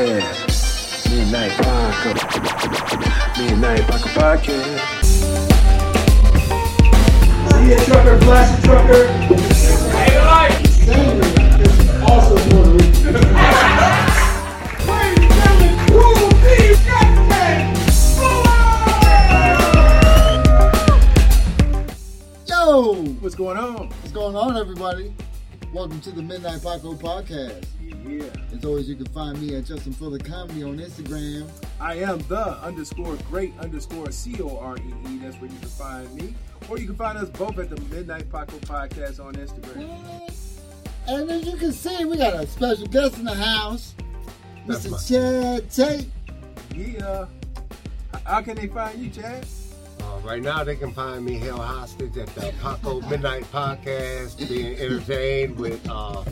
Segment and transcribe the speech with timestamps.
[0.00, 1.10] Podcast.
[1.10, 2.10] Midnight Paco.
[3.42, 4.80] Midnight Paco Podcast.
[7.50, 9.02] See a trucker, flash a trucker.
[10.86, 11.26] Sandra
[11.60, 14.30] is also Puerto Rican.
[22.46, 23.88] Yo, What's going on?
[23.88, 25.12] what's going on, everybody?
[25.72, 27.64] Welcome to the Midnight Paco Podcast.
[27.80, 28.24] Yeah.
[28.52, 31.48] As always, you can find me at Justin Fuller Comedy on Instagram.
[31.80, 35.18] I am the underscore great underscore C O R E E.
[35.18, 36.34] That's where you can find me.
[36.68, 40.28] Or you can find us both at the Midnight Paco Podcast on Instagram.
[41.06, 43.94] And as you can see, we got a special guest in the house,
[44.66, 45.60] That's Mr.
[45.60, 46.08] Chad Tate.
[46.74, 47.26] Yeah.
[48.24, 49.46] How can they find you, Chad?
[50.22, 54.78] Uh, right now, they can find me held hostage at the Paco Midnight Podcast, being
[54.78, 56.24] entertained with uh,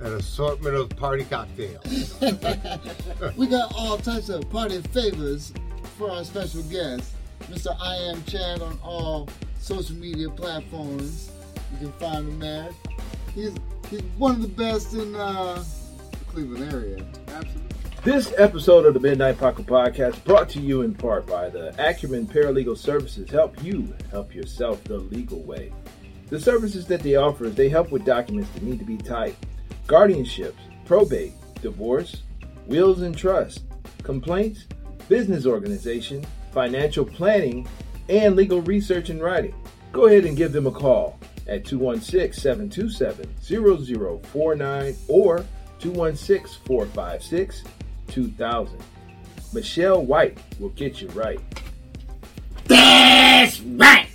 [0.00, 2.16] an assortment of party cocktails.
[3.36, 5.52] We got all types of party favors
[5.98, 7.12] for our special guest,
[7.50, 7.76] Mr.
[7.80, 11.30] I Am Chad, on all social media platforms.
[11.72, 12.70] You can find him there.
[13.34, 13.54] He's
[13.90, 15.62] he's one of the best in uh,
[16.10, 17.04] the Cleveland area.
[17.28, 17.69] Absolutely.
[18.02, 22.26] This episode of the Midnight Paco Podcast brought to you in part by the Acumen
[22.26, 25.70] Paralegal Services help you help yourself the legal way.
[26.30, 29.44] The services that they offer is they help with documents that need to be typed,
[29.86, 30.54] guardianships,
[30.86, 32.22] probate, divorce,
[32.64, 33.64] wills and trust,
[34.02, 34.64] complaints,
[35.10, 37.68] business organization, financial planning,
[38.08, 39.54] and legal research and writing.
[39.92, 43.28] Go ahead and give them a call at 216 727
[44.22, 45.44] 0049 or
[45.80, 47.62] 216 456
[48.10, 48.78] 2000.
[49.52, 51.40] Michelle White will get you right.
[52.66, 54.08] That's right.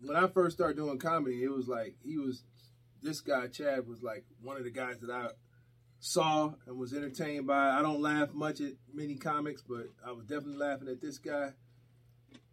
[0.00, 2.42] When I first started doing comedy, it was like he was
[3.02, 5.28] this guy Chad was like one of the guys that I
[5.98, 7.70] saw and was entertained by.
[7.70, 11.52] I don't laugh much at many comics, but I was definitely laughing at this guy.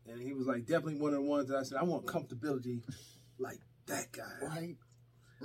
[0.08, 2.82] And he was like definitely one of the ones that I said I want comfortability
[3.38, 4.48] like that guy.
[4.48, 4.76] Right?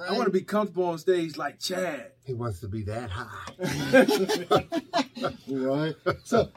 [0.06, 2.12] I want to be comfortable on stage like Chad.
[2.24, 4.64] He wants to be that high.
[5.48, 5.94] Right.
[6.24, 6.50] So,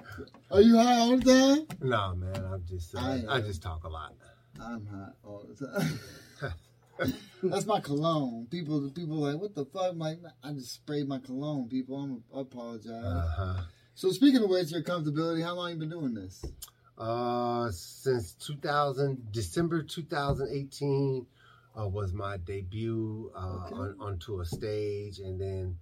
[0.52, 1.78] are you high all the time?
[1.81, 4.13] No, man, I'm just, uh, I- I, just talk a lot.
[4.62, 7.13] I'm hot all the time.
[7.44, 8.47] That's my cologne.
[8.51, 9.91] People, people like, what the fuck?
[9.91, 11.69] I'm like, I just sprayed my cologne.
[11.69, 12.91] People, I'm, I apologize.
[12.91, 13.62] Uh-huh.
[13.96, 16.46] so, speaking of which, your comfortability, how long you been doing this?
[16.97, 21.25] Uh, since 2000, December 2018
[21.80, 23.76] uh, was my debut uh, Okay.
[23.76, 25.78] on, onto a stage, and then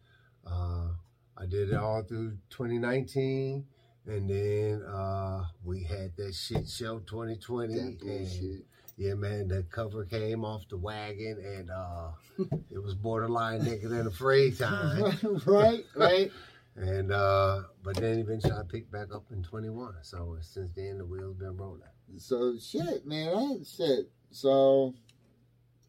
[0.46, 0.90] uh,
[1.38, 3.66] I did it all through 2019,
[4.06, 8.64] and then uh, we had that shit show 2020, That and
[8.98, 12.10] yeah, man, the cover came off the wagon, and uh,
[12.72, 15.18] it was borderline naked and afraid time.
[15.46, 16.32] right, right.
[16.76, 19.96] And uh, but then eventually I picked back up in 21.
[20.02, 21.82] So since then the wheels been rolling.
[22.18, 24.10] So, shit, man, I shit.
[24.32, 24.94] So,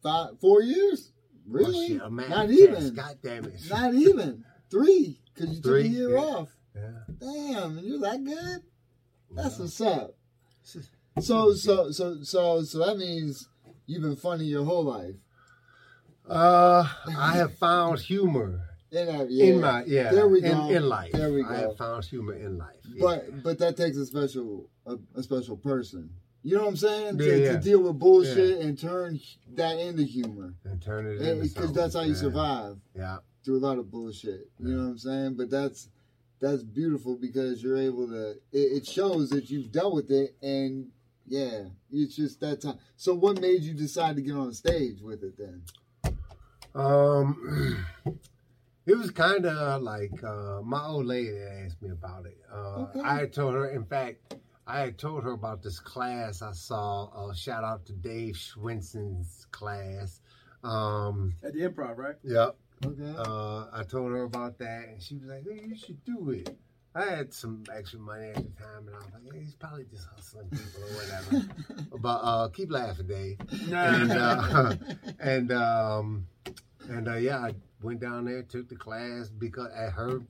[0.03, 1.11] five, four years?
[1.47, 1.85] Really?
[1.85, 2.93] Oh, shit, a man Not even.
[2.93, 3.59] God damn it.
[3.69, 4.43] Not even.
[4.69, 6.19] Three, because you took Three, a year yeah.
[6.19, 6.49] off.
[6.75, 6.91] Yeah.
[7.19, 8.61] Damn, you're that good?
[9.35, 9.61] That's Yeah.
[9.63, 10.15] what's up.
[11.19, 13.49] So, so, so, so, so that means
[13.85, 15.15] you've been funny your whole life.
[16.27, 18.61] Uh, I have found humor
[18.91, 19.45] In, that, yeah.
[19.45, 20.11] in my yeah.
[20.11, 20.69] There we go.
[20.69, 21.11] in life.
[21.11, 21.49] There we go.
[21.49, 22.77] I have found humor in life.
[22.99, 26.11] But but that takes a special a, a special person.
[26.43, 27.19] You know what I'm saying?
[27.19, 27.51] Yeah, to, yeah.
[27.53, 29.19] to deal with bullshit and turn
[29.55, 30.55] that into humor.
[30.65, 32.17] and turn it into Because that's how you yeah.
[32.19, 33.17] survive Yeah.
[33.45, 34.49] through a lot of bullshit.
[34.59, 35.35] You know what I'm saying?
[35.35, 35.89] But that's
[36.39, 38.31] that's beautiful because you're able to.
[38.51, 40.87] It, it shows that you've dealt with it, and
[41.27, 42.79] yeah, it's just that time.
[42.95, 45.61] So, what made you decide to get on stage with it then?
[46.73, 47.85] Um,
[48.87, 52.37] it was kind of like uh, my old lady asked me about it.
[52.51, 53.01] Uh, Okay.
[53.03, 54.35] I told her, in fact,
[54.67, 57.05] I had told her about this class I saw.
[57.05, 60.21] Uh, shout out to Dave Schwensen's class.
[60.63, 62.15] Um, At the improv, right?
[62.23, 62.55] yep.
[62.85, 63.13] Okay.
[63.17, 66.55] Uh, I told her about that, and she was like, "Hey, you should do it."
[66.93, 69.85] I had some extra money at the time, and I was like, "Yeah, he's probably
[69.85, 73.37] just hustling people or whatever." but uh, keep laughing, Dave
[73.71, 74.73] and uh,
[75.19, 76.27] and um,
[76.89, 77.53] and uh, yeah, I
[77.83, 80.21] went down there, took the class because at her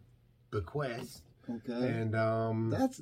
[0.51, 1.73] bequest, okay.
[1.87, 3.01] and um, That's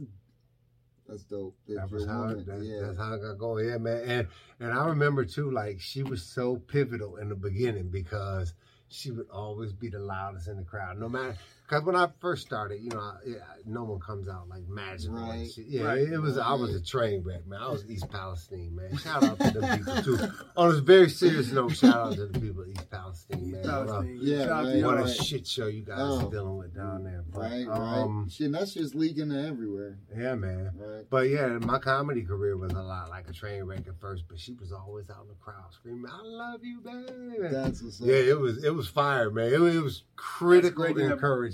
[1.10, 1.56] that's dope.
[1.68, 2.46] That that was how woman.
[2.46, 2.82] that, yeah.
[2.82, 3.68] that's how I got going.
[3.68, 4.28] Yeah, man, and
[4.60, 8.54] and I remember too, like she was so pivotal in the beginning because
[8.90, 11.36] she would always be the loudest in the crowd, no matter.
[11.70, 13.36] Cause when I first started, you know, I, yeah,
[13.66, 15.48] no one comes out like magical Right.
[15.52, 15.68] shit.
[15.68, 16.00] Yeah, Right.
[16.00, 16.38] it, was.
[16.40, 17.62] I was a train wreck, man.
[17.62, 18.98] I was East Palestine, man.
[19.04, 20.18] Shout out to the people too.
[20.58, 23.64] On a very serious note, shout out to the people of East Palestine, man.
[23.64, 24.18] Palestine.
[24.20, 24.84] Yeah, right.
[24.84, 26.26] What a shit show you guys Oh.
[26.28, 27.24] are dealing with down there.
[27.32, 28.32] But, Right, um, right.
[28.32, 30.00] Shit, that's just leaking everywhere.
[30.18, 30.72] Yeah, man.
[30.76, 31.06] Right.
[31.08, 34.40] But yeah, my comedy career was a lot like a train wreck at first, but
[34.40, 38.08] she was always out in the crowd screaming, "I love you, baby." That's what's up.
[38.08, 39.54] yeah, it was it was fire, man.
[39.54, 40.96] It, was- it was critical great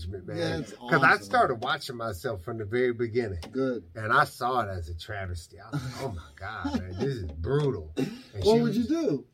[0.06, 0.62] encouragement, man.
[0.62, 3.84] Because I started watching myself from the very beginning, Good.
[3.96, 5.57] and I saw it as a travesty.
[5.60, 8.84] I was like, "Oh my god, man, this is brutal." And What would was- you
[8.86, 9.25] do?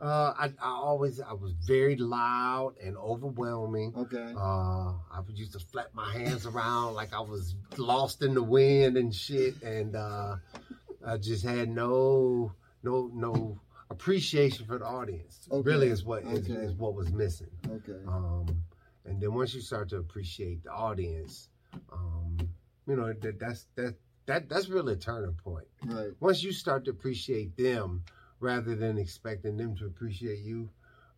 [0.00, 3.92] Uh, I, I always I was very loud and overwhelming.
[3.96, 4.32] Okay.
[4.36, 8.42] Uh, I would used to flap my hands around like I was lost in the
[8.42, 10.36] wind and shit, and uh,
[11.04, 12.52] I just had no,
[12.84, 15.48] no, no appreciation for the audience.
[15.50, 15.68] Okay.
[15.68, 16.60] Really, is what is, Okay.
[16.62, 17.50] is what was missing.
[17.68, 17.98] Okay.
[18.06, 18.46] Um,
[19.06, 21.48] and then once you start to appreciate the audience,
[21.92, 22.36] um,
[22.86, 23.94] you know that that's that
[24.26, 25.66] that that's really a turning point.
[25.84, 26.10] Right.
[26.20, 28.02] Once you start to appreciate them
[28.40, 30.68] rather than expecting them to appreciate you,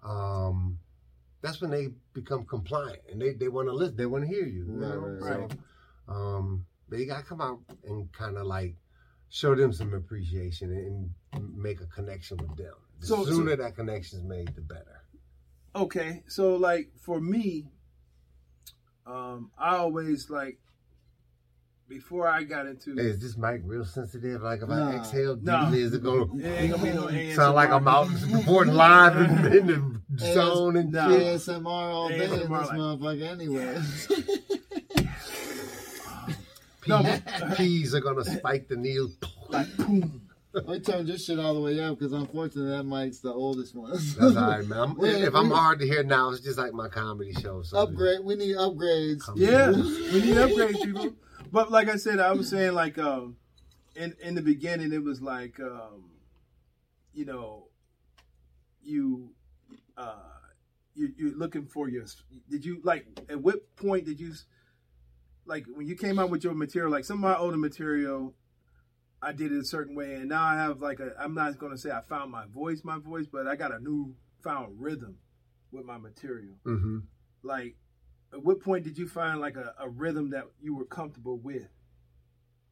[0.04, 0.78] um,
[1.40, 3.96] that's when they become compliant and they, they want to listen.
[3.96, 4.64] They want to hear you.
[4.66, 5.18] you Right, know?
[5.20, 5.52] right,
[6.06, 8.76] So, um, but you gotta come out and kind of like
[9.30, 10.70] show them some appreciation
[11.34, 12.74] and make a connection with them.
[13.00, 15.02] The So- so- sooner that connection is made, the better.
[15.76, 17.70] Okay, so like for me,
[19.08, 20.58] um, I always like
[21.88, 24.42] before I got into Hey, is this mic real sensitive?
[24.42, 24.90] Like if I Nah.
[25.00, 25.64] exhale Nah.
[25.64, 26.92] deeply, is it gonna it ain't gonna be
[27.28, 29.66] no sound like I'm out reporting live in, in
[30.10, 31.08] the Hey, zone and nah.
[31.08, 31.22] shit?
[31.40, 33.80] ASMR all day in this like- motherfucker anyway.
[36.86, 39.10] No, but- Peas are gonna spike the needle.
[39.50, 40.22] like boom.
[40.68, 43.90] I turned this shit all the way up because unfortunately that mic's the oldest one.
[43.92, 44.78] That's all right, man.
[44.78, 47.62] I'm- We- if I'm we- hard to hear now, it's just like my comedy show.
[47.62, 48.20] So Upgrade.
[48.24, 49.22] We need upgrades.
[49.24, 51.14] Come Yeah, we need upgrades, people.
[51.52, 53.36] But like I said, I was saying like um,
[53.96, 56.10] in in the beginning, it was like um,
[57.12, 57.68] you know,
[58.82, 59.30] you
[59.96, 60.14] uh,
[60.94, 62.04] you you're looking for your.
[62.50, 64.32] Did you like at what point did you
[65.46, 66.90] like when you came out with your material?
[66.90, 68.34] Like some of my older material,
[69.20, 71.12] I did it a certain way, and now I have like a.
[71.18, 73.78] I'm not going to say I found my voice, my voice, but I got a
[73.80, 75.16] new found rhythm
[75.72, 76.98] with my material hmm
[77.42, 77.76] like
[78.32, 81.68] at what point did you find like a, a rhythm that you were comfortable with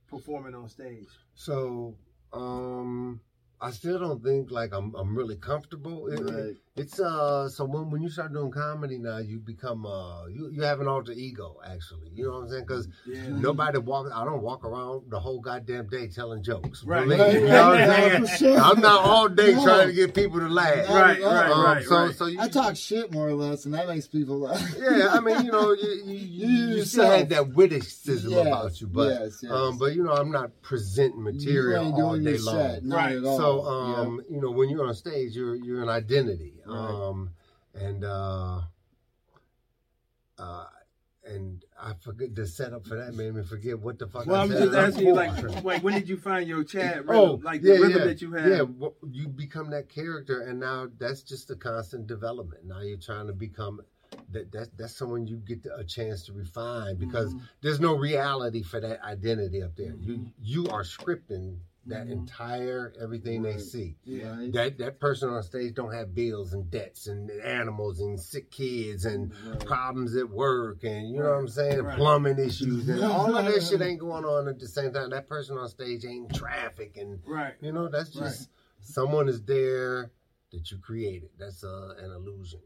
[0.08, 1.96] performing on stage So,
[2.32, 3.20] um,
[3.60, 6.06] I still don't think like I'm I'm really comfortable.
[6.08, 6.56] It- Right.
[6.76, 10.60] It's uh, so when when you start doing comedy now, you become uh, you you
[10.62, 12.10] have an alter ego actually.
[12.14, 12.64] You know what I'm saying?
[12.68, 14.08] Because yeah nobody walk.
[14.14, 16.84] I don't walk around the whole goddamn day telling jokes.
[16.84, 17.08] Right.
[17.08, 18.26] Believe Right, you know what I'm saying?
[18.38, 18.58] sure.
[18.60, 19.64] I'm not all day No.
[19.64, 20.86] trying to get people to laugh.
[20.90, 22.14] right Um, right Um, right so right.
[22.14, 24.60] so you, I talk shit more or less, and that makes people laugh.
[24.78, 27.14] yeah, I mean, you know, you you, you, You you still yourself.
[27.14, 29.50] had that witticism Yes, about you, but yes, yes.
[29.50, 32.54] um, but you know, I'm not presenting material you ain't all doing day your long.
[32.54, 33.16] set, Right.
[33.16, 33.38] at all.
[33.38, 36.52] So um, you know, when you're on stage, you're you're an identity.
[36.66, 37.08] Right.
[37.08, 37.30] Um,
[37.74, 38.60] and uh,
[40.38, 40.66] uh,
[41.24, 44.26] and I forget the setup for that made me forget what the fuck.
[44.26, 45.60] well I i'm said just asking you like before.
[45.62, 48.22] like when did you find your chat rhythm Oh, like yeah, the rhythm yeah, that
[48.22, 52.64] you had Yeah, wh- you become that character, and now that's just a constant development.
[52.64, 53.80] Now you're trying to become
[54.30, 54.52] that.
[54.52, 57.44] That that's someone you get a chance to refine because Mm-hmm.
[57.60, 59.94] there's no reality for that identity up there.
[59.98, 62.10] You you are scripting that Mhm.
[62.12, 63.96] entire everything they see.
[64.04, 64.52] yeah Right?
[64.52, 69.04] That that person on stage don't have bills and debts and animals and sick kids
[69.04, 69.64] and Right.
[69.64, 71.96] problems at work and you know what I'm saying, Right.
[71.96, 75.10] plumbing issues and all of that shit ain't going on at the same time.
[75.10, 78.50] That person on stage ain't in traffic and right you know that's just
[78.80, 80.10] someone is there
[80.52, 81.30] that you created.
[81.38, 82.60] That's uh, an illusion,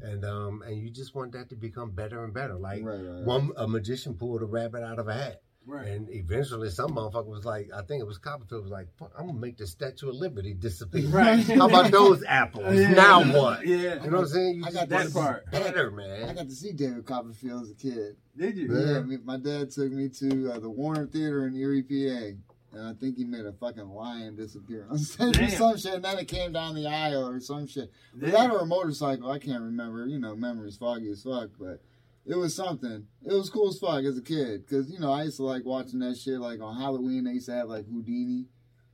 [0.00, 2.54] and um and you just want that to become better and better.
[2.54, 3.24] Like Right, right, right.
[3.24, 5.42] one a magician pulled a rabbit out of a hat.
[5.66, 9.12] Right And eventually, some motherfucker was like, I think it was Copperfield was like, "Fuck,
[9.18, 11.08] I'm gonna make the Statue of Liberty disappear.
[11.08, 11.40] Right.
[11.46, 12.74] How about those apples?
[12.74, 12.90] Yeah.
[12.92, 13.66] Now what?
[13.66, 14.54] yeah You know what I'm saying?
[14.56, 15.50] You I just got that part.
[15.50, 16.28] better, man.
[16.28, 18.16] I got to see David Copperfield as a kid.
[18.36, 18.92] did you Yeah.
[18.92, 22.36] Yeah, me, my dad took me to uh, the Warner Theater in Erie, PA.
[22.74, 25.92] And I think he made a fucking lion disappear on stage or some shit.
[25.92, 27.90] And then it came down the aisle or some shit.
[28.14, 28.30] Was Damn.
[28.32, 29.30] that or a motorcycle?
[29.30, 30.06] I can't remember.
[30.06, 31.50] You know, memory's foggy as fuck.
[31.60, 31.82] But
[32.26, 33.06] it was something.
[33.24, 34.64] It was cool as fuck as a kid.
[34.66, 36.38] Because, you know, I used to like watching that shit.
[36.38, 38.46] Like on Halloween, they used to have like Houdini.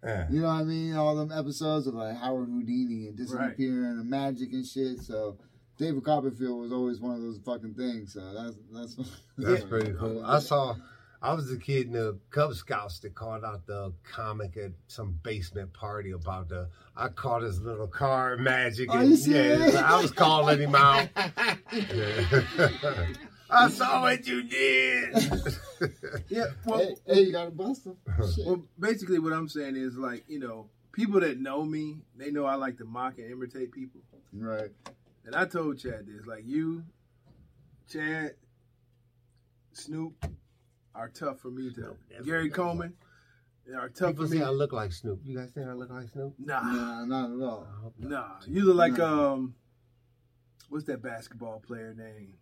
[0.05, 0.27] Yeah.
[0.31, 0.95] You know what I mean?
[0.95, 5.01] All them episodes of like Howard Houdini and disappearing and magic and shit.
[5.01, 5.39] So
[5.77, 8.13] David Copperfield was always one of those fucking things.
[8.13, 10.25] So that's that's That's pretty cool.
[10.25, 10.75] I saw,
[11.21, 15.19] I was a kid in the Cub Scouts that called out the comic at some
[15.23, 16.69] basement party about the.
[16.97, 18.91] I caught his little car magic.
[18.93, 21.09] Are and yeah, I was calling him out.
[21.73, 22.43] Yeah.
[23.51, 25.15] I saw what you did.
[26.29, 26.47] Yeah.
[26.67, 27.95] Well, Hey, hey, you got a buster?
[28.35, 28.45] Shit.
[28.47, 32.45] well, basically, what I'm saying is like you know, people that know me, they know
[32.45, 34.01] I like to mock and imitate people.
[34.33, 34.71] Right.
[35.25, 36.83] And I told Chad this, like you,
[37.89, 38.35] Chad,
[39.73, 40.15] Snoop,
[40.99, 41.97] are tough for me to.
[42.11, 42.95] that's Gary Coleman,
[43.75, 44.39] are tough People for me.
[44.39, 45.21] say I look like Snoop.
[45.25, 46.35] You guys think I look like Snoop?
[46.39, 47.67] Nah, Nah, not at all.
[47.71, 48.11] I not.
[48.11, 48.29] nah.
[48.47, 49.33] You look like Nah.
[49.35, 49.55] um,
[50.69, 52.35] what's that basketball player name?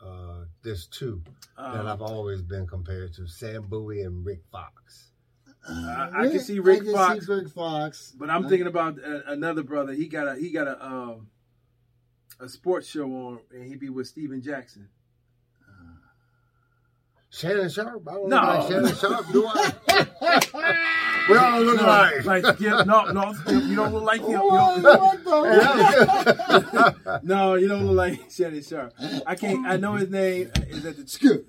[0.00, 1.22] Uh, there's two
[1.56, 5.10] that Um, I've always been compared to: Sam Bowie and Rick Fox.
[5.68, 7.26] I- I can see Rick I can Fox.
[7.26, 8.12] See Rick Fox.
[8.16, 9.92] But I'm I- thinking about uh, another brother.
[9.92, 11.28] He got a he got a um
[12.40, 14.88] a sports show on, and he be with Steven Jackson.
[17.30, 18.02] Shannon Sharpe.
[18.08, 18.36] I don't No.
[18.36, 19.72] look like Shannon Sharpe, do I?
[21.28, 22.24] we all look No, like.
[22.24, 22.86] like Skip.
[22.86, 24.30] No, no, You don't look like him.
[24.30, 27.20] You What, what the?
[27.22, 28.94] no, you don't look like Shannon Sharp.
[29.26, 29.66] I can't.
[29.66, 31.46] I know his name is at the Skip.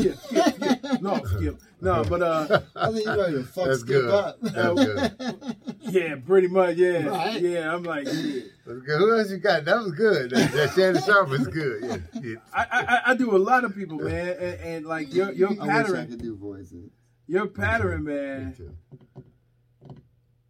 [0.00, 0.18] Skip.
[0.18, 0.54] Skip.
[0.54, 1.02] Skip.
[1.02, 1.60] No, Skip.
[1.80, 4.10] No, but uh, I think you ready to fuck That's Skip good.
[4.14, 4.40] up.
[4.40, 5.56] That's good.
[5.82, 6.76] yeah, pretty much.
[6.76, 7.40] Yeah, Right.
[7.40, 7.74] yeah.
[7.74, 8.40] I'm like, yeah.
[8.66, 8.98] That's good.
[8.98, 9.64] Who else you got?
[9.64, 10.30] That was good.
[10.30, 11.82] That, that Shannon Sharpe was good.
[12.14, 12.34] Yeah, yeah.
[12.52, 15.52] I, I I do a lot of people, man, and, and like your your I
[15.52, 16.90] wish I pattern, could do voices.
[17.26, 18.54] your pattern, Me man.
[18.56, 18.76] too.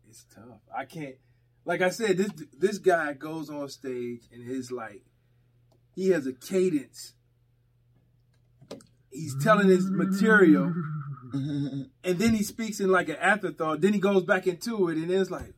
[0.09, 0.61] It's tough.
[0.77, 1.15] I can't.
[1.65, 5.03] Like I said, this this guy goes on stage and his like,
[5.95, 7.15] he has a cadence.
[9.11, 10.73] He's telling his material,
[11.33, 13.81] and then he speaks in like an afterthought.
[13.81, 15.55] Then he goes back into it, and it's like,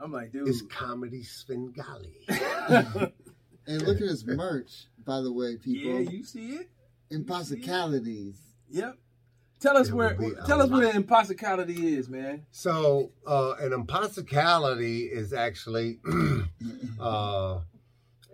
[0.00, 0.48] I'm like, dude.
[0.48, 2.26] It's comedy Svengali.
[3.68, 4.70] And look at his merch,
[5.04, 5.90] by the way, people.
[6.00, 6.70] yeah, you see it.
[7.10, 8.36] Impossicalities.
[8.70, 8.96] Yep.
[9.58, 10.14] Tell us It where.
[10.14, 10.94] will be a Tell us what lot.
[10.94, 12.46] an impossicality is, man.
[12.52, 15.98] So, uh, an impossicality is actually
[17.00, 17.58] uh,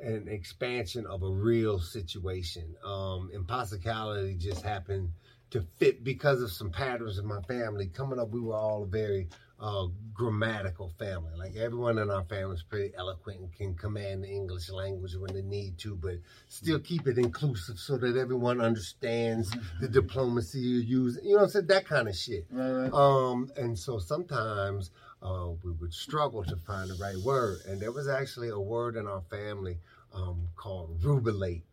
[0.02, 2.74] an expansion of a real situation.
[2.84, 5.10] Um, impossicality just happened
[5.50, 7.86] to fit because of some patterns in my family.
[7.86, 9.28] Coming up, we were all a very
[9.60, 11.30] uh, grammatical family.
[11.36, 15.32] Like everyone in our family is pretty eloquent and can command the English language when
[15.32, 16.16] they need to, but
[16.48, 21.18] still keep it inclusive so that everyone understands the diplomacy you use.
[21.22, 21.66] You know what I'm saying?
[21.66, 22.46] That kind of shit.
[22.50, 22.92] Right, right.
[22.92, 24.90] Um, and so sometimes
[25.22, 27.58] uh, we would struggle to find the right word.
[27.68, 29.78] And there was actually a word in our family
[30.14, 31.64] um, called rubilate.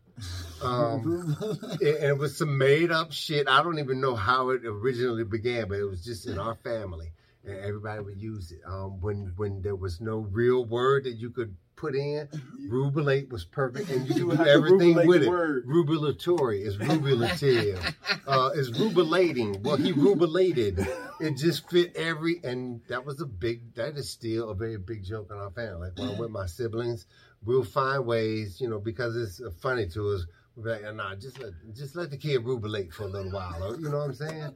[0.62, 1.36] Um,
[1.80, 3.48] it, and it was some made up shit.
[3.48, 7.12] I don't even know how it originally began, but it was just in our family.
[7.44, 8.60] And everybody would use it.
[8.66, 12.28] Um, when when there was no real word that you could put in,
[12.68, 15.28] rubilate was perfect, and you do everything with it.
[15.28, 15.66] word.
[15.66, 17.94] Rubilatory is rubilative.
[18.26, 19.62] uh, is rubilating.
[19.62, 20.86] Well, he rubilated.
[21.18, 23.74] It just fit every, and that was a big.
[23.76, 25.88] That is still a very big joke in our family.
[25.88, 27.06] Like when I'm with my siblings,
[27.44, 30.26] we'll find ways, you know, because it's funny to us.
[30.56, 33.62] We're like, nah, just let just let the kid rubilate for a little while.
[33.62, 34.54] or- You know what I'm saying?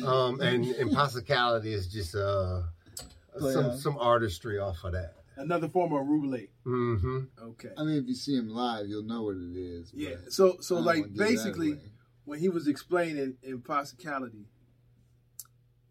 [0.04, 2.62] Um, and impossicality is just uh,
[3.38, 3.78] Play some on.
[3.78, 5.14] some artistry off of that.
[5.36, 6.48] Another form of rubelate.
[6.64, 7.70] hmm Okay.
[7.78, 9.90] I mean, if you see him live, you'll know what it is.
[9.94, 10.16] Yeah.
[10.28, 11.78] So so like wanna give that basically
[12.24, 14.44] when he was explaining impossicality,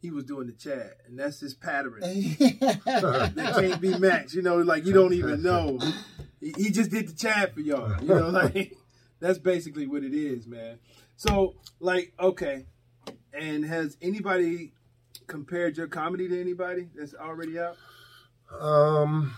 [0.01, 2.00] he was doing the chat, and that's his pattern.
[2.01, 4.34] that can't be matched.
[4.34, 5.79] You know, like you don't even know.
[6.39, 8.01] He, he just did the chat for y'all.
[8.01, 8.75] You know, like
[9.20, 10.79] that's basically what it is, man.
[11.18, 12.65] So, like, okay,
[13.34, 14.72] and has anybody
[15.27, 17.75] compared your comedy to anybody that's already out?
[18.60, 19.34] Um.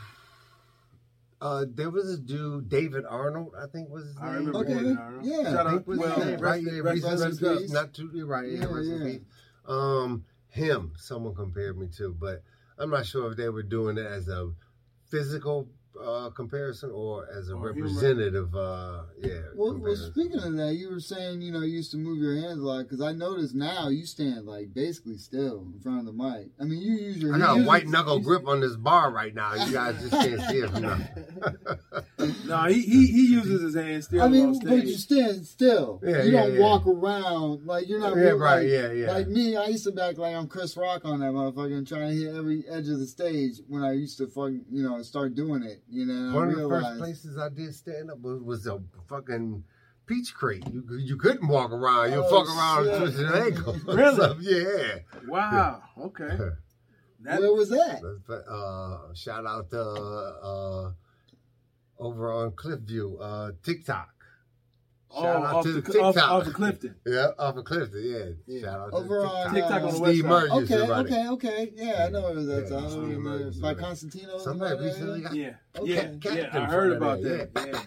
[1.42, 4.46] Uh, there was a dude, David Arnold, I think was his I name.
[4.46, 4.74] remember Okay.
[4.76, 5.26] David Arnold.
[5.26, 5.42] Yeah.
[5.44, 5.72] Shout I out.
[5.72, 6.62] think was Well, his name, rest, right?
[6.62, 7.72] Yeah, rest, rest, rest, in rest, peace.
[7.72, 8.48] Not too you're right.
[8.48, 9.06] Yeah, Yeah, rest in yeah.
[9.14, 9.22] peace.
[9.68, 12.44] Um, him, someone compared me to, but
[12.78, 14.52] I'm not sure if they were doing it as a
[15.10, 15.68] physical
[16.00, 17.88] uh, comparison or as a Or humor.
[17.88, 18.56] representative.
[18.56, 19.40] Uh, yeah.
[19.56, 22.36] Well, well, speaking of that, you were saying you know you used to move your
[22.36, 26.06] hands a lot because I noticed now you stand like basically still in front of
[26.06, 26.48] the mic.
[26.60, 29.12] I mean, you use your I got a hands- white knuckle grip on this bar
[29.12, 29.54] right now.
[29.56, 30.70] You guys just can't see it.
[30.72, 30.98] from now.
[32.46, 34.70] No, he, he he uses his hands still I mean, stage.
[34.70, 36.00] but you stand still.
[36.04, 36.62] Yeah, you yeah, don't yeah.
[36.62, 38.16] walk around like you're not.
[38.16, 39.12] Yeah, real, right, Like, yeah, yeah.
[39.12, 42.10] Like me, I used to back like I'm Chris Rock on that motherfucker and trying
[42.10, 45.34] to hit every edge of the stage when I used to fucking you know start
[45.36, 45.82] doing it.
[45.92, 48.80] You know, One I of the first places I did stand up was, was a
[49.10, 49.64] fucking
[50.06, 50.64] peach crate.
[50.72, 52.12] You you couldn't walk around.
[52.14, 52.94] You Oh, fuck around shit.
[52.94, 53.74] and twist your ankle.
[53.94, 54.16] Really?
[54.16, 55.00] So, yeah.
[55.28, 55.82] wow.
[56.00, 56.38] Okay.
[57.24, 58.02] That, where was that?
[58.50, 60.92] Uh, shout out to uh,
[62.00, 64.10] over on Cliffview, uh, TikTok.
[65.14, 66.32] Oh, Shout out off, to the, the off, TikTok.
[66.32, 66.96] off of Clifton.
[67.06, 68.02] Yeah, off of Clifton.
[68.04, 68.26] Yeah.
[68.56, 68.62] Yeah.
[68.62, 69.54] Shout out Over to on TikTok.
[69.54, 70.30] TikTok on the uh, west Steve side.
[70.30, 71.72] Murray Okay, run okay, okay.
[71.76, 72.84] Yeah, I know where that's Yeah, at.
[72.84, 73.56] I know Steve Murray it used is.
[73.58, 73.78] to by run.
[73.80, 74.38] Constantino.
[74.40, 75.54] Somebody over there, recently got Yeah.
[75.78, 75.94] Okay.
[75.94, 76.02] Yeah.
[76.22, 76.50] Captain Yeah.
[76.62, 77.30] I heard there, about yeah.
[77.30, 77.50] that.
[77.56, 77.82] Yeah.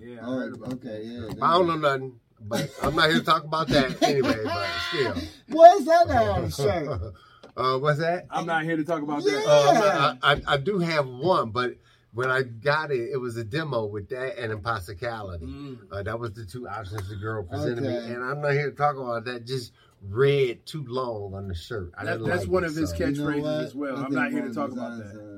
[0.00, 1.28] Yeah, I Oh, heard about okay, yeah.
[1.42, 4.36] I don't know nothing, but I'm not here to talk about that anyway.
[4.44, 5.14] But still,
[5.48, 6.88] What's that now on the shirt?
[7.56, 8.26] uh, what's that?
[8.30, 9.32] I'm not here to talk about Yeah.
[9.32, 9.46] that.
[9.46, 11.76] Um, I, I, I do have one, but
[12.14, 15.46] when I got it, it was a demo with that and impossibility.
[15.46, 15.78] Mm.
[15.90, 18.06] Uh, that was the two options the girl presented Okay.
[18.08, 19.44] me, and I'm not here to talk about that.
[19.46, 19.72] Just
[20.08, 21.92] read too long on the shirt.
[21.98, 23.96] I That- that's like one it, of his so- catch- You know catchphrases as well.
[23.96, 25.34] I I'm not here to talk about designs, that.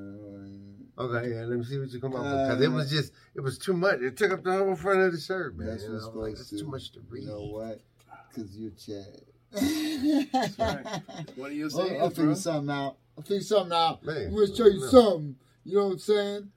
[0.99, 3.13] Okay, yeah, let me see what you come up with Uh, because it was just
[3.35, 3.99] it was too much.
[4.01, 5.67] It took up the whole front of the shirt, man.
[5.67, 6.57] That's You what's know, like, supposed it's to.
[6.65, 7.23] too much to read.
[7.23, 7.81] You know what?
[8.29, 9.21] Because you're Chad.
[9.51, 11.01] That's right.
[11.35, 12.97] One of your I'll, I'll figure something out.
[13.15, 14.03] I'll figure something out.
[14.03, 14.87] Man, I'm gonna show you no.
[14.87, 15.35] something.
[15.65, 16.51] You know what I'm saying?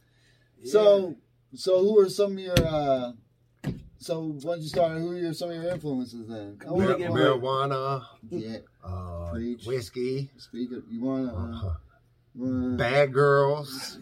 [0.64, 1.16] So,
[1.54, 2.54] so who are some of your?
[2.66, 3.12] uh
[3.98, 6.56] So once you started, who are some of your influences then?
[6.58, 8.58] Come Or- on, Mar- get marijuana, yeah.
[8.84, 9.66] uh, Preach.
[9.66, 11.34] whiskey, Speak of, you wanna?
[11.34, 13.98] Uh, uh, bad girls.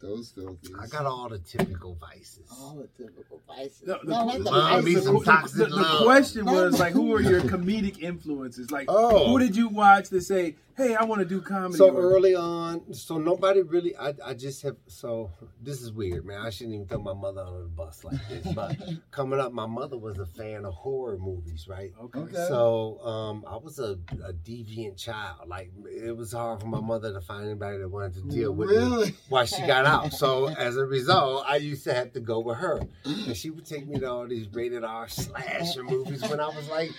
[0.00, 0.70] those filthies.
[0.78, 2.46] I got all the typical vices.
[2.50, 3.84] all the typical vices.
[3.86, 5.04] No, the, No, not the Love vices.
[5.04, 6.02] some the- toxic the- the love.
[6.04, 8.70] question was like, who are your comedic influences?
[8.70, 9.28] Like, Oh.
[9.32, 11.76] who did you watch to say, "Hey, I want to do comedy"?
[11.76, 13.96] So or- early on, so nobody really.
[13.96, 14.76] I, I just have.
[14.86, 16.40] So this is weird, man.
[16.40, 18.52] I shouldn't even throw my mother under the bus like this.
[18.54, 18.76] But
[19.10, 21.92] coming up, my mother was a fan of horror movies, right?
[22.02, 22.20] Okay.
[22.20, 22.46] Okay.
[22.48, 25.48] So um, I was a, a deviant child.
[25.48, 28.70] Like it was hard for my mother to find anybody that wanted to deal with
[28.70, 29.14] me Really?
[29.28, 30.12] while she got out.
[30.12, 33.64] So as a result, I used to have to go with her, and she would
[33.66, 36.90] take me to all these rated R slasher movies when I was like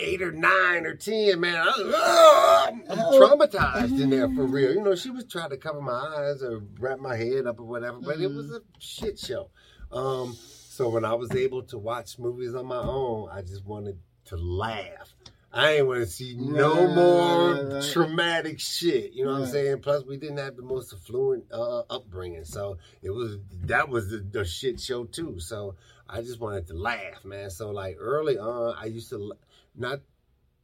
[0.00, 1.40] eight or nine or ten.
[1.40, 4.72] Man, I was, "Ugh!" I'm traumatized in there for real.
[4.74, 7.64] You know, she was trying to cover my eyes or wrap my head up or
[7.64, 9.50] whatever, but it was a shit show.
[9.92, 13.98] Um, so when I was able to watch movies on my own, I just wanted
[14.26, 15.14] to laugh.
[15.52, 17.92] I ain't want to see no Right, more right, right.
[17.92, 19.12] traumatic shit.
[19.12, 19.80] You know what I'm saying?
[19.80, 24.18] Plus, we didn't have the most affluent uh, upbringing, so it was that was the,
[24.18, 25.40] the shit show too.
[25.40, 25.74] So
[26.08, 27.50] I just wanted to laugh, man.
[27.50, 29.32] So like early on, I used to
[29.80, 30.00] not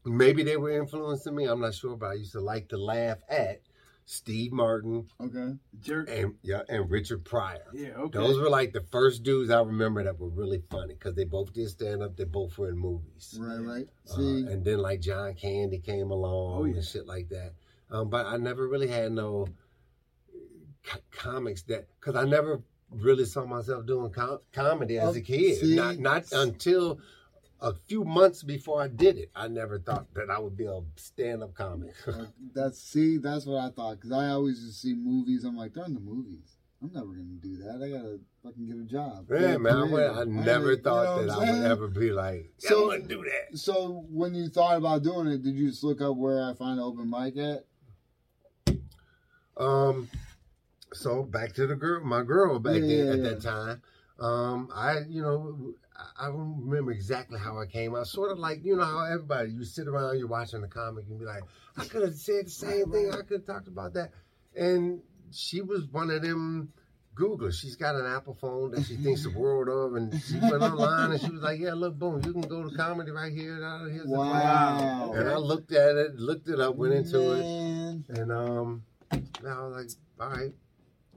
[0.04, 1.46] maybe they were influencing me.
[1.46, 3.62] I'm not sure, but I used to like to laugh at
[4.04, 5.54] Steve Martin Okay.
[5.80, 6.08] Jerk.
[6.08, 7.64] and yeah and Richard Pryor.
[7.72, 7.88] Yeah.
[7.96, 8.18] Okay.
[8.18, 11.52] Those were like the first dudes I remember that were really funny because they both
[11.52, 12.16] did stand up.
[12.16, 13.36] They both were in movies.
[13.40, 13.58] Right.
[13.58, 13.88] Right.
[14.08, 14.46] Uh, See.
[14.46, 16.74] and then like John Candy came along Oh, yeah.
[16.76, 17.54] and shit like that.
[17.90, 19.48] Um, but I never really had no
[20.84, 25.20] co- comics that because I never really saw myself doing com- comedy as Oh, a
[25.20, 25.58] kid.
[25.58, 25.74] see?
[25.74, 27.00] Not not until
[27.60, 29.30] a few months before I did it.
[29.34, 31.94] I never thought that I would be a stand up comic.
[32.54, 33.96] That's see, that's what I thought.
[33.96, 35.44] Because I always just see movies.
[35.44, 36.56] I'm like, they're in the movies.
[36.82, 37.82] I'm never gonna do that.
[37.82, 39.26] I gotta fucking get a job.
[39.30, 39.76] yeah, Get man.
[39.76, 42.92] I, would- I never thought you know that I would ever be like, yeah, So-
[42.92, 43.58] I'm gonna do that.
[43.58, 46.78] So when you thought about doing it, did you just look up where I find
[46.78, 47.64] an open mic at?
[49.56, 50.08] Um,
[50.92, 53.82] so back to the girl, my girl back Yeah, then yeah, at that time.
[54.20, 58.06] Um, I, you know, I- I don't remember exactly how I came out.
[58.06, 61.18] Sort of like, you know, how everybody, you sit around, you're watching the comic and
[61.18, 61.42] be like,
[61.76, 63.10] I could have said the same thing.
[63.12, 64.10] I could have talked about that.
[64.54, 66.72] And she was one of them
[67.14, 67.54] Googlers.
[67.54, 69.96] She's got an Apple phone that she thinks the world of.
[69.96, 72.76] And she went online and she was like, yeah, look, boom, you can go to
[72.76, 73.56] comedy right here.
[73.90, 75.12] Here's Wow.
[75.14, 78.18] and I looked at it, looked it up, went into it.
[78.18, 79.16] And um, I
[79.62, 80.52] was like, all right.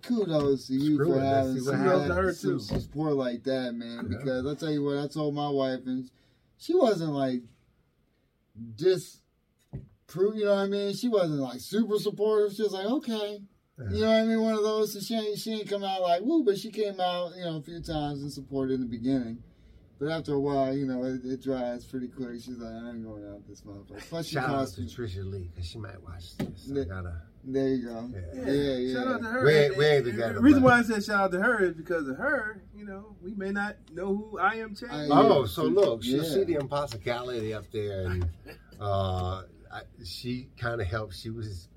[0.01, 2.07] Kudos to you Screw for it, let's having see what some, happens.
[2.07, 2.59] that- Her, some too.
[2.59, 4.07] support like that, man.
[4.09, 4.17] Yeah.
[4.17, 6.09] Because I tell you what, I told my wife, and
[6.57, 7.41] she wasn't like
[8.75, 9.21] just
[10.07, 10.35] prove.
[10.35, 10.93] You know what I mean?
[10.93, 12.53] She wasn't like super supportive.
[12.55, 13.39] She was like, okay.
[13.91, 14.41] You know what I mean?
[14.41, 14.91] One of those.
[14.93, 17.57] So she ain't she ain't come out like woo, but she came out, you know,
[17.57, 19.41] a few times and supported in the beginning.
[19.99, 22.41] But after a while, you know, it, it dries pretty quick.
[22.41, 23.99] She's like, I ain't going out this motherfucker.
[24.09, 24.87] Plus, she Shout out cost to me.
[24.87, 26.69] Trisha Lee because she might watch this.
[26.71, 27.21] I gotta.
[27.43, 28.09] There you go.
[28.13, 28.51] Yeah.
[28.51, 28.93] Yeah, yeah.
[28.93, 29.45] Shout out to her.
[29.45, 31.31] We ain't- we ain't And- and together, The reason but- why I said shout out
[31.31, 32.61] to her is because of her.
[32.75, 34.75] You know, we may not know who I am.
[34.75, 34.89] Chad.
[35.11, 35.47] Oh, Yeah.
[35.47, 36.29] so look, she'll Yeah.
[36.33, 38.29] see the impossibility up there, and
[38.79, 41.15] uh, I, she kind of helped.
[41.15, 41.69] She was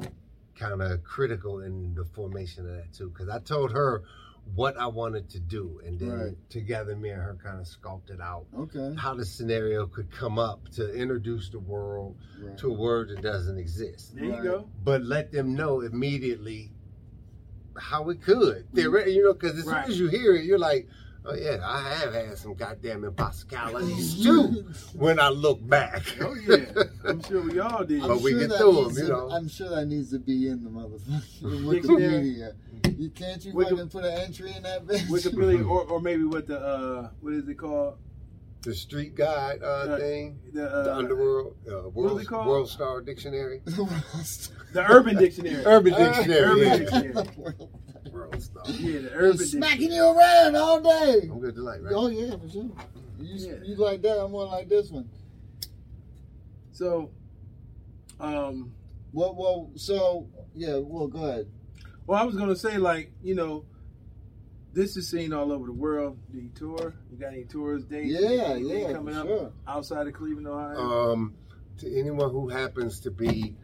[0.57, 4.03] kind of critical in the formation of that too, because I told her
[4.55, 6.51] what I wanted to do, and then Right.
[6.51, 8.95] together, me and her kind of sculpted out Okay.
[8.97, 12.59] how the scenario could come up to introduce the world Right.
[12.59, 14.15] to a word that doesn't exist.
[14.17, 14.69] There you go.
[14.85, 16.73] but let them know immediately
[17.79, 18.65] how it could.
[18.67, 18.77] Mm-hmm.
[18.77, 19.85] Theoretically, you know, because as Right.
[19.87, 20.89] soon as you hear it, you're like,
[21.25, 26.03] oh yeah, I have had some goddamn impossibilities too when I look back.
[26.21, 26.65] Oh yeah,
[27.05, 28.03] I'm sure we all did.
[28.03, 29.31] But we get through them, you know.
[29.31, 32.37] I'm sure that needs to be in the motherfucking Dictionary.
[32.37, 32.99] Wikipedia.
[32.99, 35.07] You can't you Wiki- fucking put an entry in that bitch?
[35.09, 37.99] Wikipedia, or, or maybe what the uh, what is it called?
[38.63, 42.27] The street guide uh, Uh, thing, The, uh, the underworld, uh, what is world, it
[42.29, 42.47] called?
[42.47, 45.65] world star dictionary, the Urban Dictionary.
[45.67, 46.43] urban Uh, dictionary.
[46.45, 46.77] Urban yeah.
[46.77, 47.55] Dictionary.
[48.11, 48.69] World world stuff.
[48.69, 49.47] Yeah, the He's urban.
[49.47, 51.29] smacking you around all day.
[51.31, 51.93] I'm good to like, right?
[51.95, 52.63] Oh yeah, for sure.
[53.21, 53.53] You, Yeah.
[53.65, 54.19] you like that?
[54.23, 55.09] I'm more like this one.
[56.73, 57.11] So,
[58.21, 58.73] um,
[59.13, 60.79] Well, well, so yeah.
[60.79, 61.47] Well, go ahead.
[62.07, 63.65] well, I was gonna say like you know,
[64.73, 66.19] this is seen all over the world.
[66.33, 66.95] Do you tour?
[67.11, 68.11] You got any tours dates?
[68.21, 69.53] Yeah, yeah, coming for up sure.
[69.69, 70.79] outside of Cleveland, Ohio.
[71.13, 71.35] Um,
[71.79, 73.55] to anyone who happens to be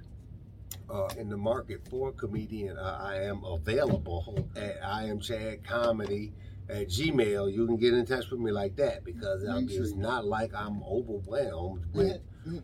[0.91, 5.65] uh, in the market for a comedian, uh, I am available at I am Chad
[5.65, 6.33] Comedy
[6.69, 7.53] at Gmail.
[7.53, 10.83] You can get in touch with me like that because um, it's not like I'm
[10.83, 12.21] overwhelmed with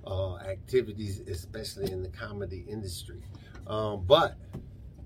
[0.07, 3.23] uh, activities, especially in the comedy industry.
[3.67, 4.37] Um, but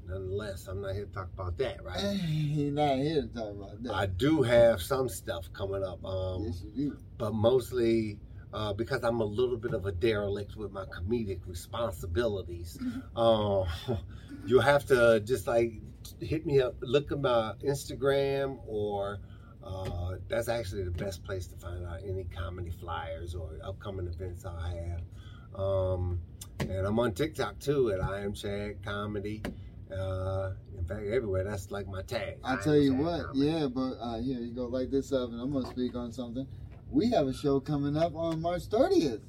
[0.06, 2.00] nonetheless, I'm not here to talk about that, right?
[2.00, 3.94] He's not here to talk about that.
[3.94, 6.04] I do have some stuff coming up.
[6.04, 6.96] Um, yes, you do.
[7.18, 8.18] but mostly
[8.52, 12.78] uh, because I'm a little bit of a derelict with my comedic responsibilities.
[13.14, 13.64] Uh,
[14.46, 15.72] you have to just like
[16.20, 19.18] hit me up, look at my Instagram, or
[19.62, 24.44] uh, that's actually the best place to find out any comedy flyers or upcoming events
[24.44, 25.60] I have.
[25.60, 26.20] Um,
[26.60, 29.42] and I'm on TikTok too at I am Chad Comedy.
[29.90, 31.44] Uh, in fact, everywhere.
[31.44, 32.38] That's like my tag.
[32.44, 33.46] I I tell you Chad what, Comedy.
[33.46, 36.46] yeah, but uh, here you go, like this up, and I'm gonna speak on something.
[36.90, 39.20] We have a show coming up on March 30th.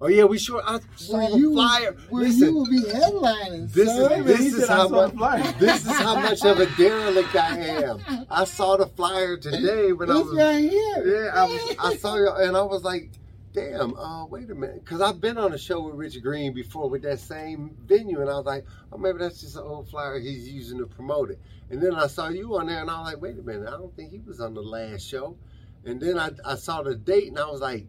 [0.00, 0.62] Oh yeah, we sure.
[0.64, 1.96] I saw Where the you, flyer.
[2.08, 4.12] where Listen, you will be headlining, This sir.
[4.20, 5.12] is this is how much
[5.58, 8.00] this is how much of a derelict I am.
[8.30, 11.24] I saw the flyer today when I was right here.
[11.24, 13.10] yeah I, was, I saw you and I was like,
[13.52, 16.88] damn, uh, wait a minute, because I've been on a show with Rich Green before
[16.88, 20.20] with that same venue, and I was like, oh maybe that's just an old flyer
[20.20, 21.40] he's using to promote it.
[21.70, 23.72] And then I saw you on there, and I was like, wait a minute, I
[23.72, 25.36] don't think he was on the last show.
[25.88, 27.86] And then I, I saw the date, and I was like,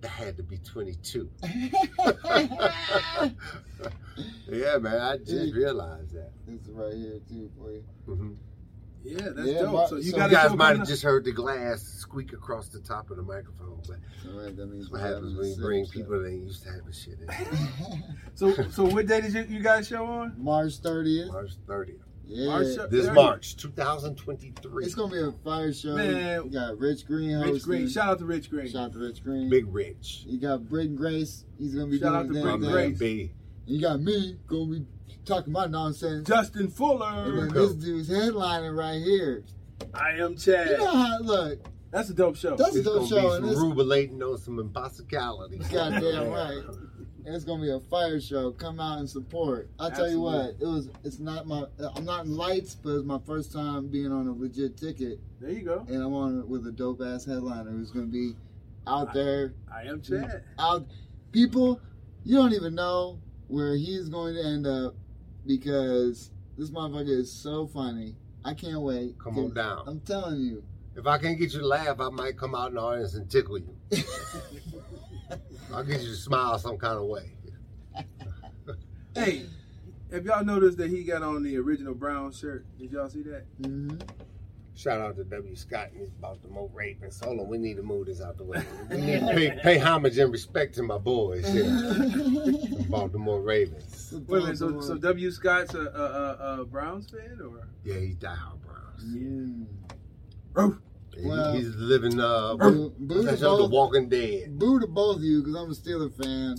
[0.00, 1.30] that had to be 22.
[4.48, 6.32] yeah, man, I just realized that.
[6.46, 7.84] This is right here too for you.
[8.06, 8.32] hmm
[9.04, 9.72] yeah, that's Yeah, dope.
[9.72, 12.80] but- so you so You guys might have just heard the glass squeak across the
[12.80, 15.84] top of the microphone, but All right, that means that's what happens when you bring
[15.84, 18.04] sip, people that ain't used to having shit in.
[18.34, 20.34] So, so what date did you, you guys show on?
[20.36, 21.28] March 30th.
[21.28, 22.00] March 30th.
[22.26, 22.46] Yeah.
[22.48, 23.14] March show- This 30th.
[23.14, 24.84] March 2023.
[24.84, 25.94] It's gonna be a fire show.
[25.96, 26.44] Man.
[26.44, 27.52] You got Rich Green hosting.
[27.54, 27.88] Rich Green.
[27.88, 28.66] Shout out to Rich Green.
[28.68, 29.48] Shout out to Rich Green.
[29.50, 30.24] Big Rich.
[30.26, 31.44] You got Britton Grace.
[31.58, 32.98] He's gonna be Shout out doing to his My Britton damn man Grace.
[32.98, 33.16] thing.
[33.26, 33.32] B.
[33.66, 34.86] You got me gonna be
[35.24, 36.26] talking my nonsense.
[36.28, 37.34] Justin And Fuller.
[37.36, 39.44] then this dude's headlining right here.
[39.92, 40.70] I am Chad.
[40.70, 41.58] You know how look,
[41.90, 42.56] That's a dope show.
[42.56, 45.66] that's a It's dope gonna show be some it's rubilating on some impossibilities.
[45.68, 46.62] goddamn right.
[47.26, 48.52] And it's gonna be a fire show.
[48.52, 49.70] Come out and support.
[49.80, 51.64] I tell you what, it was it's not my
[51.96, 55.50] I'm not in lights, but it's my first time being on a legit ticket there
[55.50, 55.84] you go.
[55.88, 58.34] and I'm on it with a dope ass headliner who's gonna be
[58.86, 60.44] out there I am Chad.
[60.58, 60.86] out
[61.32, 61.80] people
[62.24, 64.94] you don't even know where he's going to end up
[65.46, 68.14] because this motherfucker is so funny.
[68.44, 69.18] I can't wait.
[69.18, 69.84] Come on down.
[69.86, 70.62] I'm telling you.
[70.96, 73.28] If I can't get you to laugh, I might come out in the audience and
[73.30, 73.74] tickle you.
[75.72, 77.30] I'll get you to smile some kind of way.
[79.16, 79.46] Hey,
[80.10, 82.66] have y'all noticed that he got on the original brown shirt?
[82.80, 83.44] Did y'all see that?
[83.62, 83.90] hmm
[84.74, 85.54] Shout out to W.
[85.54, 87.20] Scott and his Baltimore Ravens.
[87.22, 88.60] Hold on, we need to move this out the way.
[88.90, 94.12] We need to pay, pay homage and respect to my boys here, the Baltimore Ravens.
[94.26, 94.58] Wait a minute.
[94.58, 95.30] So, so W.
[95.30, 97.68] Scott's a, a, a, a Browns fan, or?
[97.84, 99.04] Yeah, he's diehard Browns.
[100.56, 100.76] Oh, He-
[101.22, 104.58] Well- he's living uh, Boo, boo, that's of the Walking Dead.
[104.58, 106.56] boo to both of you because I'm a Steeler fan.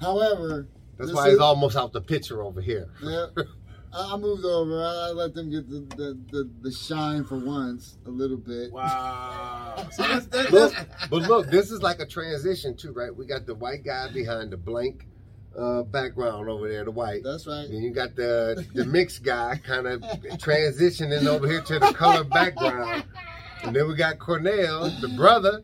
[0.00, 2.88] However, That's why he's almost out the picture over here.
[3.02, 3.26] yeah,
[3.94, 4.82] I I moved over.
[4.82, 8.72] I, I let them get the, the, the, the shine for once a little bit.
[8.72, 9.86] wow.
[9.92, 10.74] So that's, that, Look,
[11.10, 13.14] but look, this is like a transition too, right?
[13.14, 15.06] We got the white guy behind the blank
[15.58, 17.22] uh, background over there, the white.
[17.24, 17.66] That's right.
[17.70, 20.00] Then you got the the mixed guy kind of
[20.38, 23.04] transitioning over here to the color background.
[23.62, 25.62] And then we got Cornell, the brother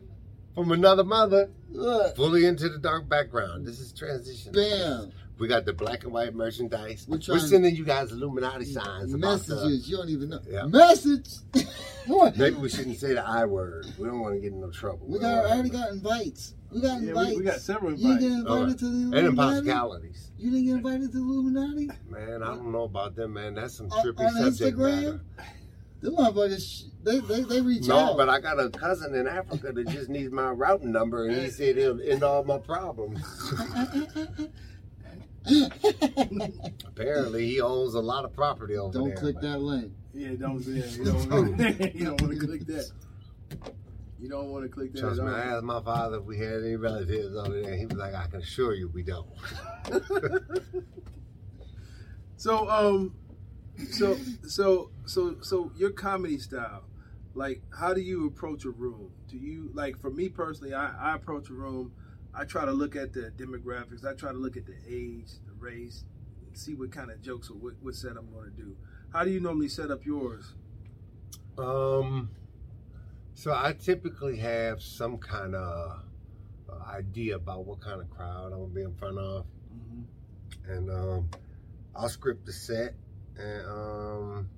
[0.55, 3.65] from another mother, Look, fully into the dark background.
[3.67, 4.51] This is transition.
[4.51, 5.11] bam.
[5.37, 7.05] We got the black and white merchandise.
[7.07, 9.89] We're We're, sending you guys Illuminati signs about the, Messages.
[9.89, 10.39] You don't even know.
[10.49, 10.65] Yeah.
[10.65, 11.29] Message.
[12.07, 12.35] What?
[12.37, 13.85] Maybe we shouldn't say the I word.
[13.99, 15.01] We don't want to get in no trouble.
[15.05, 16.55] We don't got wanna- already got invites.
[16.71, 17.29] We got yeah, invites.
[17.29, 18.03] we, we got several invites.
[18.03, 18.79] You didn't get invited Alright.
[18.79, 19.57] to the and Illuminati.
[19.69, 20.31] impossibilities.
[20.39, 21.89] You didn't get invited to the Illuminati.
[22.09, 23.53] Man, I don't know about them, man.
[23.53, 24.95] That's some On- trippy on subject Instagram?
[25.03, 25.21] matter.
[26.01, 28.05] Them motherfuckers, sh- they they, they reach No, out.
[28.11, 31.35] No, but I got a cousin in Africa that just needs my routing number, and
[31.35, 33.21] he said he'll end all my problems.
[36.85, 39.01] Apparently, he owns a lot of property over there.
[39.01, 39.17] don't there.
[39.17, 39.91] click that link.
[40.13, 40.59] Yeah, don't.
[40.65, 41.29] Yeah, you don't.
[41.29, 42.91] wanna- you don't want to click that.
[44.19, 45.29] You don't want to click that Trust me.
[45.29, 47.75] I asked my father if we had any relatives over there.
[47.75, 49.27] He was like, "I can assure you, we don't."
[52.35, 53.13] So, um,
[53.91, 56.83] So so so so your comedy style,
[57.33, 59.11] like how do you approach a room?
[59.27, 61.93] Do you like for me personally, I, I approach a room,
[62.33, 65.53] I try to look at the demographics, I try to look at the age, the
[65.59, 66.03] race,
[66.53, 68.75] see what kind of jokes or what, what set I'm gonna do.
[69.13, 70.53] How do you normally set up yours?
[71.57, 72.29] Um,
[73.33, 76.03] so I typically have some kind of
[76.69, 80.71] uh, idea about what kind of crowd I'm gonna be in front of, Mm-hmm.
[80.71, 81.29] and um,
[81.95, 82.95] I'll script the set
[83.37, 84.49] and um,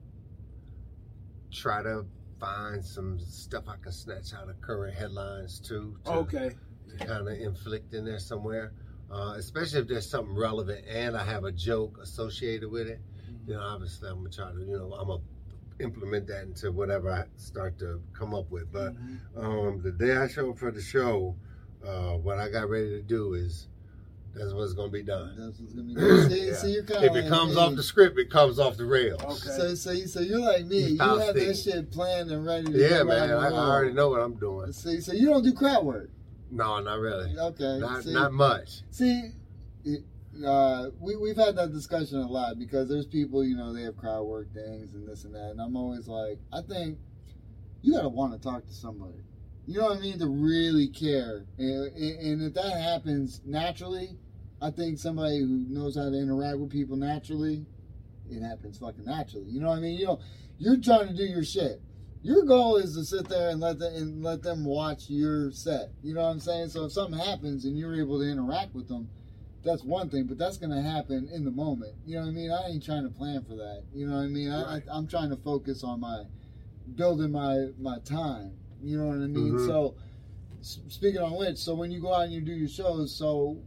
[1.51, 2.05] try to
[2.39, 5.97] find some stuff I can snatch out of current headlines too.
[6.05, 6.51] To, Okay.
[6.89, 8.73] to kind of inflict in there somewhere.
[9.11, 13.01] Uh, especially if there's something relevant and I have a joke associated with it,
[13.45, 15.21] then obviously I'm gonna try to, you know, I'm gonna
[15.79, 18.71] implement that into whatever I start to come up with.
[18.71, 19.19] But Mhm.
[19.35, 21.35] um, the day I show up for the show,
[21.85, 23.67] uh, what I got ready to do is
[24.33, 25.35] that's what's gonna be done.
[25.37, 26.31] That's what's gonna be good.
[26.31, 26.53] See, Yeah.
[26.55, 27.61] so you're kind If it like comes me.
[27.61, 29.21] off the script, it comes off the rails.
[29.21, 29.35] Okay.
[29.57, 30.79] So, so, you- so you're like me.
[30.91, 31.73] You Style have that stick.
[31.73, 34.71] shit planned and ready to Yeah, man, I, I already know what I'm doing.
[34.73, 36.09] See, so you don't do crowd work.
[36.49, 37.37] No, not really.
[37.37, 37.79] Okay.
[37.79, 38.81] Not see, not much.
[38.91, 39.31] See,
[39.85, 40.03] it-
[40.45, 43.97] uh, we we've had that discussion a lot because there's people, you know, they have
[43.97, 46.97] crowd work things and this and that, and I'm always like, I think
[47.81, 49.19] you gotta want to talk to somebody.
[49.67, 50.19] You know what I mean?
[50.19, 54.17] To really care, and, and if that happens naturally,
[54.61, 57.65] I think somebody who knows how to interact with people naturally,
[58.29, 59.49] it happens fucking naturally.
[59.49, 59.99] You know what I mean?
[59.99, 60.19] You know,
[60.57, 61.81] you're trying to do your shit.
[62.23, 65.89] Your goal is to sit there and let them and let them watch your set.
[66.03, 66.69] You know what I'm saying?
[66.69, 69.09] So if something happens and you're able to interact with them,
[69.63, 70.25] that's one thing.
[70.25, 71.95] But that's gonna happen in the moment.
[72.05, 72.51] You know what I mean?
[72.51, 73.83] I ain't trying to plan for that.
[73.93, 74.51] You know what I mean?
[74.51, 74.83] Right.
[74.87, 76.23] I, I, I'm trying to focus on my
[76.95, 78.53] building my my time.
[78.83, 79.53] You know what I mean?
[79.53, 79.67] Mhm.
[79.67, 79.95] So
[80.61, 83.57] speaking on which, so when you go out and you do your shows, so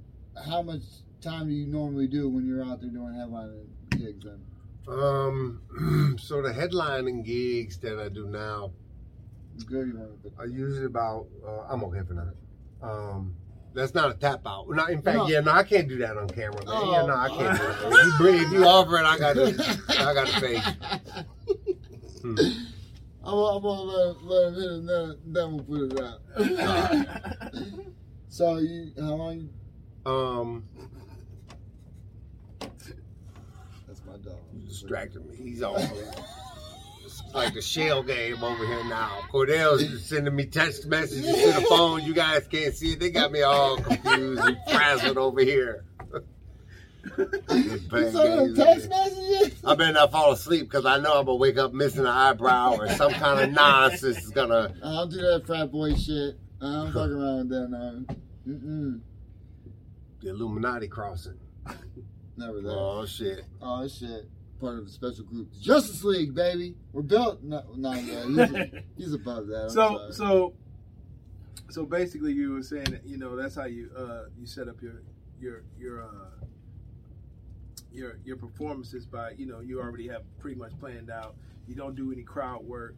[0.46, 0.82] how much
[1.20, 4.24] time do you normally do when you're out there doing headlining gigs?
[4.24, 4.40] Then
[4.88, 8.72] Um, so the headlining gigs that I do now
[9.66, 9.88] good?
[9.88, 9.96] You
[10.36, 11.26] want usually about.
[11.46, 12.34] Uh, I'm okay for that.
[12.86, 13.34] Um,
[13.72, 14.68] that's not a tap out.
[14.70, 15.28] Not in fact, No.
[15.28, 16.64] yeah, no, I can't do that on camera, man.
[16.68, 16.92] Oh.
[16.92, 17.92] Yeah, no, I can't do that.
[17.92, 20.58] If you, bring, if you offer it, I got to, I got to pay.
[22.22, 22.34] Hmm.
[23.26, 26.20] I'm, I'm gonna let, let him hit it, then, then we'll put it out.
[28.28, 29.48] so you, how long?
[30.04, 30.64] You, Um,
[33.86, 34.38] that's my dog.
[34.54, 35.36] you distracted me.
[35.36, 35.76] He's all.
[37.04, 39.20] It's like the shell game over here now.
[39.32, 42.02] Cordell's sending me text messages to the phone.
[42.02, 43.00] You guys can't see it.
[43.00, 45.84] They got me all confused and frazzled over here.
[47.18, 49.62] You send him text messages?
[49.64, 52.76] I better not fall asleep because I know I'm gonna wake up missing an eyebrow
[52.76, 54.74] or some kind of nonsense is gonna.
[54.82, 56.38] I don't do that frat boy shit.
[56.60, 58.16] I don't fuck around with that now.
[58.48, 59.00] Mm-mm.
[60.20, 61.38] The Illuminati crossing.
[62.36, 62.70] Never that.
[62.70, 63.44] Oh shit!
[63.62, 64.28] Oh shit.
[64.60, 65.48] Part of the special group.
[65.60, 66.74] Justice League, baby.
[66.92, 67.42] We're built.
[67.42, 68.26] No, not yet.
[68.26, 69.64] He's, he's above that.
[69.64, 70.12] I'm so sorry.
[70.12, 70.54] so
[71.70, 74.80] so basically you were saying that you know that's how you uh you set up
[74.80, 75.02] your
[75.40, 76.28] your your uh
[77.94, 81.94] your your performances by you know you already have pretty much planned out you don't
[81.94, 82.94] do any crowd work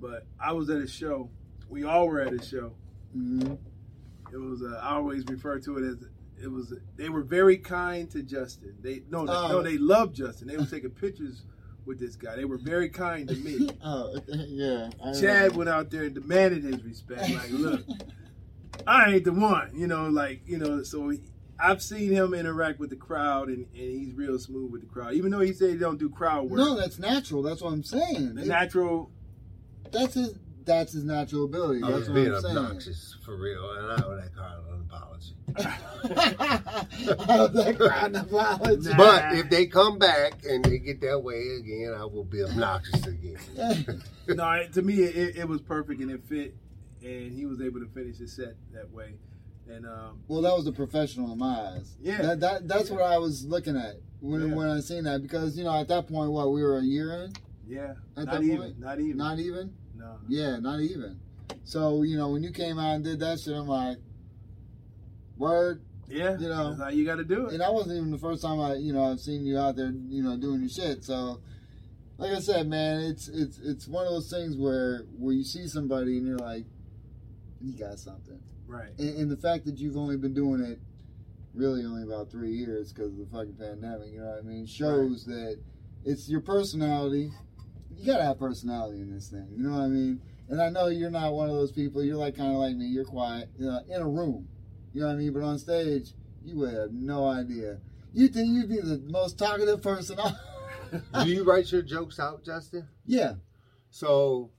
[0.00, 1.28] but i was at a show
[1.68, 2.72] we all were at a show
[3.16, 3.58] Mhm.
[4.32, 6.04] it was uh, i always refer to it as
[6.42, 9.48] it was they were very kind to justin they no Oh.
[9.48, 11.42] no they loved justin they were taking pictures
[11.84, 14.90] with this guy they were very kind to me Oh, yeah.
[15.04, 15.58] I Chad remember.
[15.58, 17.22] went out there and demanded his respect.
[17.30, 17.80] Like, look,
[18.86, 20.08] I ain't the one, you know.
[20.08, 20.82] Like, you know.
[20.82, 21.20] So he,
[21.60, 25.14] I've seen him interact with the crowd, and, and he's real smooth with the crowd.
[25.14, 27.42] Even though he said he don't do crowd work, No, that's natural.
[27.42, 28.34] That's what I'm saying.
[28.36, 29.10] the It- natural.
[29.90, 30.34] that's his.
[30.64, 31.82] That's his natural ability.
[31.82, 32.56] I That's was what being I'm saying.
[32.58, 35.34] obnoxious for real, and I owe that crowd an apology.
[37.26, 38.90] How's that crowd an apology?
[38.90, 38.96] Nah.
[38.98, 43.06] But if they come back and they get that way again, I will be obnoxious
[43.06, 43.38] again.
[44.28, 46.54] no, to me, it, it was perfect and it fit,
[47.02, 49.14] and he was able to finish his set that way.
[49.70, 51.96] And um, Well, that was a professional in my eyes.
[52.00, 52.22] Yeah.
[52.22, 54.54] that, that that's what I was looking at when Yeah.
[54.54, 57.12] when I seen that because you know at that point what we were a year
[57.24, 57.32] in,
[57.66, 58.78] yeah, At not that even, point?
[58.80, 59.74] not even, not even.
[59.96, 60.18] no.
[60.26, 61.20] Yeah, not even.
[61.64, 63.98] So you know when you came out and did that shit, I'm like,
[65.36, 65.82] word.
[66.08, 66.70] Yeah, You know.
[66.70, 67.52] that's how you got to do it.
[67.52, 69.92] And that wasn't even the first time I you know I've seen you out there
[70.08, 71.04] you know doing your shit.
[71.04, 71.40] So.
[72.20, 75.68] Like I said, man, it's it's it's one of those things where where you see
[75.68, 76.64] somebody and you're like,
[77.60, 78.40] you got something.
[78.68, 78.90] Right.
[78.98, 80.78] and, and the fact that you've only been doing it
[81.54, 84.66] really only about three years because of the fucking pandemic, you know what I mean,
[84.66, 85.58] shows that
[86.04, 87.32] it's your personality.
[87.96, 90.20] You gotta have personality in this thing, you know what I mean?
[90.48, 92.02] And I know you're not one of those people.
[92.02, 92.86] You're like kind of like me.
[92.86, 94.48] You're quiet you know, in a room,
[94.92, 95.32] you know what I mean.
[95.32, 96.12] But on stage,
[96.44, 97.78] you would have no idea.
[98.14, 100.18] You think you'd be the most talkative person.
[100.18, 100.36] on-
[101.24, 102.88] do you write your jokes out, Justin?
[103.04, 103.34] Yeah.
[103.90, 104.50] So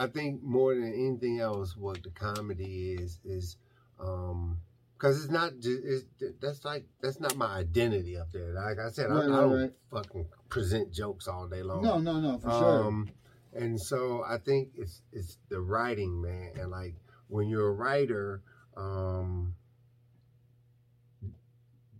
[0.00, 3.58] I think more than anything else, what the comedy is is
[4.00, 4.56] um
[4.96, 6.04] because it's not just it's,
[6.40, 8.54] that's like that's not my identity up there.
[8.54, 9.72] Like I said, Right, I, I don't right.
[9.90, 11.82] fucking present jokes all day long.
[11.82, 12.84] No, no, no, for sure.
[12.86, 13.10] Um,
[13.52, 16.94] and so I think it's it's the writing, man, and like
[17.28, 18.40] when you're a writer,
[18.78, 19.54] um,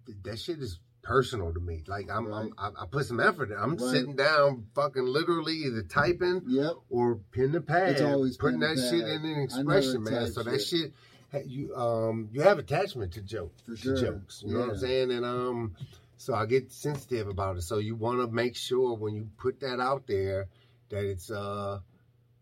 [0.07, 1.83] th- that shit is personal to me.
[1.87, 2.51] Like I'm, Right.
[2.59, 3.57] I'm I, I put some effort in.
[3.59, 3.81] I'm Right.
[3.81, 6.73] sitting down, fucking literally either typing Yep.
[6.91, 10.33] or pen to pad, It's always putting that to shit in an expression, man.
[10.33, 10.93] So that shit.
[11.47, 13.95] you um, you have attachment to joke, For sure.
[13.97, 14.43] jokes.
[14.45, 15.11] You know what I'm saying?
[15.13, 15.75] And um,
[16.17, 17.63] so I get sensitive about it.
[17.63, 20.49] So you want to make sure when you put that out there
[20.91, 21.79] that it's uh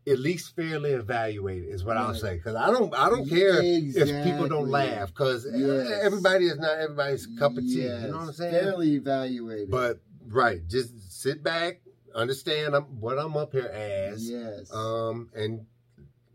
[0.08, 2.20] at least fairly evaluated is what I'll Right.
[2.20, 5.90] say because I don't I don't care if people don't laugh because Yes.
[6.02, 7.82] everybody is not everybody's cup of tea.
[7.82, 8.02] Yes.
[8.02, 8.52] You know what I'm saying?
[8.52, 9.70] Fairly evaluated.
[9.70, 11.80] But right, just sit back,
[12.14, 14.72] understand what I'm up here as, yes.
[14.72, 15.66] um, and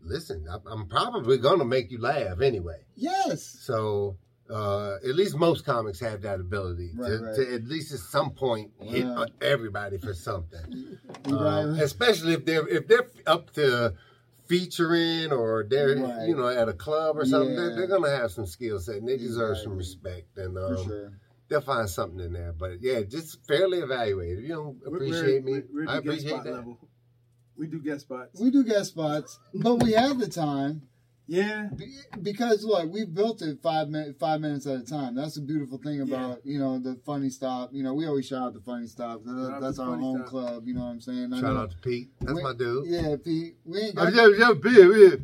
[0.02, 0.46] listen.
[0.66, 2.80] I'm probably gonna make you laugh anyway.
[2.94, 3.42] yes.
[3.60, 4.16] So
[4.50, 7.36] uh, at least most comics have that ability Right, to, right.
[7.36, 9.22] to at least at some point hit Wow.
[9.22, 10.98] uh, everybody for something.
[11.26, 11.78] Right, Um.
[11.80, 13.94] Especially if they're if they're up to
[14.46, 16.28] featuring or they're Right.
[16.28, 17.56] you know at a club or something.
[17.56, 20.84] They're, they're gonna have some skill set and they deserve some respect and For um,
[20.84, 21.12] sure.
[21.48, 22.52] they'll find something in there.
[22.52, 24.38] But yeah, just fairly evaluate.
[24.38, 26.52] If you don't We're- appreciate we're, me, We're, we're I at the guest appreciate that.
[26.54, 26.78] level.
[27.56, 28.40] We do guest spots.
[28.40, 30.82] We do guest spots, but we have the time
[31.26, 31.68] yeah.
[31.76, 35.14] be- because look, we built it five minutes five minutes at a time.
[35.14, 37.70] That's the beautiful thing about you know the funny stop.
[37.72, 39.22] You know, we always shout out the funny stop.
[39.24, 40.28] That- out that's our Funny home Stop.
[40.28, 40.66] club.
[40.66, 41.32] You know what I'm saying?
[41.32, 42.10] I Shout know- out to Pete.
[42.20, 42.86] That's we- my dude.
[42.86, 43.56] Yeah, Pete.
[43.64, 44.76] We ain't Oh, got yeah, yeah, Pete,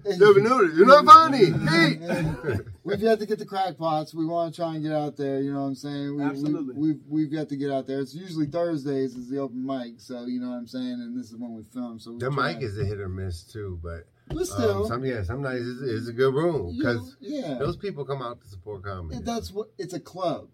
[0.06, 0.16] yeah.
[0.16, 0.76] Never noticed.
[0.76, 2.60] You're not funny, Pete.
[2.84, 4.14] We've yet to get the crackpots.
[4.14, 5.40] We want to try and get out there.
[5.42, 6.16] You know what I'm saying?
[6.16, 6.74] We, Absolutely.
[6.74, 8.00] We, we've we've got to get out there.
[8.00, 10.92] It's usually Thursdays is the open mic, so you know what I'm saying.
[10.94, 11.98] And this is when we film.
[12.00, 15.22] So The mic is a hit or miss too, but but still, um, some yeah,
[15.22, 18.82] some nights it's, it's a good room because yeah, those people come out to support
[18.84, 19.16] comedy.
[19.18, 20.48] It- that's what it's a club.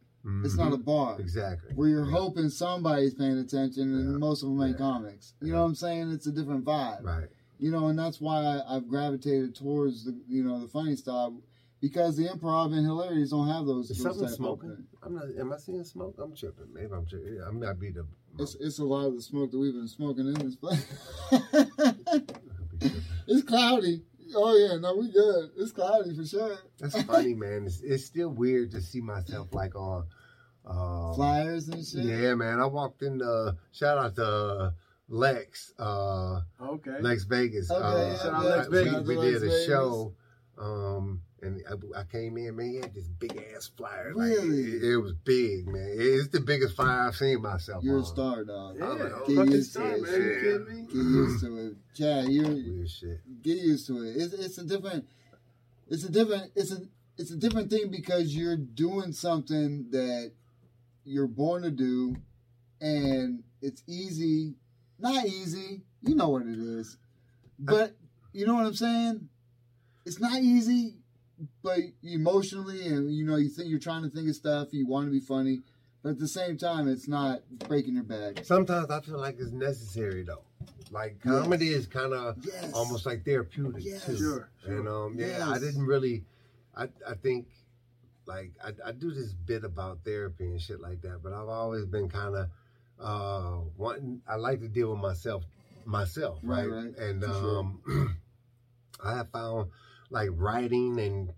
[0.45, 0.85] It's not a Mhm.
[0.85, 1.21] bar.
[1.21, 2.11] exactly Where you're Yeah.
[2.11, 4.19] hoping somebody's paying attention, and Yeah.
[4.19, 5.35] most of them ain't comics.
[5.41, 6.11] You know what I'm saying?
[6.11, 7.05] It's a different vibe.
[7.05, 7.29] right.
[7.61, 11.41] You know, and that's why I, I've gravitated towards the you know the funny style
[11.81, 13.89] because the improv and hilarities don't have those.
[13.91, 14.71] Is something smoking?
[14.71, 14.89] things.
[15.03, 15.25] I'm not.
[15.39, 16.17] Am I seeing smoke?
[16.19, 16.73] I'm tripping.
[16.73, 17.41] Maybe I'm tripping.
[17.47, 18.05] I might be the.
[18.39, 20.85] It's it's a lot of the smoke that we've been smoking in this place.
[23.29, 23.43] I could be tripping.
[23.43, 24.03] it's cloudy.
[24.35, 25.51] Oh yeah, no, we good.
[25.57, 26.59] It's cloudy for sure.
[26.81, 27.65] That's funny, man.
[27.67, 30.07] It's, it's still weird to see myself like on.
[30.67, 32.05] Um, Flyers and shit.
[32.05, 32.59] Yeah, man.
[32.59, 33.19] I walked in.
[33.19, 34.75] The, shout out to
[35.09, 35.73] Lex.
[35.79, 36.97] Uh, Okay.
[37.01, 37.71] Lex Vegas.
[37.71, 38.49] Okay, uh, yeah, Shout out yeah.
[38.57, 39.07] Lex we- Vegas.
[39.07, 39.67] We, Shout out to did a Vegas.
[39.67, 40.15] show,
[40.59, 41.63] um, and
[41.95, 42.69] I, I came in, man.
[42.71, 44.13] He had this big ass flyer.
[44.15, 44.63] Like, Really?
[44.73, 45.95] it, it was big, man.
[45.99, 47.83] It's the biggest flyer I've seen myself.
[47.85, 48.03] You're on.
[48.03, 48.77] a star, dog.
[48.79, 50.03] Yeah, I'm like, oh, Get used to star, it.
[50.03, 50.13] man.
[50.13, 50.87] You kidding me?
[50.87, 51.77] Get used to it.
[51.95, 53.43] Chad, you Weird shit.
[53.43, 54.17] get used to it.
[54.17, 55.07] It's it's a different.
[55.89, 56.53] It's a different.
[56.57, 56.79] It's a
[57.19, 60.33] it's a different thing because you're doing something that
[61.05, 62.17] you're born to do,
[62.81, 64.55] and it's easy.
[64.99, 65.83] Not easy.
[66.03, 66.97] You know what it is,
[67.59, 67.95] but
[68.33, 69.29] you know what I'm saying.
[70.05, 70.95] It's not easy,
[71.63, 74.69] but emotionally, and you know, you think you're trying to think of stuff.
[74.73, 75.61] You want to be funny,
[76.03, 78.45] but at the same time, it's not breaking your back.
[78.45, 80.43] Sometimes I feel like it's necessary though.
[80.91, 82.71] Like comedy is kind of Yes.
[82.73, 84.07] almost like therapeutic Yes.
[84.07, 84.19] too.
[84.19, 85.07] Sure, And sure.
[85.07, 86.25] um, yeah, I didn't really.
[86.75, 87.49] I I think
[88.27, 91.85] like I, I do this bit about therapy and shit like that, but I've always
[91.87, 92.49] been kind of
[92.99, 94.23] uh wanting.
[94.29, 95.45] I like to deal with myself
[95.85, 96.85] myself, Right, right?
[96.87, 96.99] right.
[96.99, 97.59] And For sure.
[97.59, 98.17] um,
[99.05, 99.71] I have found
[100.11, 101.33] like writing and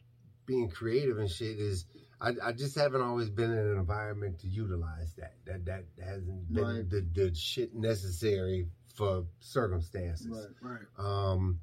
[0.47, 1.87] being creative and shit is.
[2.21, 5.35] I, I just haven't always been in an environment to utilize that.
[5.47, 6.91] That that hasn't been Right.
[6.91, 10.27] the, the shit necessary for circumstances.
[10.61, 10.81] Right.
[10.99, 11.05] Right.
[11.33, 11.61] Um,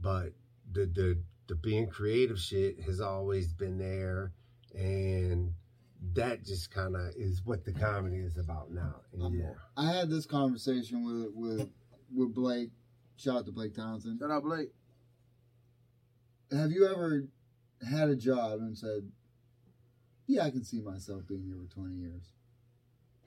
[0.00, 0.32] but
[0.72, 4.32] the the the being creative shit has always been there,
[4.74, 5.52] and
[6.14, 9.58] that just kind of is what the comedy is about now anymore.
[9.76, 11.68] I had this conversation with with
[12.14, 12.70] with Blake.
[13.16, 14.20] Shout out to Blake Townsend.
[14.20, 14.70] Shout out Blake.
[16.52, 17.24] Have you ever
[17.88, 19.10] had a job and said,
[20.26, 22.32] "Yeah, I can see myself being here for twenty years"?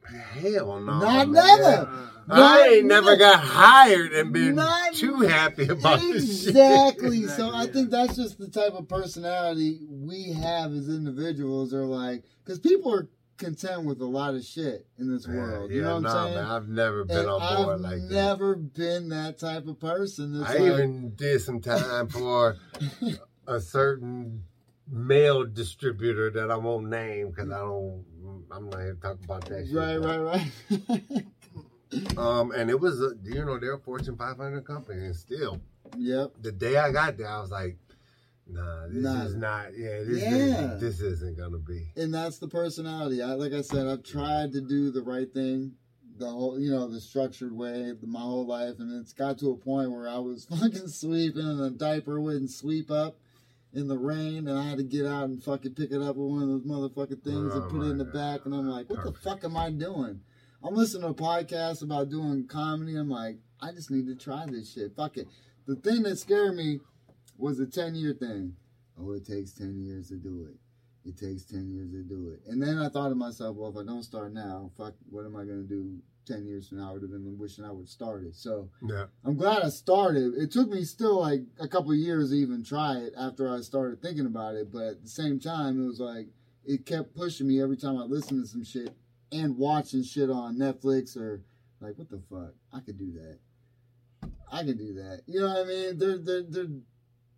[0.03, 1.32] Hell no, Not man.
[1.32, 1.88] never.
[1.88, 6.49] Uh, I ain't Not- never got hired and been Not- too happy about this shit.
[6.49, 7.19] Exactly.
[7.28, 11.72] so Exactly, I think that's just the type of personality we have as individuals.
[11.74, 13.07] Are like because people are
[13.42, 15.70] content with a lot of shit in this world.
[15.70, 16.36] Yeah, you know what nah, I'm saying?
[16.36, 18.12] man, I've never been and on board I've like that.
[18.14, 20.36] never been that type of person.
[20.44, 22.56] I like, even did some time for
[23.48, 24.44] a certain
[24.89, 28.06] mail distributor that I won't name because I don't.
[28.52, 29.76] I'm not here to talk about that shit.
[29.76, 31.26] right, right, right.
[32.18, 35.60] Um, and it was, a, you know, they're a Fortune 500 company, and still,
[35.98, 36.36] Yep.
[36.42, 37.78] the day I got there, I was like,
[38.52, 39.24] nah, this Nah.
[39.26, 40.78] is not, yeah, this, Yeah.
[40.80, 41.91] This, this isn't gonna be.
[41.95, 43.22] and that's the personality.
[43.22, 45.74] I like I said, I've tried to do the right thing,
[46.18, 49.56] the whole you know the structured way my whole life, and it's got to a
[49.58, 53.18] point where I was fucking sweeping and a diaper wouldn't sweep up
[53.74, 56.30] in the rain, and I had to get out and fucking pick it up with
[56.30, 58.68] one of those motherfucking things and Oh, put it in the my back, and I'm
[58.68, 60.20] like, what the fuck am I doing?
[60.64, 62.95] I'm listening to a podcast about doing comedy.
[62.97, 64.95] I'm like, I just need to try this shit.
[64.95, 65.28] Fuck it.
[65.68, 66.82] The thing that scared me
[67.42, 68.56] was a 10 year thing.
[69.00, 70.58] Oh, it takes 10 years to do it.
[71.10, 72.42] It takes 10 years to do it.
[72.48, 75.36] And then I thought to myself, well, if I don't start now, fuck, what am
[75.36, 76.89] I going to do 10 years from now?
[76.89, 78.36] I would have been wishing I would start it.
[78.36, 79.06] So Yeah.
[79.26, 80.36] I'm glad I started.
[80.36, 83.62] It took me still like a couple of years to even try it after I
[83.62, 84.72] started thinking about it.
[84.72, 86.28] But at the same time, it was like,
[86.64, 88.94] it kept pushing me every time I listened to some shit
[89.32, 91.42] and watching shit on Netflix or
[91.80, 92.54] like, what the fuck?
[92.72, 93.39] I could do that.
[94.52, 95.22] I can do that.
[95.26, 95.98] You know what I mean?
[95.98, 96.68] They're, they're, there,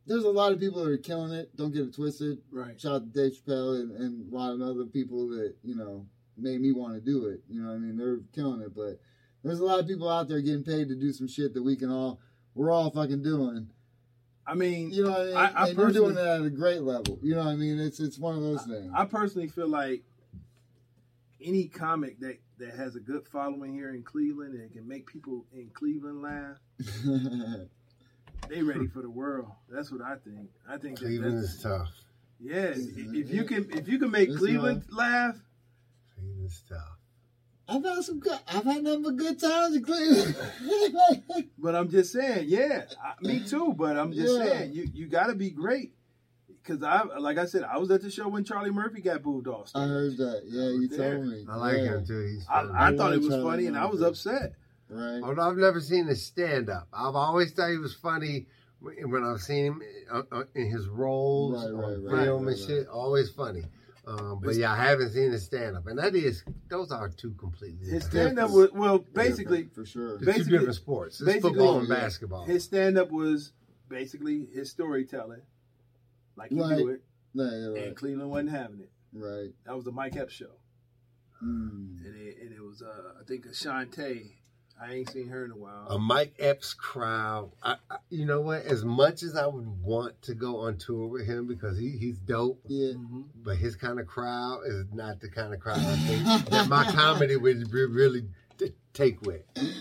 [0.06, 1.56] there's a lot of people that are killing it.
[1.56, 2.39] Don't get it twisted.
[2.51, 2.80] Right.
[2.80, 6.06] Shout out to Dave Chappelle and, and a lot of other people that, you know,
[6.38, 7.41] made me want to do it.
[7.49, 7.97] You know what I mean?
[7.97, 8.76] They're killing it.
[8.76, 8.99] But
[9.43, 11.76] there's a lot of people out there getting paid to do some shit that we
[11.76, 12.20] can all,
[12.56, 13.70] we're all fucking doing.
[14.45, 15.36] I mean, You know what I mean?
[15.38, 17.18] I- I and you're doing that at a great level.
[17.22, 17.80] You know what I mean?
[17.80, 18.91] It's it's one of those things.
[18.93, 20.04] I personally feel like
[21.41, 25.45] any comic that that has a good following here in Cleveland and can make people
[25.54, 26.58] in Cleveland laugh,
[28.49, 29.47] they ready for the world.
[29.69, 30.49] That's what I think.
[30.67, 31.89] I think Cleveland that's, is tough.
[32.39, 32.73] yeah.
[32.75, 35.35] If if you can if you can make It's Cleveland laugh,
[36.15, 36.97] Cleveland's tough.
[37.67, 38.37] I've had some good.
[38.47, 40.35] I've had nothing but good times in Cleveland.
[41.57, 43.73] but I'm just saying, yeah, I, me too.
[43.77, 44.45] But I'm just Yeah.
[44.45, 45.93] saying, you you got to be great.
[46.61, 49.47] Because I, like I said, I was at the show when Charlie Murphy got booed
[49.49, 49.67] off.
[49.69, 49.81] Stage.
[49.81, 50.43] I heard that.
[50.45, 51.15] Yeah, you There.
[51.15, 51.45] told me.
[51.49, 51.83] I like yeah.
[51.83, 52.21] him too.
[52.25, 52.61] He's I.
[52.61, 54.53] I I thought it was Charlie funny, and I was upset.
[54.93, 55.21] Right.
[55.23, 58.47] Although I've never seen his stand up, I've always thought he was funny
[58.81, 59.81] when I've seen him
[60.11, 62.87] uh, uh, in his roles Right, right, on right, film right, and shit.
[62.87, 63.63] Always funny.
[64.05, 67.31] Um, but yeah, I haven't seen his stand up, and that is those are two
[67.35, 67.87] completely.
[67.87, 70.15] His stand up was well, basically for sure.
[70.15, 71.21] It's two basically- different sports.
[71.21, 71.95] It's football and Yeah.
[71.95, 72.43] basketball.
[72.45, 73.53] his stand up was
[73.87, 75.43] basically his storytelling,
[76.35, 76.77] like you Right.
[76.77, 77.95] do it, Yeah, yeah, and.
[77.95, 78.91] Cleveland wasn't having it.
[79.13, 79.53] Right.
[79.65, 80.51] That was the Mike Epps show,
[81.41, 82.05] Mm.
[82.05, 84.39] and it, and it was uh, I think Ashanti.
[84.82, 85.88] I ain't seen her in a while.
[85.89, 87.51] a Mike Epps crowd.
[87.63, 88.65] I, I, you know what?
[88.65, 92.17] As much as I would want to go on tour with him because he, he's
[92.17, 92.93] dope, Yeah.
[92.93, 93.26] Mhm.
[93.43, 96.84] but his kind of crowd is not the kind of crowd I think that my
[96.91, 98.26] comedy would re- really
[98.57, 99.43] t- take with.
[99.57, 99.74] I'm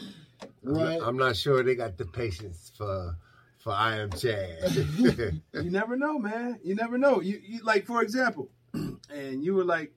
[0.73, 1.01] not- Right.
[1.03, 3.17] I'm not sure they got the patience for
[3.59, 4.59] for I am Chad.
[5.55, 6.59] You never know, man.
[6.65, 7.21] You never know.
[7.21, 9.93] You, you like, for example, and you were like,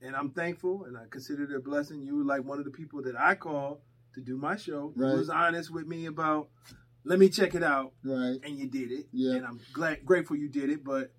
[0.00, 2.02] and I'm thankful, and I consider it a blessing.
[2.02, 3.78] You were like one of the people that I called
[4.14, 4.92] to do my show.
[4.96, 5.12] Right.
[5.12, 6.48] You was honest with me about,
[7.04, 8.38] let me check it out, Right.
[8.44, 9.06] and you did it.
[9.12, 9.34] Yeah.
[9.36, 10.84] And I'm glad, grateful you did it.
[10.84, 11.12] But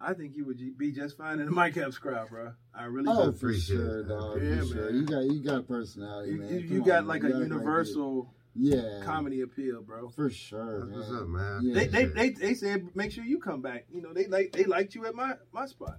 [0.00, 2.52] I think you would be just fine in the Mike Epps crowd, bro.
[2.74, 3.32] I really Oh, do.
[3.32, 4.08] for appreciate sure, it.
[4.08, 4.42] dog.
[4.42, 4.90] Yeah, for sure.
[4.92, 4.94] man.
[5.00, 6.48] You got you got personality, You, man.
[6.54, 7.30] you, Come you got on, like man.
[7.30, 10.08] a got great universal yeah comedy appeal, bro.
[10.08, 10.86] for sure.
[10.86, 11.20] That's what's man.
[11.20, 11.60] up, man.
[11.62, 11.74] Yeah.
[11.74, 13.86] They, they they they said make sure you come back.
[13.90, 15.98] You know they like they liked you at my my spot.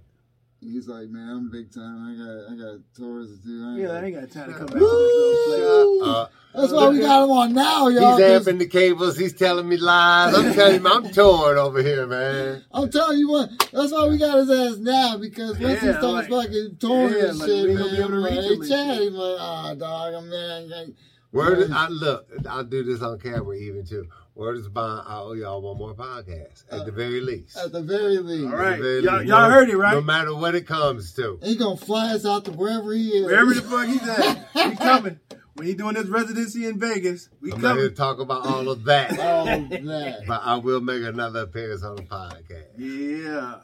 [0.60, 2.08] He's like, man, I'm big time.
[2.08, 3.64] I got I got tours to do.
[3.64, 6.08] I Yeah, I ain't got time to come back to this little place.
[6.08, 8.16] Uh, That's why we got him on now, y'all.
[8.16, 9.16] he's 'cause amping the cables.
[9.16, 10.34] He's telling me lies.
[10.34, 12.64] I'm telling him I'm torn over here, man.
[12.72, 16.28] I'm telling you what, that's why we got his ass now because once he starts
[16.28, 18.30] like- fucking touring yeah, and like, shit, we man, gonna be able to I'm like,
[18.32, 20.68] reach hey, him and Chad, he's like, ah, dog, I'm man.
[20.70, 20.88] like,
[21.30, 21.76] Word, is, Yeah.
[21.78, 22.26] I look.
[22.48, 24.08] I'll do this on camera even too.
[24.38, 25.02] Word is bond.
[25.08, 27.56] I owe y'all one more podcast at the very least.
[27.56, 28.78] At the very least, All At right.
[28.78, 29.04] Y'all- least.
[29.28, 29.94] y'all No- heard it, right?
[29.94, 31.40] No matter what it comes to.
[31.42, 33.24] he gonna fly us out to wherever he is.
[33.26, 35.18] Wherever the fuck he's at, we coming.
[35.54, 37.90] When he doing his residency in Vegas, we I'm not here coming.
[37.90, 40.22] to talk about all of that, all of that.
[40.28, 42.66] but I will make another appearance on the podcast.
[42.76, 43.56] Yeah.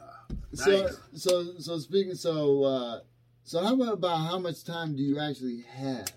[0.55, 0.97] So, Nice.
[1.15, 2.99] so, so speaking, so, uh,
[3.43, 6.11] so how about about how much time do you actually have?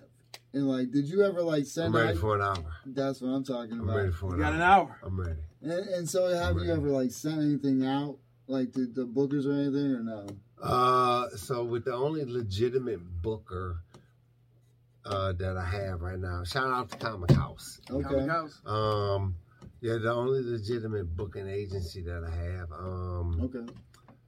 [0.55, 1.89] And like, did you ever like send?
[1.89, 2.21] I'm send ready out?
[2.21, 2.73] for an hour.
[2.87, 3.97] That's what I'm talking I'm about.
[3.97, 4.81] ready for You an got an hour.
[4.89, 4.99] hour.
[5.03, 5.41] I'm ready.
[5.63, 6.73] And, and so, have you ready.
[6.73, 10.27] ever like sent anything out, like to the bookers or anything, or no?
[10.63, 13.83] Uh, so with the only legitimate booker
[15.05, 17.81] uh, that I have right now, shout out to Comic House.
[17.91, 18.03] Okay.
[18.09, 18.61] Comic House.
[18.67, 19.37] Um,
[19.81, 22.73] yeah, the only legitimate booking agency that I have.
[22.73, 23.73] Um, Okay.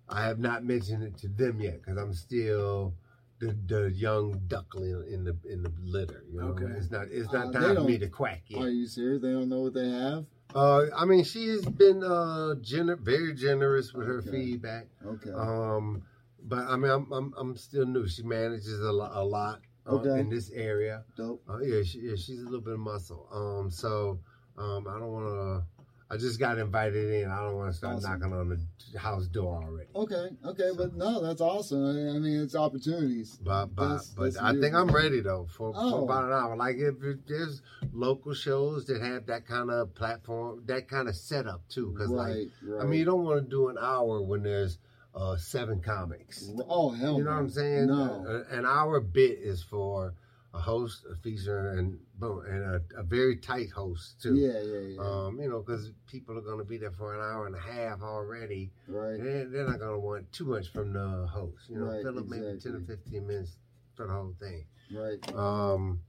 [0.09, 2.95] I have not mentioned it to them yet because I'm still
[3.41, 6.25] the the young duckling in the in the litter.
[6.31, 6.67] You know, Okay.
[6.77, 8.63] it's not it's Uh, not they time for me to quack Yet.
[8.63, 9.23] Are you serious?
[9.23, 10.27] They don't know what they have.
[10.55, 14.31] Uh, I mean, she has been uh gener- very generous with her Okay.
[14.31, 14.89] feedback.
[15.05, 15.31] Okay.
[15.33, 16.03] Um,
[16.43, 18.07] but I mean, I'm I'm, I'm still new.
[18.07, 19.61] She manages a lot, a lot.
[19.87, 20.21] uh, Okay.
[20.21, 21.03] in this area.
[21.17, 21.43] Dope.
[21.49, 23.27] Uh, yeah, she, yeah, she's a little bit of muscle.
[23.33, 24.21] Um, so
[24.59, 25.80] um, I don't want to.
[26.13, 27.31] I just got invited in.
[27.31, 28.11] I don't want to start Awesome.
[28.21, 28.49] knocking on
[28.93, 29.89] the house door already.
[29.95, 31.85] Okay, okay, but no, that's awesome.
[31.87, 33.39] I mean, it's opportunities.
[33.43, 34.75] But but That's- but that's I think.
[34.75, 35.91] I'm ready though for, Oh.
[35.99, 36.57] for about an hour.
[36.57, 36.97] Like if
[37.29, 41.93] there's local shows that have that kind of platform, that kind of setup too.
[41.93, 42.83] Because like right, right.
[42.83, 44.79] I mean, you don't want to do an hour when there's
[45.15, 46.51] uh, seven comics.
[46.69, 47.37] oh hell, You know what.
[47.39, 47.87] I'm saying?
[47.87, 50.15] No, an hour bit is for
[50.55, 54.37] a host, a feature, and boom, and a, a very tight host too.
[54.37, 55.01] yeah, yeah, yeah.
[55.01, 57.59] Um, you know, because people are going to be there for an hour and a
[57.59, 58.71] half already.
[58.87, 59.23] right.
[59.23, 61.69] They're, they're not going to want too much from the host.
[61.69, 63.57] You know, Right, fill up maybe 10 or 15 minutes
[63.97, 64.65] for the whole thing.
[64.93, 65.35] Right.
[65.35, 66.01] Um,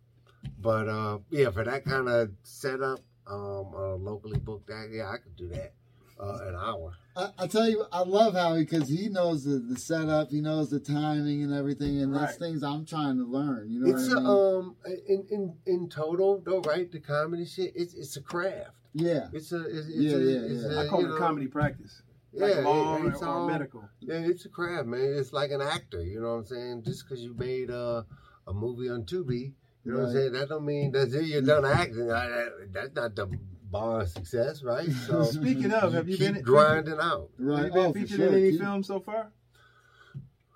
[0.59, 5.17] but uh, yeah, for that kind of setup, um, uh, locally booked act, yeah, I
[5.17, 5.73] could do that.
[6.19, 6.93] Uh, an hour.
[7.15, 10.69] I, I tell you, I love how because he knows the, the setup, he knows
[10.69, 12.39] the timing and everything, and that's Right.
[12.39, 13.69] things I'm trying to learn.
[13.69, 14.55] You know It's what I a, mean?
[14.55, 14.75] um
[15.07, 16.89] in in in total though, right?
[16.91, 18.71] The comedy shit, it's it's a craft.
[18.93, 20.79] yeah, It's a it's, it's Yeah, a, yeah, it's yeah.
[20.81, 22.01] a, I call it know, comedy practice.
[22.33, 23.83] Yeah, like it- law or, it's or all- medical.
[23.99, 25.13] Yeah, it's a craft, man.
[25.17, 26.01] It's like an actor.
[26.01, 26.83] You know what I'm saying?
[26.83, 28.05] Just because you made a
[28.47, 29.51] a movie on Tubi,
[29.83, 30.31] you know what I'm saying?
[30.31, 31.25] That don't mean that's it.
[31.25, 32.09] You're done acting.
[32.09, 33.27] I- that- That's not the
[33.71, 34.89] bar success, right?
[35.07, 37.29] So Speaking of, have you keep been grinding out?
[37.39, 37.57] right.
[37.57, 38.27] Have you been oh, for featured sure.
[38.27, 39.31] in any Keep- films so far?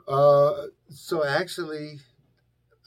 [0.07, 1.99] Uh, so actually,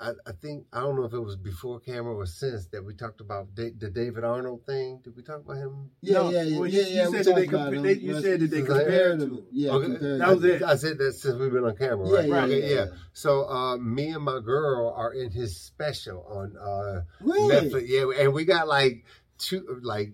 [0.01, 2.95] I, I think I don't know if it was before camera or since that we
[2.95, 5.01] talked about da- the David Arnold thing.
[5.03, 5.91] Did we talk about him?
[6.01, 7.05] Yeah, No, yeah, yeah, well, yeah, you- you yeah.
[7.11, 9.29] said that they talked about compa- they- you said that they It's compared comparative.
[9.31, 9.47] to.
[9.51, 10.63] Yeah, Okay, compared that was it.
[10.63, 12.29] I said that since we've been on camera, Yeah, right?
[12.29, 12.85] yeah, Okay, yeah, yeah.
[12.85, 12.87] yeah.
[13.15, 17.55] So uh, me and my girl are in his special on uh, Really?
[17.57, 17.89] Netflix.
[17.89, 19.05] Yeah, and we got like
[19.39, 20.13] two, like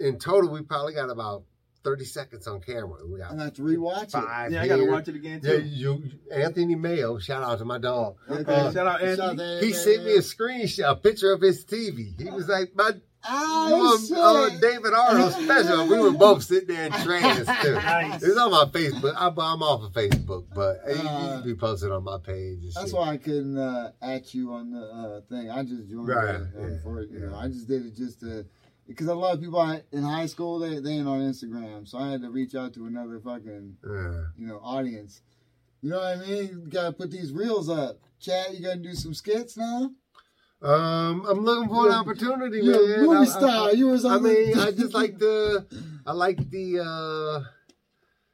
[0.00, 1.44] in total, we probably got about
[1.84, 2.98] thirty seconds on camera.
[3.06, 4.10] We got I have to rewatch it.
[4.10, 4.52] five.
[4.52, 4.90] Yeah, I got to here.
[4.92, 5.62] watch it again Yeah, too.
[5.62, 7.18] you, Anthony Mayo.
[7.18, 8.16] Shout out to my dog.
[8.28, 9.56] Okay, Uh, shout out Anthony.
[9.56, 12.20] out He sent me a screenshot, a picture of his TV.
[12.20, 12.92] He was like, "My
[13.28, 14.60] Oh, um, uh, shit.
[14.62, 17.74] David Arnold special." We were both sitting there in trance too.
[17.74, 18.22] Nice.
[18.22, 19.14] It's on my Facebook.
[19.14, 22.62] I, I'm off of Facebook, but it Uh, used to be posted on my page.
[22.62, 22.94] And That's shit.
[22.98, 25.50] why I couldn't uh, at you on the uh, thing.
[25.50, 27.10] I just joined Right, it um, yeah, for it.
[27.10, 27.34] You know.
[27.36, 28.46] I just did it just to
[28.90, 31.98] because a lot of people I, in high school they they ain't on Instagram, so
[31.98, 34.24] I had to reach out to another fucking Yeah.
[34.36, 35.22] you know audience.
[35.82, 36.48] You know what I mean?
[36.48, 37.98] You gotta put these reels up.
[38.20, 39.90] Chad, you gonna do some skits now?
[40.62, 43.06] Um, I'm looking for an opportunity, You're man.
[43.06, 43.72] movie I- I- star.
[43.74, 45.64] you was on I mean, I just like the,
[46.04, 47.44] I like the, uh,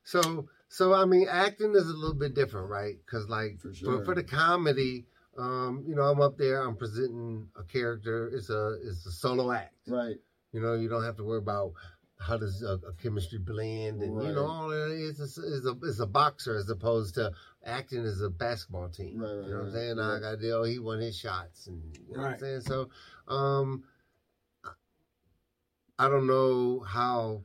[0.02, 2.96] so, so I mean, acting is a little bit different, right?
[3.04, 5.07] Because like For for, for the comedy,
[5.38, 8.28] um, you know, I'm up there, I'm presenting a character.
[8.34, 9.74] It's a, it's a solo act.
[9.86, 10.16] right.
[10.57, 11.74] You know, you don't have to worry about
[12.18, 16.07] how does a, a chemistry blend, and you know, all that is a is a
[16.07, 17.30] boxer as opposed to
[17.62, 19.18] acting as a basketball team.
[19.18, 19.98] Right, right, you know what I'm saying?
[19.98, 20.64] I got deal.
[20.64, 22.61] He won his shots, and you know what I'm saying.
[22.62, 22.88] So,
[23.28, 23.84] um,
[25.98, 27.42] I don't know how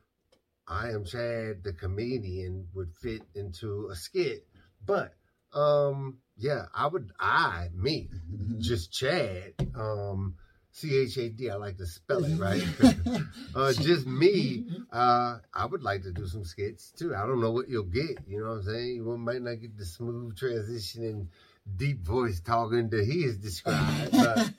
[0.66, 4.48] I am Chad the comedian would fit into a skit,
[4.86, 5.16] but
[5.52, 7.12] um, yeah, I would.
[7.20, 8.08] I me
[8.60, 9.52] just Chad.
[9.76, 10.36] Um,
[10.72, 11.50] C H A D.
[11.50, 12.64] I like to spell it right.
[13.56, 14.66] uh, just me.
[14.92, 17.16] Uh, I would like to do some skits too.
[17.16, 18.18] I don't know what you'll get.
[18.28, 18.96] You know what I'm saying?
[18.98, 21.30] You might not get the smooth transition and
[21.78, 24.12] deep voice talking that he has described.
[24.12, 24.52] But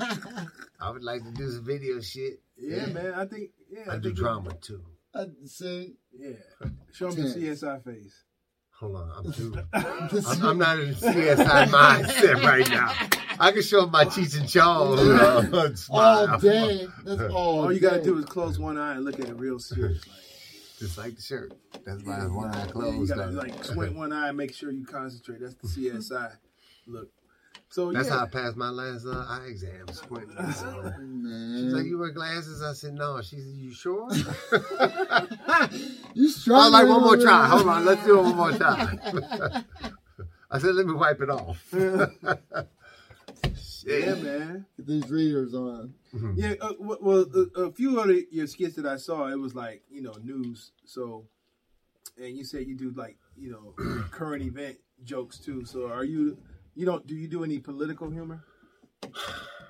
[0.80, 2.40] I would like to do some video shit.
[2.56, 3.12] Yeah, man.
[3.14, 3.50] I think.
[3.70, 4.82] Yeah, I do think drama too.
[5.14, 6.30] I, see, Yeah.
[6.94, 8.24] Show me your CSI face.
[8.80, 9.54] Hold on, I'm too.
[9.74, 12.92] I'm, I'm not in the CSI mindset right now.
[13.38, 16.86] I can show my Cheech and Chong uh, all day.
[17.04, 17.60] That's all.
[17.62, 18.04] All you gotta day.
[18.04, 20.06] do is close one eye and look at it real serious.
[20.06, 20.16] Like,
[20.78, 21.52] Just like the shirt.
[21.84, 24.54] That's why I have one eye yeah, you gotta like squint one eye and make
[24.54, 25.40] sure you concentrate.
[25.40, 26.32] That's the CSI
[26.86, 27.08] look.
[27.72, 28.18] So That's yeah.
[28.18, 29.88] how I passed my last uh, eye exam.
[29.92, 30.36] Squinting.
[30.52, 30.92] So.
[30.98, 34.10] She's like, "You wear glasses?" I said, "No." She said, "You sure?"
[36.12, 37.48] you I like, "One more try.
[37.48, 39.00] Hold on, let's do it one more time."
[40.50, 41.66] I said, "Let me wipe it off."
[43.86, 44.66] Yeah, man.
[44.76, 45.94] Get these readers on.
[46.34, 49.54] Yeah, uh, well, a, a few of the, your skits that I saw, it was
[49.54, 50.72] like you know news.
[50.84, 51.26] So,
[52.18, 55.64] and you said you do like you know current event jokes too.
[55.64, 56.38] So, are you
[56.74, 58.44] you don't do you do any political humor?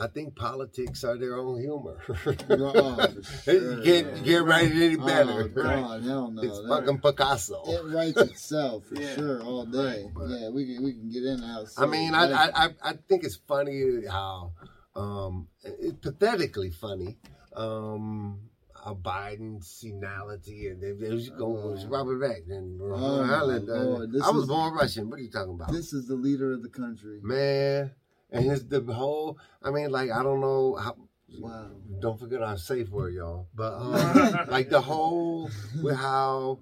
[0.00, 1.98] I think politics are their own humor.
[2.08, 3.54] Oh, for sure.
[3.78, 5.42] you can't you can't write it any better.
[5.42, 6.42] Oh, God, hell no.
[6.42, 7.62] It's That- fucking Picasso.
[7.66, 9.14] it writes itself for Yeah.
[9.16, 10.08] sure all day.
[10.14, 11.64] But- yeah, we can we can get in how.
[11.76, 14.52] I mean, I, I I I think it's funny how
[14.94, 17.18] um it's pathetically funny.
[17.56, 18.40] Um
[18.84, 23.68] how Biden's senility and they, they was going with Robert Beck and Oh, my Ireland.
[23.68, 25.10] uh, I was is- born Russian.
[25.10, 25.72] What are you talking about?
[25.72, 27.18] this is the leader of the country.
[27.22, 27.90] Man,
[28.30, 30.96] And his the whole, I mean, like I don't know how.
[31.38, 31.70] Wow.
[32.00, 33.48] Don't forget our safe word, y'all.
[33.54, 35.50] But um, like the whole
[35.82, 36.60] with how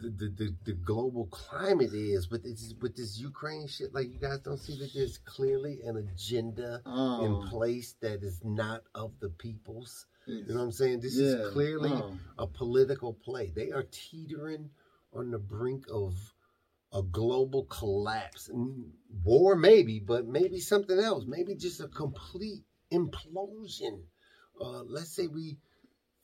[0.00, 3.92] the, the, the, the global climate is with this with this Ukraine shit.
[3.94, 8.40] Like you guys don't see that there's clearly an agenda Oh, in place that is
[8.44, 10.06] not of the people's.
[10.26, 11.00] You know what I'm saying?
[11.00, 12.16] This yeah, is clearly oh.
[12.38, 13.52] a political play.
[13.54, 14.70] They are teetering
[15.12, 16.14] on the brink of
[16.92, 18.50] a global collapse.
[19.24, 21.24] War, maybe, but maybe something else.
[21.26, 24.02] Maybe just a complete implosion.
[24.60, 25.58] Uh, let's say we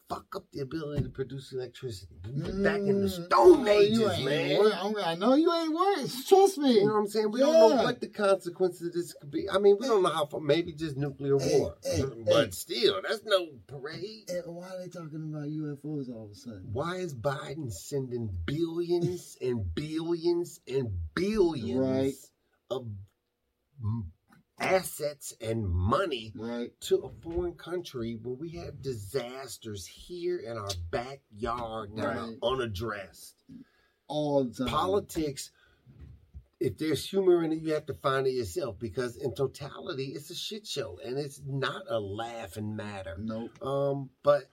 [0.08, 2.14] fuck up the ability to produce electricity.
[2.24, 4.58] We're back in the Mm, Stone Ages, man.
[4.58, 4.72] worried.
[4.72, 6.10] I'm- know you ain't worried.
[6.28, 6.74] Trust me.
[6.74, 7.30] You know what I'm saying?
[7.32, 9.50] We don't know what the consequences of this could be.
[9.50, 10.40] I mean, we don't know how far.
[10.40, 11.76] Maybe just nuclear Hey, war.
[11.82, 12.50] hey, but hey.
[12.52, 14.30] still, that's no parade.
[14.30, 16.68] And why are they talking about UFOs all of a sudden?
[16.72, 22.14] Why is Biden sending billions and billions and billions Right.
[22.70, 22.86] of
[24.58, 26.78] assets and money Right.
[26.82, 32.38] to a foreign country when we have disasters here in our backyard that Right.
[32.42, 33.44] are unaddressed?
[34.08, 34.68] All the time.
[34.68, 35.50] Politics,
[36.60, 40.30] if there's humor in it, you have to find it yourself because in totality, it's
[40.30, 43.16] a shit show and it's not a laughing matter.
[43.18, 43.62] Nope.
[43.62, 44.44] Um, but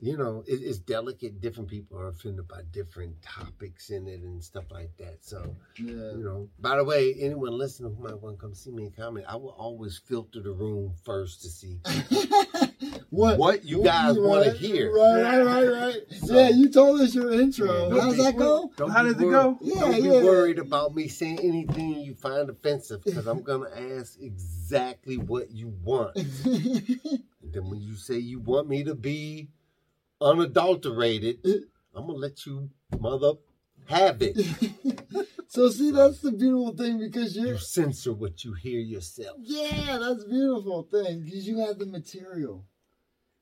[0.00, 1.40] you know, it, it's delicate.
[1.40, 5.18] Different people are offended by different topics in it and stuff like that.
[5.24, 6.12] So, Yeah.
[6.12, 6.48] you know.
[6.60, 9.36] By the way, anyone listening who might want to come see me and comment, I
[9.36, 11.78] will always filter the room first to see
[13.10, 14.92] what you guys wanna hear.
[14.94, 15.96] Right, right, right, right.
[16.24, 17.92] So- yeah, you told us your intro.
[17.94, 18.00] Yeah.
[18.00, 18.70] How's that go?
[18.76, 19.58] Don't How be does it go?
[19.60, 24.18] Yeah, Don't be worried about me saying anything you find offensive because I'm gonna ask
[24.20, 26.16] exactly what you want.
[27.40, 29.48] And then when you say you want me to be
[30.20, 31.38] unadulterated,
[31.94, 33.34] I'm gonna let you mother
[33.86, 34.36] have it.
[35.48, 37.48] so see, that's the beautiful thing because you're.
[37.48, 39.36] You censor what you hear yourself.
[39.40, 42.64] Yeah, that's beautiful thing because you have the material.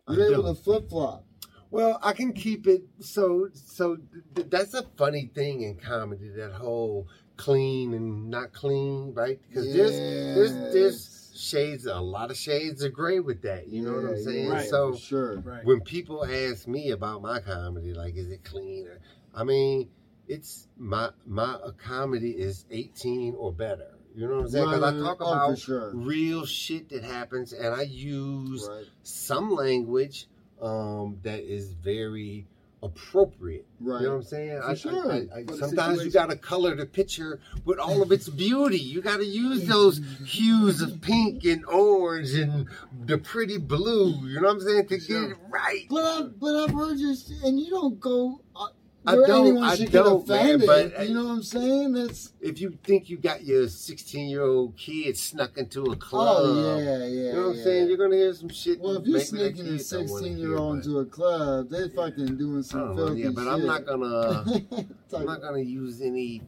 [0.09, 1.25] You're able to flip flop.
[1.71, 3.99] Well, I can keep it so so.
[4.35, 6.29] Th- that's a funny thing in comedy.
[6.29, 9.41] That whole clean and not clean, right?
[9.49, 9.99] Because there's
[10.37, 13.69] there's there's shades, a lot of shades of gray with that.
[13.69, 14.49] You know what I'm saying?
[14.49, 14.69] Right.
[14.69, 15.39] So sure.
[15.41, 15.65] Right.
[15.65, 18.87] when people ask me about my comedy, like, is it clean?
[18.87, 18.99] Or,
[19.35, 19.89] I mean,
[20.29, 23.93] it's my my comedy is 18 or better.
[24.15, 24.65] You know what I'm saying?
[24.65, 25.95] Because Right, I talk oh, about sure.
[25.95, 28.67] real shit that happens, and I use
[29.03, 30.27] some language
[30.61, 32.47] um, that is very
[32.83, 33.67] appropriate.
[33.81, 34.01] right.
[34.01, 34.61] You know what I'm saying?
[34.63, 35.13] I, sure.
[35.13, 38.79] I, I, sometimes you got to color the picture with all of its beauty.
[38.79, 42.69] You got to use those hues of pink and orange and
[43.07, 44.11] the pretty blue.
[44.29, 44.87] You know what I'm saying?
[44.89, 45.23] To Sure.
[45.23, 45.87] get it right.
[45.89, 47.15] But I, but I've heard you,
[47.45, 48.41] and you don't go.
[48.55, 48.67] Uh,
[49.07, 51.93] I don't- I don't, man, but I- you know what I'm saying?
[51.93, 56.39] That's If you think you got your 16 year old kid snuck into a club,
[56.45, 57.07] oh yeah, yeah.
[57.07, 57.89] you know what I'm saying?
[57.89, 58.81] You're gonna hear some shit.
[58.81, 61.89] Well, if you're sneaking a kid don't wanna 16 year old into a club, they
[61.89, 63.53] fucking doing some don't know, yeah, but shit.
[63.53, 64.45] I'm not gonna.
[65.15, 66.43] I'm not gonna use any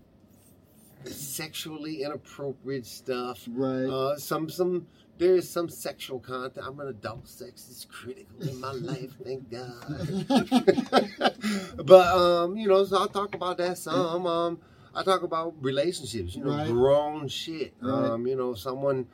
[1.05, 3.47] sexually inappropriate stuff.
[3.53, 3.87] right.
[3.87, 4.87] Uh, some some
[5.19, 6.65] there is some sexual content.
[6.67, 7.29] I'm an adult.
[7.29, 10.27] Sex is critical in my life, thank God.
[11.85, 14.27] but um, you know, so I'll talk about that some.
[14.27, 14.59] Um,
[14.95, 16.35] I talk about relationships.
[16.35, 16.69] You know, Right.
[16.71, 17.75] grown shit.
[17.81, 18.11] Right.
[18.11, 19.07] Um, you know, someone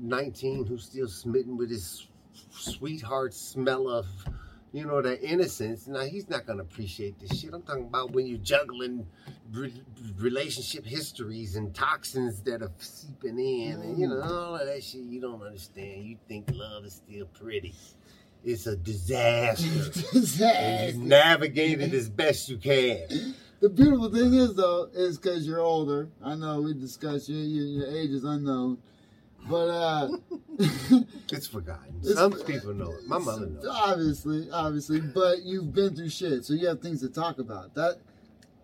[0.00, 2.06] 19 who's still smitten with his
[2.50, 4.06] sweetheart smell of
[4.72, 5.86] you know, that innocence.
[5.86, 7.54] Now he's not gonna appreciate this shit.
[7.54, 9.06] I'm talking about when you're juggling
[9.52, 9.82] re-
[10.16, 15.02] relationship histories and toxins that are seeping in, and you know all of that shit.
[15.02, 16.04] You don't understand.
[16.04, 17.74] You think love is still pretty.
[18.44, 19.66] It's a disaster.
[20.44, 23.34] and you navigate it as best you can.
[23.60, 26.08] The beautiful thing is though, is because you're older.
[26.22, 28.78] I know we discussed your, your your age is unknown,
[29.48, 30.08] but uh,
[31.32, 31.96] It's forgotten.
[32.00, 33.06] It's- Some people know it.
[33.06, 33.66] My mother knows.
[33.70, 37.74] obviously, obviously, but you've been through shit, so you have things to talk about.
[37.74, 37.98] That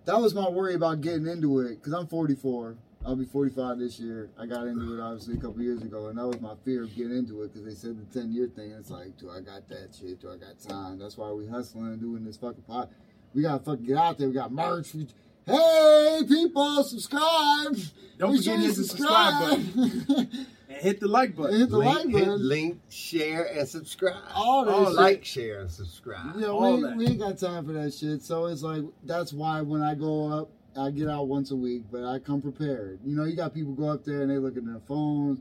[0.06, 2.76] that was my worry about getting into it because I'm 44.
[3.06, 4.30] I'll be 45 this year.
[4.38, 6.94] I got into it obviously a couple years ago, and that was my fear of
[6.96, 8.70] getting into it because they said the 10 year thing.
[8.72, 10.20] It's like, do I got that shit?
[10.22, 10.98] Do I got time?
[10.98, 12.90] That's why we hustling and doing this fucking pot.
[13.34, 14.28] We gotta fucking get out there.
[14.28, 14.94] We got merch.
[14.94, 15.06] We,
[15.46, 17.76] hey, people, subscribe.
[18.18, 20.28] Don't Be forget to to hit the subscribe subscribe.
[20.74, 21.58] And hit the like button.
[21.60, 22.48] Hit the link, like hit button.
[22.48, 24.16] link, share, and subscribe.
[24.34, 24.94] All that All shit.
[24.94, 26.34] like, share, and subscribe.
[26.36, 26.96] You know, All we, that.
[26.96, 28.22] we ain't got time for that shit.
[28.22, 31.84] So it's like that's why when I go up, I get out once a week,
[31.92, 32.98] but I come prepared.
[33.04, 35.40] You know, you got people go up there and they look at their phones.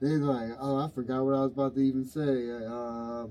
[0.00, 3.26] They're like, "Oh, I forgot what I was about to even say." Uh,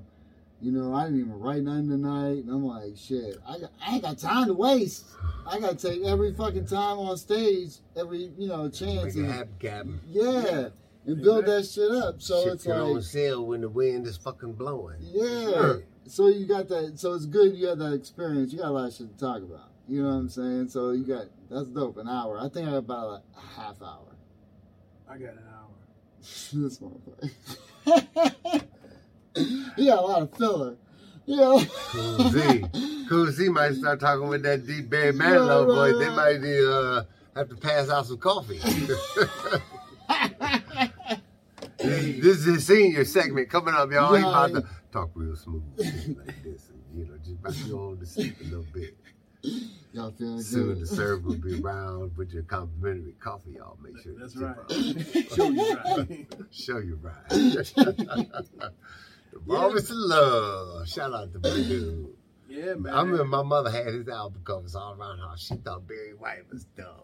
[0.60, 3.94] you know, I didn't even write nothing tonight, and I'm like, "Shit, I, got, I
[3.94, 5.06] ain't got time to waste.
[5.50, 9.20] I got to take every fucking time on stage, every you know Like chance." a
[9.20, 9.48] and- hab
[10.10, 10.70] yeah.
[11.08, 12.22] And build that shit up.
[12.22, 14.98] So Ship it's your own like, sail when the wind is fucking blowing.
[15.02, 15.24] yeah.
[15.52, 15.84] Sure.
[16.06, 17.00] So you got that.
[17.00, 18.52] So it's good you had that experience.
[18.54, 19.70] You got a lot of shit to talk about.
[19.90, 20.68] You know what I'm saying?
[20.70, 21.98] So you got that's dope.
[21.98, 22.38] An hour.
[22.40, 24.16] I think I got about like a half hour.
[25.10, 25.70] I got an hour.
[26.22, 27.32] this motherfucker.
[29.78, 30.76] he got a lot of filler.
[31.26, 31.64] Yeah.
[31.92, 32.64] Cool C.
[33.10, 35.92] Cool C might start talking with that deep Barry Manilow Right, boy.
[35.92, 36.42] right, They right.
[36.42, 37.04] might uh,
[37.36, 38.60] have to pass out some coffee.
[41.88, 44.14] This is his senior segment coming up, y'all.
[44.16, 46.70] He about to talk real smooth like this.
[46.70, 48.98] And, you know, just about to go on to sleep a little bit.
[49.94, 50.82] Y'all feeling Soon good?
[50.82, 53.78] the server will be around with your complimentary coffee, y'all.
[53.82, 54.56] Make sure That's right.
[54.68, 56.28] tip Show you right.
[56.52, 57.30] Show you right.
[57.30, 58.74] the
[59.48, 60.88] Promise of Love.
[60.88, 62.08] Shout out to my dude.
[62.50, 62.94] Yeah, man.
[62.94, 65.38] I remember my mother had his album covers all around her.
[65.38, 67.04] She thought Barry White was dumb.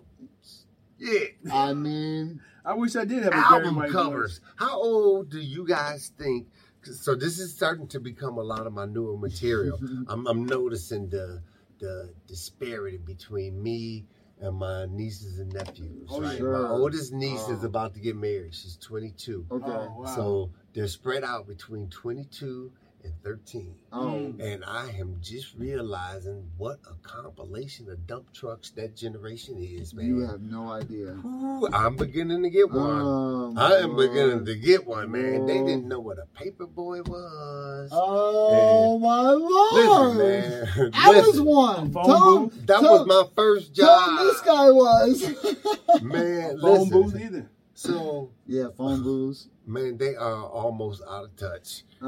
[1.04, 1.54] Yeah.
[1.54, 4.40] I mean, I wish I did have a Barry Album White covers.
[4.56, 6.48] How old do you guys think?
[6.84, 9.80] So this is starting to become a lot of my newer material.
[10.08, 11.42] I'm, I'm noticing the
[11.80, 14.06] the disparity between me
[14.40, 16.08] and my nieces and nephews.
[16.10, 16.38] Oh, right?
[16.38, 16.62] sure.
[16.64, 17.68] My oldest niece is Oh.
[17.68, 18.54] about to get married.
[18.56, 19.46] She's 22.
[19.52, 19.66] okay.
[19.66, 20.16] Oh, wow.
[20.16, 22.72] So they're spread out between 22
[23.04, 23.76] and 13.
[23.92, 29.94] Oh, And I am just realizing what a compilation of dump trucks that generation is,
[29.94, 30.06] man.
[30.06, 31.12] you have no idea.
[31.26, 33.02] Ooh, I'm beginning to get one.
[33.02, 35.46] Oh, I am my beginning to get one, man.
[35.46, 35.68] They Oh.
[35.68, 37.90] didn't know what a paper boy was.
[37.92, 40.18] Oh my lord!
[40.18, 40.92] Listen, man.
[40.94, 41.92] I was one.
[41.92, 44.20] Tell him, that tell- was my first job.
[44.20, 45.22] him this guy was.
[46.02, 46.90] Man, phone listen.
[46.90, 47.50] booth either.
[47.76, 49.48] So, yeah, phone booths.
[49.66, 51.84] Man, they are almost out of touch.
[52.02, 52.08] Uh,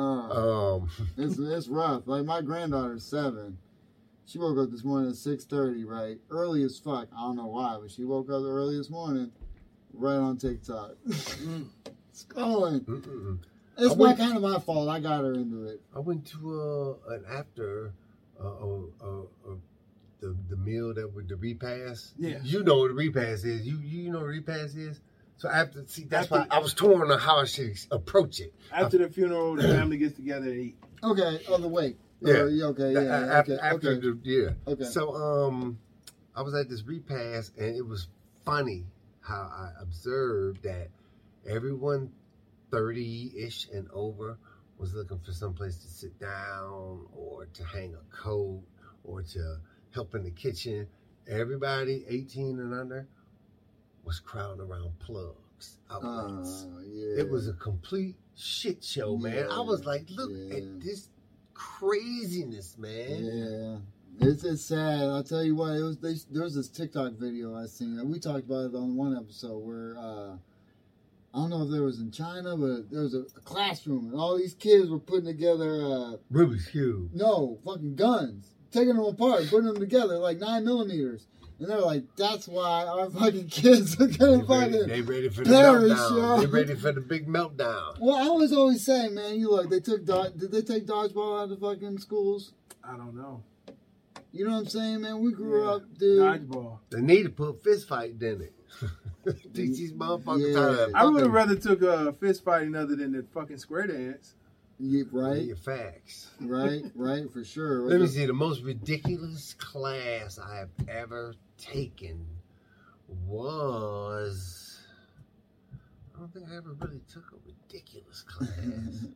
[0.78, 2.04] Um, it's it's rough.
[2.06, 3.58] Like my granddaughter's seven.
[4.28, 6.18] She woke up this morning at six thirty, right?
[6.32, 7.08] Early as fuck.
[7.16, 9.32] I don't know why, but she woke up early this morning,
[9.94, 10.94] right on TikTok.
[12.14, 12.82] Scrolling.
[12.86, 13.40] mm-mm.
[13.78, 14.90] It's I went- kind of my fault.
[14.90, 15.82] I got her into it.
[15.96, 17.92] I went to uh, an after
[18.42, 19.08] uh, uh, uh,
[19.48, 19.56] uh,
[20.22, 22.14] the the meal that with the repast.
[22.18, 22.40] Yeah.
[22.42, 23.68] you know what a repast is.
[23.68, 25.02] You you know what a repast is.
[25.38, 28.54] So after see that's After- why I was torn on how I should approach it.
[28.72, 30.78] After the funeral, the family gets together and eat.
[31.04, 31.42] Okay.
[31.48, 31.98] Oh, the wait.
[32.22, 32.34] Yeah.
[32.34, 32.94] Uh, okay.
[32.94, 33.00] Yeah.
[33.02, 33.62] after okay.
[33.62, 34.00] after okay.
[34.00, 34.72] the yeah.
[34.72, 34.86] Okay.
[34.86, 35.78] So um,
[36.36, 38.08] I was at this repast and it was
[38.46, 38.86] funny
[39.22, 40.90] how I observed that
[41.48, 42.12] everyone
[42.72, 44.38] thirty ish and over
[44.78, 48.64] was looking for some place to sit down or to hang a coat
[49.04, 49.58] or to
[49.94, 50.88] help in the kitchen.
[51.28, 53.08] Everybody 18 and under
[54.06, 56.66] was crowding around plugs outlets.
[56.66, 57.22] Uh, yeah.
[57.22, 59.48] It was a complete shit show, man.
[59.52, 60.58] I was like, look yeah.
[60.58, 61.10] at this
[61.54, 63.82] craziness, man.
[64.20, 65.02] Yeah, it's it's sad.
[65.02, 65.76] I'll tell you what.
[65.76, 67.98] It was they, there was this TikTok video I seen.
[68.00, 70.34] and We talked about it on one episode where uh,
[71.34, 74.20] I don't know if there was in China, but there was a, a classroom and
[74.20, 75.82] all these kids were putting together.
[75.82, 77.12] Uh, Rubik's Cube.
[77.14, 81.28] no, fucking guns, taking them apart, putting them together like nine millimeters,
[81.60, 85.30] and they're like, "That's why our fucking kids are They gonna ready, fucking." they ready
[85.30, 86.18] for the perish, meltdown.
[86.18, 86.40] yo.
[86.42, 88.00] They ready for the big meltdown.
[88.00, 89.70] Well, I was always saying, man, you look.
[89.70, 92.54] They took dod- did they take dodgeball out of fucking schools?
[92.84, 93.42] I don't know.
[94.32, 95.20] You know what I'm saying, man?
[95.22, 95.70] We grew Yeah.
[95.72, 96.20] up, dude.
[96.20, 96.80] Dodgeball.
[96.90, 98.54] They need to put fist fight in it.
[99.54, 101.00] Teach these motherfuckers how to Yeah.
[101.02, 104.36] I would have rather took a fist fighting other than the fucking square dance.
[104.78, 106.30] Yeah, right, Your facts.
[106.42, 107.82] right, right, for sure.
[107.90, 108.26] Let me see.
[108.26, 112.26] The most ridiculous class I have ever taken
[113.28, 114.80] was.
[116.16, 119.06] I don't think I ever really took a ridiculous class.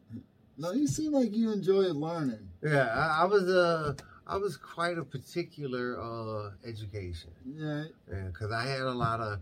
[0.61, 2.49] No, you seem like you enjoy learning.
[2.61, 3.93] yeah, I, I was uh,
[4.27, 7.31] I was quite a particular uh, education.
[7.45, 7.85] Yeah,
[8.27, 9.39] because I had a lot of.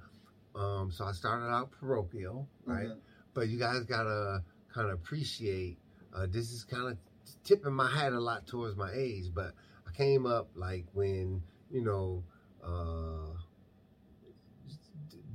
[0.55, 2.85] Um, so I started out parochial, right?
[2.85, 2.99] Okay.
[3.33, 5.79] But you guys gotta kind of appreciate.
[6.17, 6.97] Uh, this is kind of
[7.43, 9.53] tipping my hat a lot towards my age, but
[9.87, 12.23] I came up like when you know.
[12.63, 13.33] Uh,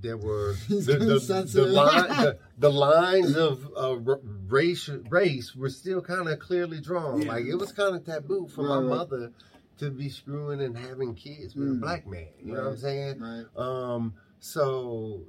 [0.01, 5.55] there were He's the, the, the, line, the, the lines of uh, r- race race
[5.55, 7.23] were still kind of clearly drawn.
[7.23, 7.29] Yeah.
[7.29, 8.97] Like it was kind of taboo for my Right, right.
[8.97, 9.33] mother
[9.79, 11.81] to be screwing and having kids with a Mm.
[11.81, 12.27] black man.
[12.43, 13.21] You know what I'm saying?
[13.21, 13.45] right.
[13.57, 15.21] Um, so,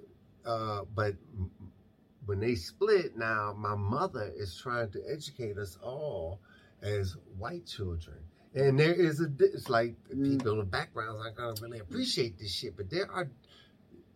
[0.46, 1.52] uh, but m-
[2.26, 6.40] when they split now, my mother is trying to educate us all
[6.82, 8.18] as white children.
[8.56, 10.30] And there is a, it's like Mm.
[10.38, 13.30] people in backgrounds aren't going to really appreciate this shit, but there are,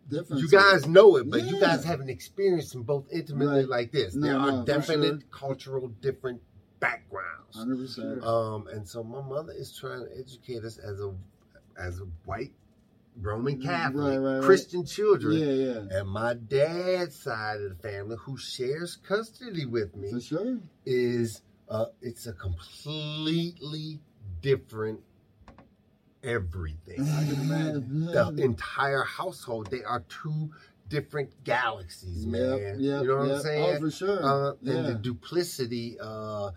[0.08, 0.40] Different.
[0.42, 3.68] you guys know it, but you guys haven't experienced them both intimately Right.
[3.68, 4.14] like this.
[4.14, 6.40] No, there are no, definite cultural different
[6.80, 7.56] backgrounds.
[7.56, 8.22] hundred percent.
[8.24, 11.12] Um, and so my mother is trying to educate us as a
[11.78, 12.52] as a white
[13.20, 14.42] Roman Catholic, Right, right, right.
[14.42, 15.38] Christian children.
[15.38, 15.98] Yeah, yeah.
[15.98, 20.58] And my dad's side of the family, who shares custody with me, For sure.
[20.86, 24.00] is uh, it's a completely
[24.40, 25.00] different
[26.22, 27.00] everything.
[27.00, 28.06] I can imagine.
[28.36, 30.50] the entire household, they are two
[30.88, 32.40] different galaxies, man.
[32.40, 33.36] Yep, yep, you know what yep.
[33.36, 33.76] I'm saying?
[33.76, 34.24] Oh, for sure.
[34.24, 34.74] Uh, yeah.
[34.74, 36.50] And the duplicity uh,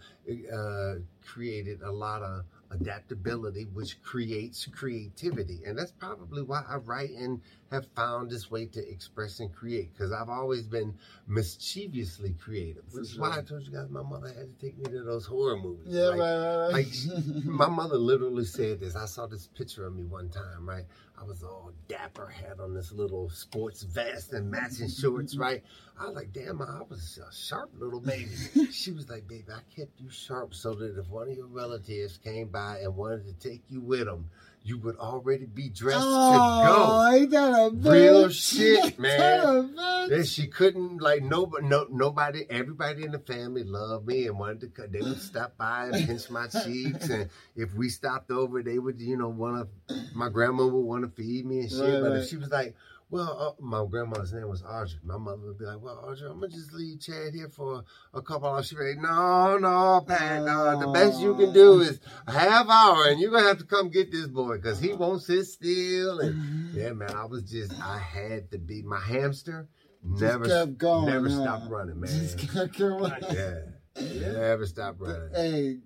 [0.53, 0.93] uh,
[1.25, 5.61] created a lot of adaptability, which creates creativity.
[5.65, 7.41] And that's probably why I write and
[7.71, 10.93] have found this way to express and create, because I've always been
[11.27, 12.83] mischievously creative.
[12.91, 15.25] Which is why I told you guys my mother had to take me to those
[15.25, 15.87] horror movies.
[15.87, 16.73] yeah, Like, right, right, right.
[16.73, 16.87] like
[17.45, 18.95] my mother literally said this.
[18.95, 20.85] I saw this picture of me one time, right?
[21.21, 25.61] I was all dapper, had on this little sports vest and matching shorts, right?
[25.99, 28.31] I was like, damn, I was a sharp little baby.
[28.71, 32.17] She was like, baby, I kept you sharp so that if one of your relatives
[32.17, 34.31] came by and wanted to take you with them,
[34.63, 37.91] you would already be dressed oh, to ain't that a go.
[37.91, 39.19] Real shit, Ain't man.
[39.19, 40.09] that a bitch?
[40.09, 44.75] Then she couldn't like nobody, no, nobody, everybody in the family loved me and wanted
[44.75, 44.87] to.
[44.87, 49.01] They would stop by and pinch my cheeks, and if we stopped over, they would,
[49.01, 49.95] you know, want to.
[50.13, 51.79] My grandma would want to feed me and shit.
[51.79, 52.19] Right, but right.
[52.19, 52.75] if she was like,
[53.11, 54.99] "Well," uh, my grandma's name was Audrey.
[55.03, 57.83] My mother would be like, "Well, Audrey, I'm gonna just leave Chad here for
[58.13, 60.79] a couple hours." She'd be like, "No, no, Pat, no.
[60.79, 63.89] The best you can do is a half hour, and you're gonna have to come
[63.89, 67.99] get this boy because he won't sit still." And yeah, man, I was just, I
[67.99, 69.67] had to be my hamster.
[70.03, 71.05] Never, kept going.
[71.05, 71.43] never huh?
[71.43, 72.09] stopped running, man.
[72.09, 73.13] Just kept going.
[73.31, 75.29] Yeah, never stopped running.
[75.35, 75.77] Hey,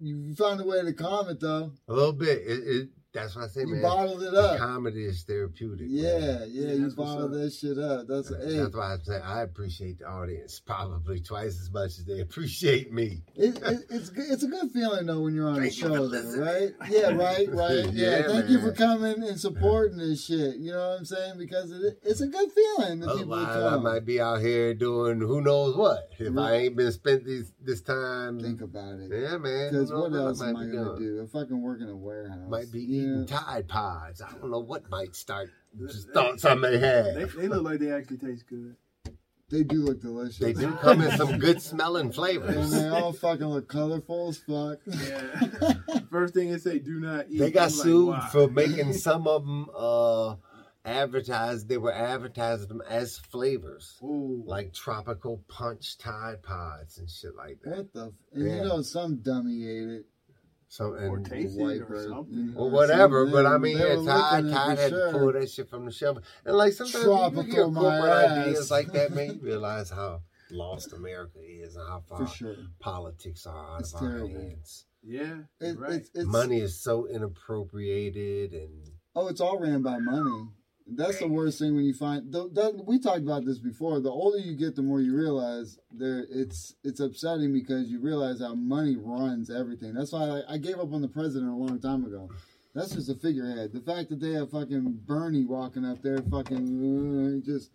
[0.00, 1.72] you found a way to calm it though.
[1.88, 2.38] A little bit.
[2.38, 3.82] It, it, that's what I say, You man.
[3.82, 4.58] bottled it The up.
[4.58, 5.86] comedy is therapeutic.
[5.90, 6.48] Yeah, man.
[6.50, 8.06] yeah, Yeah, you bottled that shit up.
[8.06, 12.04] That's hey, That's why I say I appreciate the audience probably twice as much as
[12.04, 13.22] they appreciate me.
[13.34, 16.06] it, it, it's it's a good feeling though when you're on Thank the you show,
[16.08, 16.70] though, right?
[16.88, 17.92] Yeah, right, right.
[17.92, 20.56] Yeah, Yeah, thank you for coming and supporting this shit.
[20.56, 21.38] You know what I'm saying?
[21.38, 24.72] Because it, it's a good feeling that oh, people Otherwise, I might be out here
[24.74, 28.38] doing who knows what if I ain't been spent this this time.
[28.40, 29.10] Think about it.
[29.12, 29.70] yeah, man.
[29.72, 30.98] Because what else I am might I gonna doing.
[30.98, 31.22] do?
[31.22, 32.99] If I can work in a warehouse, Might be yeah.
[33.00, 34.22] Eating Tide Pods.
[34.22, 35.50] I don't know what might start.
[35.78, 37.14] Just thoughts I may have.
[37.14, 38.76] They, they look like they actually taste good.
[39.50, 40.38] They do look delicious.
[40.38, 42.56] They do come in some good smelling flavors.
[42.56, 42.82] and flavors.
[42.82, 44.78] they all fucking look colorful as fuck.
[44.86, 46.00] Yeah.
[46.10, 47.38] First thing they say, do not eat.
[47.38, 48.28] They got I'm like, sued wow.
[48.30, 50.36] for making some of them uh
[50.84, 51.68] advertised.
[51.68, 54.44] They were advertising them as flavors, Ooh.
[54.46, 57.76] like tropical punch Tide Pods and shit like that.
[57.76, 58.06] What the?
[58.06, 60.06] F- and you know, some dummy ate it.
[60.72, 62.54] So Or and taste it or something.
[62.56, 63.26] or whatever.
[63.26, 65.12] But I mean, They yeah, were Tide licking it Tide for had sure.
[65.12, 66.18] to pull that shit from the shelf.
[66.46, 68.38] And like sometimes Tropical, you hear my corporate ass.
[68.46, 72.54] ideas like that, man, you realize how lost America is and how For far sure.
[72.78, 74.86] politics are out It's of our hands.
[75.02, 75.38] Yeah.
[75.60, 75.92] It, right.
[75.94, 80.50] it's, it's Money is so inappropriated and Oh, it's all ran by money.
[80.92, 82.32] That's the worst thing when you find.
[82.32, 84.00] The, that, we talked about this before.
[84.00, 86.26] The older you get, the more you realize there.
[86.30, 89.94] It's it's upsetting because you realize how money runs everything.
[89.94, 92.30] That's why I, I gave up on the president a long time ago.
[92.74, 93.72] That's just a figurehead.
[93.72, 97.70] The fact that they have fucking Bernie walking up there, fucking uh, just.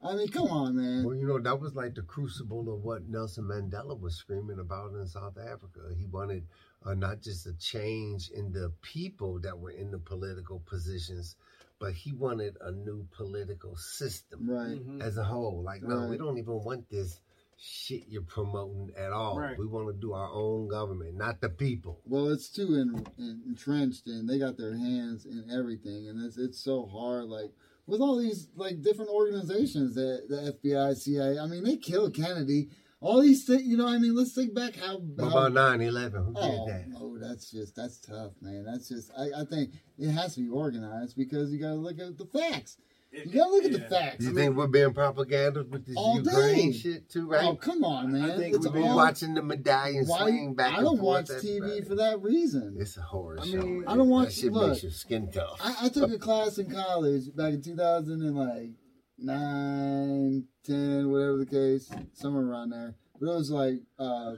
[0.00, 1.04] I mean, come on, man.
[1.04, 4.92] Well, you know, that was like the crucible of what Nelson Mandela was screaming about
[4.92, 5.80] in South Africa.
[5.98, 6.46] He wanted
[6.86, 11.34] uh, not just a change in the people that were in the political positions,
[11.80, 14.78] but he wanted a new political system Right.
[14.84, 15.02] Mhm.
[15.02, 15.62] as a whole.
[15.62, 17.20] Like, no, we don't even want this
[17.56, 19.38] shit you're promoting at all.
[19.38, 19.58] Right.
[19.58, 22.00] We want to do our own government, not the people.
[22.04, 26.38] Well, it's too in, in, entrenched and they got their hands in everything, and it's
[26.38, 27.24] it's so hard.
[27.24, 27.52] Like
[27.86, 31.38] with all these like different organizations, that the FBI, CIA.
[31.38, 32.70] I mean, they killed Kennedy.
[33.00, 33.86] All these things, you know.
[33.86, 34.98] I mean, let's think back how.
[34.98, 36.24] What how about 9 11?
[36.24, 36.84] Who Oh, did that?
[36.96, 38.64] Oh, oh, that's just that's tough, man.
[38.64, 41.98] That's just I, I think it has to be organized because you got to look
[42.00, 42.76] at the facts.
[43.10, 44.22] You got to look at the facts.
[44.24, 46.76] You think we're being propaganda with this All Ukraine day.
[46.78, 47.44] shit too, oh, right?
[47.44, 48.30] Oh, come on, man!
[48.32, 50.98] I think it's we've we been all, watching the medallion why, swing back I don't
[50.98, 51.00] forth.
[51.00, 51.86] watch That's TV right.
[51.86, 52.76] for that reason.
[52.78, 53.62] It's a horror I show.
[53.62, 53.88] mean, man.
[53.88, 55.58] I don't watch- That shit look, makes your skin tough.
[55.64, 58.70] I, I took a class in college back in 2000 and like
[59.18, 62.94] nine, ten, whatever the case, somewhere around there.
[63.20, 64.34] But it was like uh,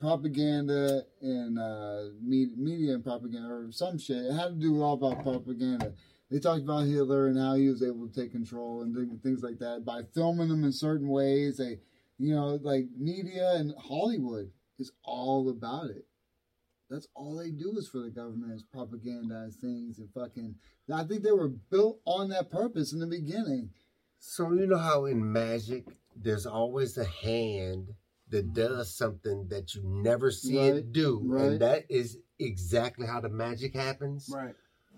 [0.00, 4.24] propaganda and uh, media, and propaganda or some shit.
[4.24, 5.92] It had to do with all about propaganda.
[6.30, 9.42] They talked about Hitler and how he was able to take control and thi- things
[9.42, 11.58] like that by filming them in certain ways.
[11.58, 11.78] They,
[12.18, 16.06] you know, like media and Hollywood is all about it.
[16.88, 20.56] That's all they do is for the government is propagandize things and fucking.
[20.92, 23.70] I think they were built on that purpose in the beginning.
[24.24, 27.88] So you know how in magic there's always a hand
[28.30, 28.54] that mm-hmm.
[28.54, 31.44] does something that you never see Right, it do, right.
[31.44, 34.30] and that is exactly how the magic happens.
[34.32, 34.54] Right.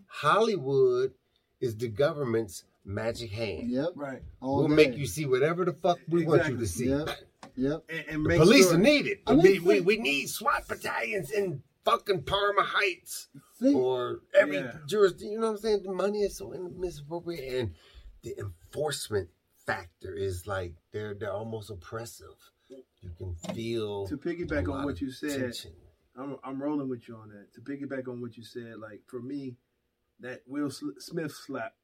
[0.07, 1.15] Hollywood
[1.59, 3.71] is the government's magic hand.
[3.71, 3.89] Yep.
[3.97, 4.21] Right.
[4.43, 4.75] All we'll day.
[4.75, 6.91] make you see whatever the fuck we want you to see.
[6.91, 7.09] Yep.
[7.57, 7.85] Yep.
[7.89, 9.19] And, and The make police sure, are needed.
[9.27, 14.21] I mean, we, we, think- we need SWAT battalions in fucking Parma Heights Think, or
[14.39, 14.73] every Yeah.
[14.87, 15.33] jurisdiction.
[15.33, 15.83] You know what I'm saying?
[15.83, 17.75] The money is so misappropriated, and
[18.25, 19.29] the enforcement
[19.67, 22.35] factor is like they're they're almost oppressive.
[22.69, 25.73] You can feel To a piggyback lot on what you said, tension.
[26.17, 27.53] I'm I'm rolling with you on that.
[27.55, 29.57] To piggyback on what you said, like for me,
[30.21, 31.75] that Will Smith slap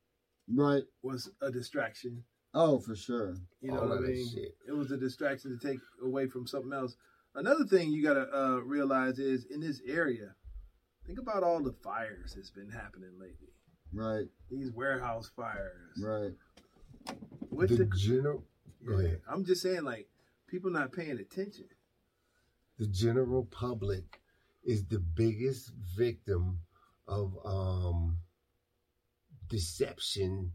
[0.49, 0.83] right.
[1.03, 2.25] was a distraction.
[2.55, 3.37] Oh, for sure.
[3.61, 4.29] You know All what I mean?
[4.29, 4.57] shit.
[4.67, 6.97] It was a distraction to take away from something else.
[7.35, 10.35] Another thing you gotta uh, realize is in this area,
[11.07, 13.53] think about all the fires that's been happening lately.
[13.93, 14.27] Right.
[14.51, 15.97] These warehouse fires.
[16.03, 16.33] Right.
[17.51, 18.45] What the the, general,
[18.87, 19.21] go Yeah, ahead.
[19.29, 20.09] I'm just saying, like
[20.47, 21.67] people not paying attention.
[22.79, 24.21] the general public
[24.65, 26.61] is the biggest victim
[27.09, 28.19] of um
[29.49, 30.53] deception.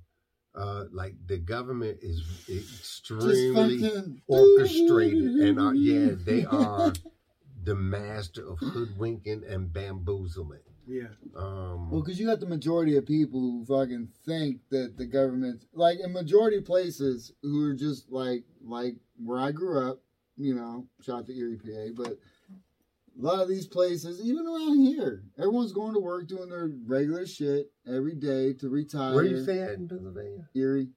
[0.53, 6.93] Uh, like the government is extremely fucking- orchestrated, and uh, yeah, they are
[7.65, 10.61] the master of hoodwinking and bamboozlement.
[10.88, 15.05] Yeah, Um, Well, because you got the majority of people who fucking think that the
[15.05, 19.99] government, like in majority places, who are just like like where I grew up,
[20.38, 22.17] you know, shout out to Erie, PA, but
[23.17, 27.25] a lot of these places, even around here, everyone's going to work doing their regular
[27.25, 29.15] shit every day to retire.
[29.15, 30.47] where you stay at in Pennsylvania?
[30.53, 30.89] Erie?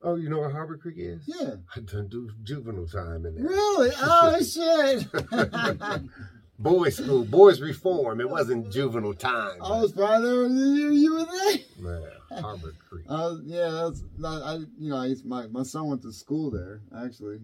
[0.00, 1.24] Oh, you know where Harbor Creek is?
[1.26, 1.56] Yeah.
[1.74, 3.44] I done do juvenile time in there.
[3.44, 3.90] Really?
[4.00, 5.06] Oh shit!
[6.58, 8.20] Boys school, boys reform.
[8.20, 9.62] It wasn't juvenile time.
[9.62, 11.58] I was probably there when you, you were there.
[11.78, 13.04] Man, Harbor Creek.
[13.08, 14.42] Uh, yeah, that's not.
[14.42, 17.38] I you know, I used, my my son went to school there actually,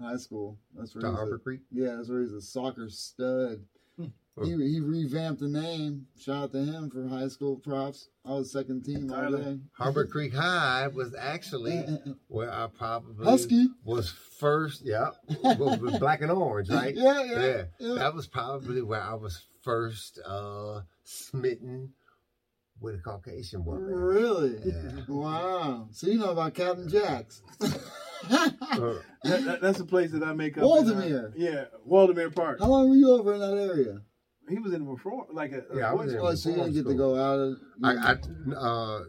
[0.00, 0.56] high school.
[0.76, 1.60] That's where To he's Harbor a, Creek?
[1.72, 3.60] Yeah, that's where he's a soccer stud.
[4.42, 6.06] He he revamped the name.
[6.18, 8.08] Shout out to him for high school props.
[8.24, 9.58] I was second team all day.
[9.72, 11.84] Harbor Creek High was actually
[12.28, 13.66] where I probably Husky.
[13.84, 14.82] was first.
[14.84, 15.10] Yeah,
[15.58, 16.94] with, with black and orange, right?
[16.94, 17.94] Yeah, yeah, yeah.
[17.96, 21.92] That was probably where I was first uh, smitten
[22.80, 23.84] with a Caucasian woman.
[23.84, 24.58] Really?
[24.64, 25.02] Yeah.
[25.06, 25.88] Wow.
[25.92, 27.42] So you know about Captain Jacks.
[28.30, 30.64] Uh, that, that- that's the place that I make up.
[30.64, 31.06] Waldameer.
[31.06, 32.58] In, uh, yeah, Waldameer Park.
[32.60, 34.02] How long were you over in that area?
[34.50, 36.56] He was in reform, like a, a Yeah, I was boys' in Oh, so you
[36.56, 37.38] didn't get to go out.
[37.38, 39.04] Of, I, I uh,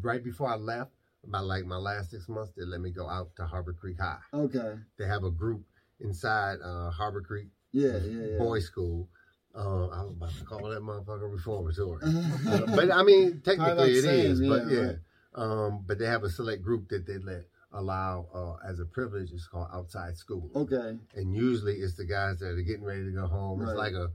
[0.00, 0.90] right before I left,
[1.26, 4.18] about like my last six months, they let me go out to Harbor Creek High.
[4.32, 4.74] okay.
[4.98, 5.62] They have a group
[6.00, 8.38] inside uh, Harbor Creek Yeah, yeah, yeah.
[8.38, 9.08] Boys School.
[9.54, 12.00] Uh, I was about to call that motherfucker reformatory.
[12.76, 14.40] But I mean, technically it Probably is.
[14.40, 14.96] about But yeah, yeah, right.
[15.34, 19.30] um, but they have a select group that they let allow uh, as a privilege.
[19.32, 20.98] It's called outside school, Okay.
[21.14, 23.62] and usually it's the guys that are getting ready to go home.
[23.62, 24.08] It's like a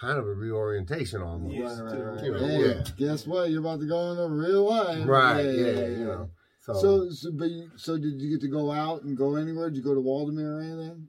[0.00, 1.54] kind of a reorientation almost.
[1.54, 2.24] Yes, right, right, right.
[2.24, 2.82] you know, Hey, yeah.
[2.98, 3.50] Guess what?
[3.50, 5.06] You're about to go into real life.
[5.06, 5.44] Right?
[5.44, 6.30] Yeah, you know.
[6.60, 9.70] So, So, so, but you, so did you get to go out and go anywhere?
[9.70, 11.08] Did you go to Waldameer or anything?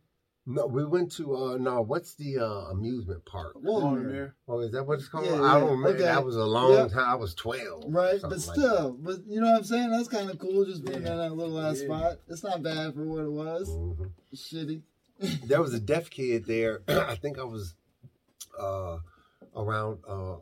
[0.50, 1.82] no, we went to uh, no.
[1.82, 3.54] What's the uh, amusement park?
[3.62, 4.32] Waldameer.
[4.48, 5.26] Oh, is that what it's called?
[5.26, 5.90] Yeah, I don't remember.
[5.90, 6.04] Okay.
[6.04, 6.92] That was a long Yep.
[6.92, 7.06] time.
[7.06, 7.84] I was twelve.
[7.88, 9.90] Right, something but like still, but you know what I'm saying?
[9.92, 11.12] That's kind of cool just being Yeah.
[11.12, 11.86] in that little ass Yeah.
[11.88, 12.18] spot.
[12.30, 13.68] It's not bad for what it was.
[13.68, 14.12] Mhm.
[14.34, 14.84] Shitty.
[15.48, 16.82] there was a deaf kid there.
[16.88, 17.74] I think I was
[18.60, 18.98] uh,
[19.56, 20.00] around.
[20.08, 20.38] Uh,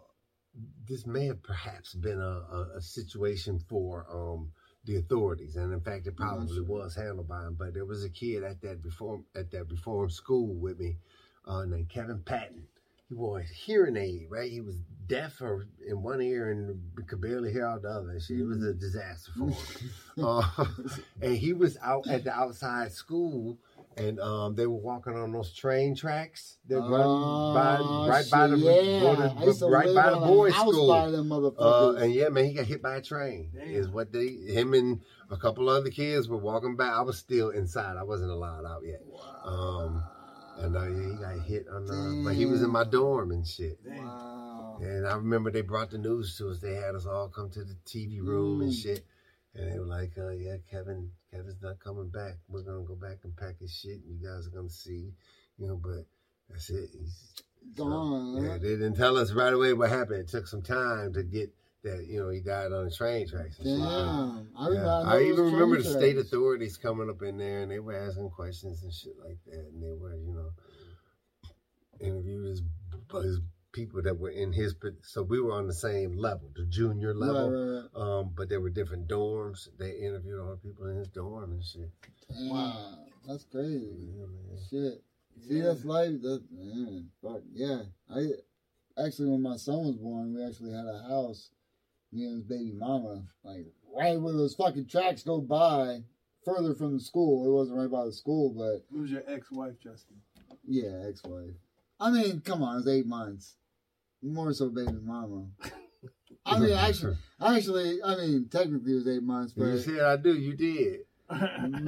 [0.87, 4.51] this may have perhaps been a, a, a situation for um,
[4.85, 6.63] the authorities, and in fact, it probably sure.
[6.63, 7.55] was handled by him.
[7.57, 10.97] But there was a kid at that reform at that reform school with me
[11.45, 12.67] uh, named Kevin Patton.
[13.07, 14.49] He wore a hearing aid, right?
[14.49, 18.13] He was deaf or in one ear and could barely hear out the other.
[18.13, 20.25] It was a disaster for him.
[20.25, 20.65] uh,
[21.21, 23.59] and he was out at the outside school
[23.97, 27.79] and um, they were walking on those train tracks that run by
[28.09, 28.99] right by the, yeah.
[28.99, 30.87] go I used to right live by the on a boys' house school.
[30.89, 32.01] by them Uh, motherfuckers.
[32.01, 33.51] and yeah, man, he got hit by a train.
[33.55, 33.67] Damn.
[33.69, 36.93] Is what they him and a couple other kids were walking back.
[36.93, 37.97] I was still inside.
[37.97, 39.01] I wasn't allowed out yet.
[39.07, 39.45] Wow.
[39.45, 40.03] Um,
[40.63, 43.45] and uh, yeah, he got hit on the, but he was in my dorm and
[43.47, 43.79] shit.
[43.85, 44.77] wow.
[44.81, 46.59] And I remember they brought the news to us.
[46.59, 48.81] They had us all come to the TV room and Mm.
[48.81, 49.05] shit.
[49.55, 52.33] And they were like, uh, yeah, Kevin, Kevin's not coming back.
[52.49, 54.03] We're gonna go back and pack his shit.
[54.03, 55.13] And you guys are gonna see,
[55.57, 56.05] you know, but
[56.49, 56.89] that's it.
[56.91, 57.43] He's
[57.75, 60.19] Gone, yeah, they didn't tell us right away what happened.
[60.19, 61.51] It took some time to get
[61.83, 63.57] that, you know, he died on the train tracks.
[63.57, 64.49] Damn.
[64.57, 65.01] I, Yeah.
[65.01, 66.27] I, even remember the train state tracks.
[66.27, 69.71] authorities coming up in there and they were asking questions and shit like that.
[69.73, 70.51] And they were, you know,
[71.99, 72.61] interviewed his,
[73.23, 73.39] his
[73.75, 74.73] people that were in his,
[75.03, 77.51] so we were on the same level, the junior level.
[77.51, 78.19] Right, right, right.
[78.19, 79.67] Um, but there were different dorms.
[79.77, 81.91] They interviewed all the people in his dorm and shit.
[82.29, 82.73] Damn.
[83.27, 84.11] That's crazy.
[84.15, 84.57] Yeah, man.
[84.69, 85.03] Shit.
[85.47, 86.21] See, that's life.
[86.21, 87.81] That man, fuck yeah.
[88.09, 88.27] I
[89.05, 91.49] actually, when my son was born, we actually had a house
[92.15, 93.65] me and his baby mama, like
[93.95, 95.99] right where those fucking tracks go by,
[96.45, 97.45] further from the school.
[97.45, 100.17] It wasn't right by the school, but Who's your ex-wife, Justin?
[100.65, 101.55] yeah, ex-wife.
[101.99, 103.55] I mean, come on, it's eight months.
[104.25, 105.45] More so, baby mama.
[106.47, 110.17] I mean, actually, actually, I mean, technically it was eight months, but You said I
[110.17, 110.33] do.
[110.33, 110.99] You did.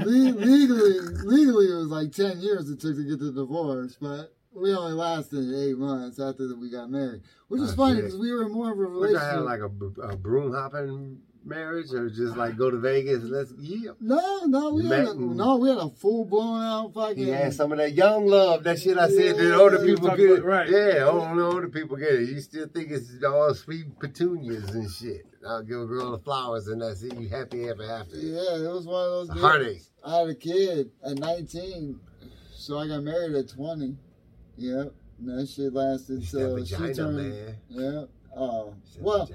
[0.05, 3.97] legally, legally it was like ten years it took to get the divorce.
[4.01, 7.97] But we only lasted eight months after that we got married, which is Oh, funny
[8.01, 11.91] because we were more of a Which I had like a, a broom hopping marriage,
[11.93, 13.23] or just like go to Vegas.
[13.23, 13.91] Let's yeah.
[13.99, 17.27] no, no, we had a, no, we had a full blown out fucking.
[17.27, 18.63] Had some of that young love.
[18.63, 20.31] That shit I said that older people get.
[20.31, 20.69] about- right.
[20.69, 22.29] Yeah, only older people get it.
[22.29, 25.25] You still think it's all sweet petunias and shit.
[25.47, 27.17] I'll give a girl the flowers and that's it.
[27.17, 28.17] You happy ever after.
[28.17, 29.29] Yeah, it was one of those.
[29.29, 29.41] A deals.
[29.45, 29.81] heartache.
[30.03, 31.99] I had a kid at 19,
[32.53, 33.95] so I got married at 20.
[34.57, 37.17] Yep, and that shit lasted till she vagina, turned.
[37.17, 37.57] man.
[37.69, 38.03] Yeah.
[38.37, 39.29] Uh, oh, that well,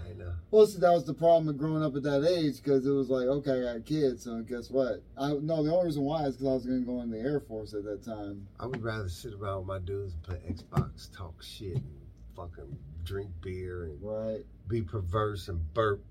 [0.52, 3.10] well, see, that was the problem of growing up at that age because it was
[3.10, 5.02] like, okay, I got kids, so guess what?
[5.18, 7.18] I no, the only reason why is because I was going to go in the
[7.18, 8.46] Air Force at that time.
[8.60, 12.00] I would rather sit around with my dudes and play Xbox, talk shit, and
[12.36, 14.44] fucking drink beer and Right.
[14.68, 16.02] be perverse and burp.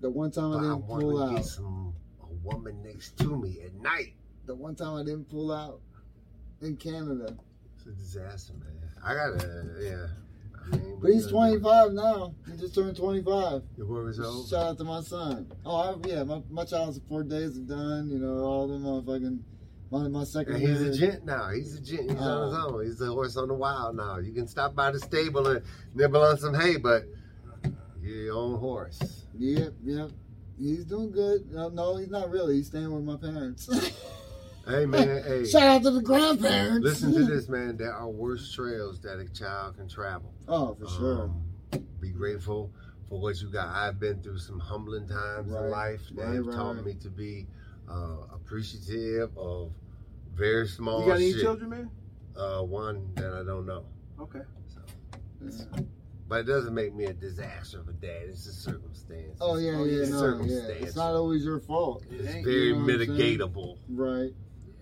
[0.00, 1.36] The one time I I didn't want pull out.
[1.36, 4.14] get some a woman next to me at night.
[4.46, 5.80] The one time I didn't pull out
[6.62, 7.36] in Canada.
[7.76, 8.72] It's a disaster, man.
[9.04, 10.06] I gotta, yeah.
[11.00, 12.34] But he's we gotta do- 25 now.
[12.50, 13.62] He just turned 25.
[13.76, 14.46] Your war is over.
[14.48, 15.50] Shout out to my son.
[15.64, 18.10] Oh, I, yeah, my, my child support days are done.
[18.10, 19.38] You know, all the motherfucking,
[19.90, 21.50] my, my second And he's a gent now.
[21.50, 22.10] He's a gent.
[22.10, 22.66] He's on his Uh.
[22.68, 22.84] own.
[22.84, 24.18] He's a horse on the wild now.
[24.18, 25.62] You can stop by the stable and
[25.94, 27.04] nibble on some hay, but
[28.02, 29.24] you're your own horse.
[29.38, 30.10] Yep, yep.
[30.58, 31.50] He's doing good.
[31.50, 32.56] No, no, he's not really.
[32.56, 33.68] He's staying with my parents.
[34.70, 35.44] Hey man, hey.
[35.46, 36.84] Shout out to the grandparents.
[36.84, 37.76] Listen to this, man.
[37.76, 40.32] There are worse trails that a child can travel.
[40.46, 41.22] Oh, for sure.
[41.24, 41.42] Um,
[42.00, 42.70] be grateful
[43.08, 43.68] for what you got.
[43.74, 45.64] I've been through some humbling times Right.
[45.64, 46.84] in life that Right, have right, taught right.
[46.84, 47.46] me to be
[47.90, 49.72] uh, appreciative of
[50.34, 51.40] very small You got any shit.
[51.42, 51.90] children, man?
[52.36, 53.84] Uh, one that I don't know.
[54.20, 54.42] Okay.
[55.42, 55.80] Yeah.
[56.28, 58.22] But it doesn't make me a disaster of a dad.
[58.28, 59.38] It's a circumstance.
[59.40, 60.58] Oh yeah, Oh, yeah, yeah, no, yeah.
[60.78, 62.44] It's not always your fault, It's ain't.
[62.44, 63.38] very You know what I'm saying?
[63.40, 63.78] mitigatable.
[63.88, 64.30] right?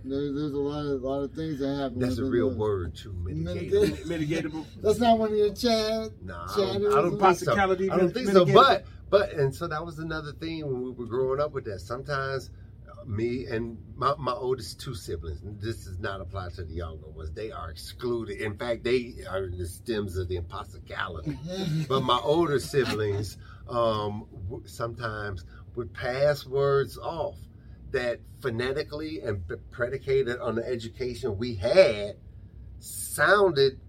[0.05, 1.99] There, there's a lot of lot of things that happen.
[1.99, 3.13] That's a real the- word too.
[3.13, 3.73] Mitigate-
[4.07, 4.07] Mitigatable.
[4.07, 4.65] Mitigatable.
[4.83, 6.13] That's not one of your Chad.
[6.23, 7.53] Nah, I don't, I don't think so.
[7.53, 8.45] I don't think so.
[8.45, 11.81] But but and so that was another thing when we were growing up with that.
[11.81, 12.51] Sometimes
[12.89, 16.75] uh, me and my, my oldest two siblings, and this does not apply to the
[16.75, 17.33] younger ones.
[17.33, 18.39] They are excluded.
[18.41, 21.37] In fact, they are in the stems of the impossibility.
[21.89, 23.37] but my older siblings
[23.69, 25.45] um, w- sometimes
[25.75, 27.37] would pass words off
[27.93, 32.17] that phonetically and predicated on the education we had
[32.81, 33.81] sounded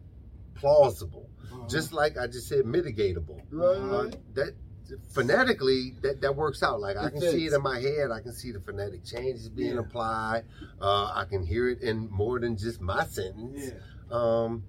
[0.55, 1.29] plausible.
[1.67, 3.41] Just like I just said, mitigatable.
[3.51, 4.55] Right, Uh, that
[5.09, 6.79] phonetically, that, that works out.
[6.79, 8.09] Like I It can see it in my head.
[8.11, 9.81] I can see the phonetic changes being Yeah.
[9.81, 10.45] applied.
[10.81, 13.71] Uh, I can hear it in more than just my sentence.
[13.71, 13.73] Yeah.
[14.11, 14.63] Um,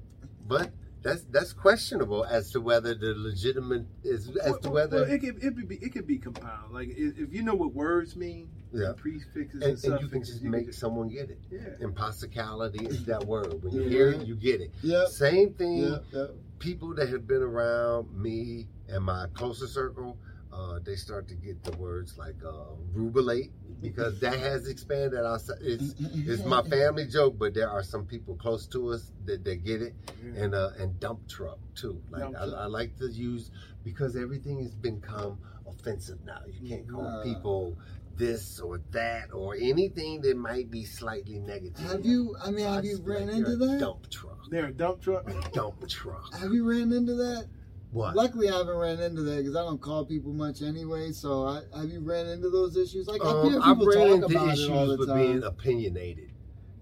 [0.47, 0.71] but
[1.03, 5.19] that's that's questionable as to whether the legitimate is as Well, to whether well, it
[5.21, 6.73] could it could be it could be compound.
[6.73, 8.93] Like if, you know what words mean, Yeah.
[8.97, 11.41] prefixes and, and, and you can just you make someone get it.
[11.51, 11.61] Yeah.
[11.87, 13.63] Impossicality is that word.
[13.63, 13.89] When you Yeah.
[13.89, 14.73] hear it, you get it.
[14.83, 15.99] Yeah, Same thing.
[16.13, 16.31] Yep.
[16.59, 20.19] People that have been around me and my closer circle,
[20.53, 25.21] uh, they start to get the words like uh, rubilate because that has expanded.
[25.61, 29.65] It's it's my family joke, but there are some people close to us that, that
[29.65, 29.95] get it.
[30.25, 30.45] Yeah.
[30.45, 32.03] and uh, and dump truck too.
[32.11, 32.59] Like Dump I, truck.
[32.61, 33.51] I like to use
[33.85, 36.41] because everything has become offensive now.
[36.47, 37.23] You can't call Nah.
[37.23, 37.79] people
[38.17, 41.79] this or that or anything that might be slightly negative.
[41.91, 42.37] Have you?
[42.45, 43.79] I mean, have you ran like, into that?
[43.81, 44.39] Dump truck.
[44.51, 45.31] They're a dump truck.
[45.31, 46.35] A dump truck.
[46.35, 47.47] Have you ran into that?
[47.93, 48.15] What?
[48.15, 51.11] Luckily, I haven't ran into that because I don't call people much anyway.
[51.11, 53.09] So, I, have you ran into those issues?
[53.09, 56.31] Like I Um, hear I've people ran talk into about issues with being opinionated,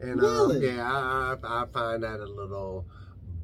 [0.00, 0.68] and Really?
[0.68, 2.84] um, yeah, I, I I find that a little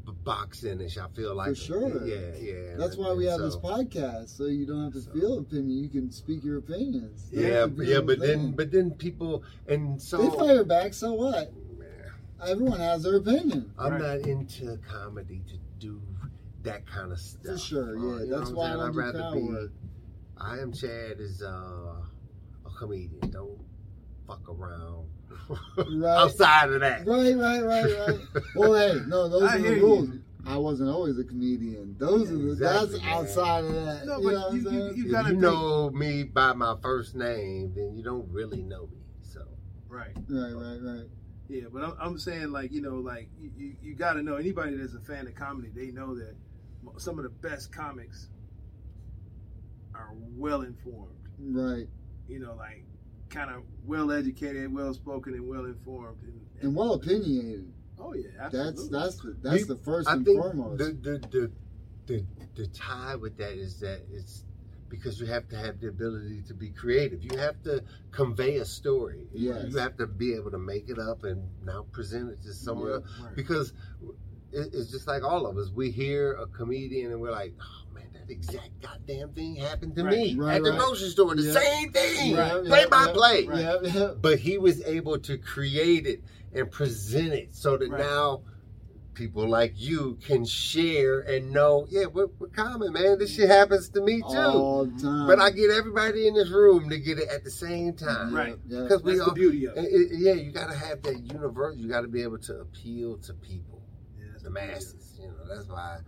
[0.04, 0.98] b- boxing-ish.
[0.98, 2.06] I feel like For sure.
[2.06, 2.76] Yeah, yeah.
[2.76, 5.38] That's and- why we and have this podcast, so you don't have to So- feel
[5.38, 5.82] opinion.
[5.82, 7.30] You can speak your opinions.
[7.32, 10.92] Yeah, That's but the yeah, but then but then people and so they fire back.
[10.92, 11.50] So what?
[11.78, 11.88] Man,
[12.46, 13.72] Everyone has their opinion.
[13.78, 14.02] I'm Right.
[14.20, 15.98] not into comedy to do
[16.64, 17.42] that kind of stuff.
[17.54, 18.24] For sure, Uh, yeah.
[18.24, 18.94] you know That's why I I'm don't saying?
[18.94, 19.48] do I'd crowd rather be.
[19.48, 19.72] work.
[20.38, 21.46] I am Chad is uh,
[22.66, 23.30] a comedian.
[23.30, 23.58] Don't
[24.26, 25.06] fuck around
[25.76, 26.16] Right.
[26.16, 27.06] outside of that.
[27.06, 28.42] Right, right, right, right.
[28.56, 30.08] well, hey, no, those I are the rules.
[30.08, 30.20] you.
[30.46, 31.96] I wasn't always a comedian.
[31.98, 33.12] Those are the Exactly, that's man.
[33.14, 34.06] outside of that.
[34.06, 37.14] No, you but know you, you, you gotta you think- know me by my first
[37.14, 38.98] name, then you don't really know me.
[39.22, 39.40] So
[39.88, 40.14] Right.
[40.28, 41.06] Right, right, right.
[41.48, 44.36] Yeah, but I'm, I'm saying like you know like you, you, you got to know
[44.36, 46.34] anybody that's a fan of comedy, they know that
[46.98, 48.28] some of the best comics
[49.94, 51.10] are well informed.
[51.38, 51.88] Right.
[52.28, 52.84] You know, like
[53.30, 56.18] kind of well educated, well spoken, and well informed.
[56.22, 57.72] And, And well opinionated.
[57.98, 58.72] oh yeah, absolutely.
[58.72, 60.78] That's that's the, that's You- the first I and think foremost.
[60.78, 61.50] the, the the
[62.06, 62.24] the
[62.54, 64.44] the tie with that is that it's
[64.88, 67.24] because you have to have the ability to be creative.
[67.24, 67.82] You have to
[68.12, 69.26] convey a story.
[69.32, 69.66] Yes.
[69.68, 72.88] You have to be able to make it up and now present it to someone
[72.88, 72.94] Yeah.
[72.96, 73.04] else.
[73.24, 73.34] Right.
[73.34, 74.14] Because it,
[74.54, 75.70] it's just like all of us.
[75.74, 80.04] We hear a comedian and we're like, oh man, that exact goddamn thing happened to
[80.04, 80.12] Right.
[80.16, 80.78] me Right, at the right.
[80.78, 81.34] grocery store.
[81.34, 81.52] The Yeah.
[81.60, 83.40] same thing, Yeah, play yeah, by yeah, play.
[83.46, 84.10] Yeah, yeah.
[84.20, 86.22] But he was able to create it
[86.52, 88.00] and present it so that Right.
[88.00, 88.42] now
[89.14, 93.16] people like you can share and know, yeah, we're, we're common, man.
[93.16, 94.26] This shit happens to me too.
[94.36, 95.28] All the time.
[95.28, 98.34] But I get everybody in this room to get it at the same time.
[98.34, 98.58] Right.
[98.66, 98.82] Yeah.
[98.82, 99.84] Because we That's the all, beauty of it.
[99.84, 101.76] it- it- yeah, you got to have that universe.
[101.76, 103.83] You got to be able to appeal to people, Yeah, that's
[104.44, 104.76] the beauty of it.
[104.76, 105.18] masses.
[105.20, 105.98] You know, that's why,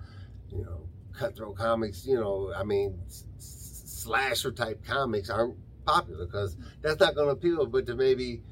[0.50, 2.06] you know, cutthroat comics.
[2.06, 2.98] You know, I mean,
[3.38, 7.66] slasher type comics aren't popular because that's not going to appeal.
[7.66, 8.42] But to maybe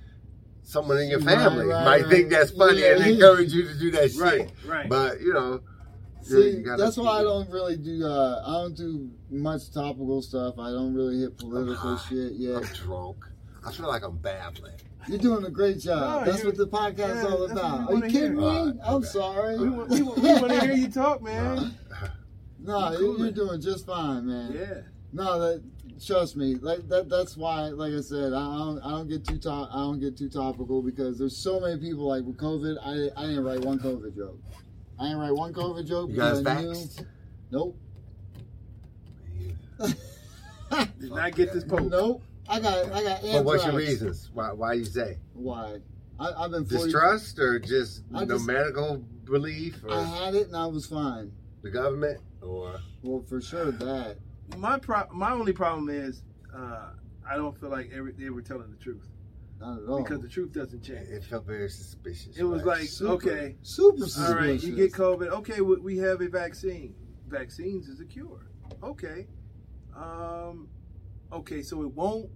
[0.62, 2.10] someone in your family right, might right.
[2.10, 2.96] think that's funny Yeah.
[2.96, 4.20] and encourage you to do that shit.
[4.20, 4.88] Right, right.
[4.88, 5.60] But you know,
[6.22, 8.02] See, that's why I don't really do.
[8.06, 10.54] Uh, I don't do much topical stuff.
[10.58, 12.32] I don't really hit political shit.
[12.32, 12.56] yet.
[12.56, 13.18] I'm drunk.
[13.66, 14.74] I feel like I'm babbling.
[15.08, 16.26] you're doing a great job.
[16.26, 17.90] No, that's what the podcast yeah, is all that's what we about.
[17.90, 18.30] Are you kidding hear.
[18.32, 18.44] me?
[18.44, 19.06] Alright, I'm okay.
[19.06, 19.58] sorry.
[19.58, 21.74] we, want, we, we want to hear you talk, man.
[22.66, 23.34] No, You you cool, you're man.
[23.34, 24.52] doing just fine, man.
[24.54, 24.80] Yeah.
[25.12, 25.62] No, that
[26.02, 26.54] trust me.
[26.54, 27.10] Like that.
[27.10, 28.78] That's why, like I said, I don't.
[28.82, 29.68] I don't get too top.
[29.70, 32.08] I don't get too topical because there's so many people.
[32.08, 34.40] Like with COVID, I I didn't write one COVID joke.
[34.98, 36.08] I didn't write one COVID joke.
[36.08, 37.06] You guys because I knew- vaxxed?
[37.50, 37.76] Nope.
[41.00, 41.90] Did not get this poke.
[41.90, 42.22] Nope.
[42.48, 42.92] I got.
[42.92, 43.22] I got.
[43.22, 44.30] But what's your reasons?
[44.32, 44.52] Why?
[44.52, 45.78] Why you say Why?
[46.20, 50.34] I, I've been 40, distrust or just I no just- medical belief or I had
[50.34, 51.32] it and I was fine.
[51.62, 54.18] the government or Well, for sure that.
[54.58, 56.22] My pro- my only problem is
[56.54, 56.90] uh,
[57.28, 59.08] I don't feel like every, they were telling the truth
[59.58, 60.02] Not at all.
[60.04, 61.08] because the truth doesn't change.
[61.08, 62.36] it felt very suspicious.
[62.36, 62.78] It was right?
[62.80, 64.34] like Super- okay, Super all suspicious.
[64.34, 65.28] right, you get COVID.
[65.28, 66.94] Okay, we, we have a vaccine.
[67.26, 68.46] Vaccines is a cure.
[68.84, 69.26] Okay,
[69.96, 70.68] um,
[71.34, 72.30] okay, so it won't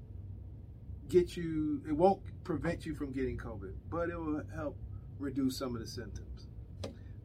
[1.08, 1.82] get you.
[1.88, 4.76] It won't prevent you from getting COVID, but it will help
[5.18, 6.46] reduce some of the symptoms.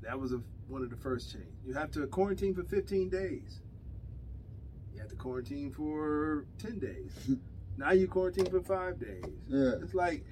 [0.02, 1.46] That was a, one of the first change.
[1.66, 3.62] You have to quarantine for 15 days.
[4.94, 7.12] You have to quarantine for 10 days.
[7.78, 9.24] now you quarantine for five days.
[9.48, 10.26] Yeah, It's like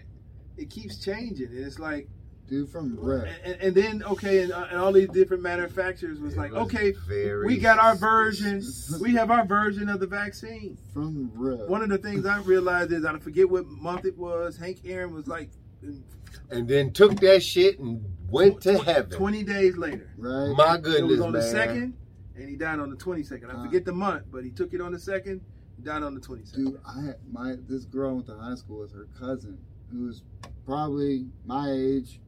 [0.58, 2.08] it keeps changing, and it's like
[2.52, 3.34] dude from Red.
[3.46, 6.64] and, and then okay, and, uh, and all these different manufacturers was It like, was
[6.64, 6.94] okay,
[7.46, 8.62] we got our version,
[9.00, 10.78] we have our version of the vaccine.
[10.94, 11.70] From Red.
[11.70, 14.58] One of the things I realized is I forget what month it was.
[14.58, 15.50] Hank Aaron was like
[16.50, 19.12] and then took that shit and went to heaven.
[19.18, 20.10] twenty days later.
[20.18, 20.54] right?
[20.56, 21.42] My It goodness, was on man.
[21.42, 21.94] the second,
[22.36, 23.50] and he died on the twenty second.
[23.50, 23.64] I Uh.
[23.64, 25.40] forget the month, but he took it on the second.
[25.84, 26.66] Died on the twenty second.
[26.66, 29.58] Dude, I had my this girl I went to high school with her cousin,
[29.92, 30.22] who was
[30.66, 32.20] probably my age,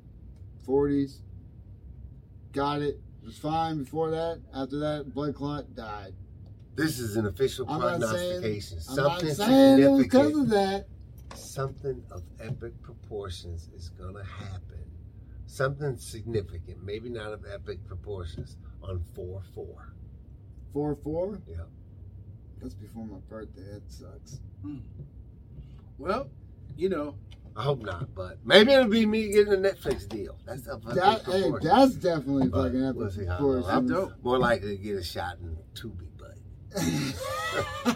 [0.66, 1.22] forties.
[2.52, 3.00] Got it.
[3.24, 4.42] Was fine before that.
[4.54, 6.14] After that, blood clot died.
[6.76, 8.80] This is an official I'm not saying- prognostication.
[8.90, 10.88] I'm not Something saying it was because of that.
[11.36, 14.60] something of epic proportions is going to happen.
[15.46, 19.94] Something significant, maybe not of epic proportions, on 4 4.
[20.74, 21.40] Four four.
[21.48, 21.58] Yeah.
[22.60, 23.62] That's before my birthday.
[23.74, 24.40] That sucks.
[24.64, 24.80] Hmm.
[26.00, 26.30] Well,
[26.76, 27.16] you know,
[27.56, 30.38] I hope not, but maybe it'll be me getting a Netflix deal.
[30.46, 32.96] That's of epic That hey, that's definitely But fucking epic.
[32.98, 33.66] we'll see how it proportions.
[33.66, 33.74] goes.
[33.76, 34.14] I'm dope.
[34.24, 36.36] more likely to get a shot in Tubi, but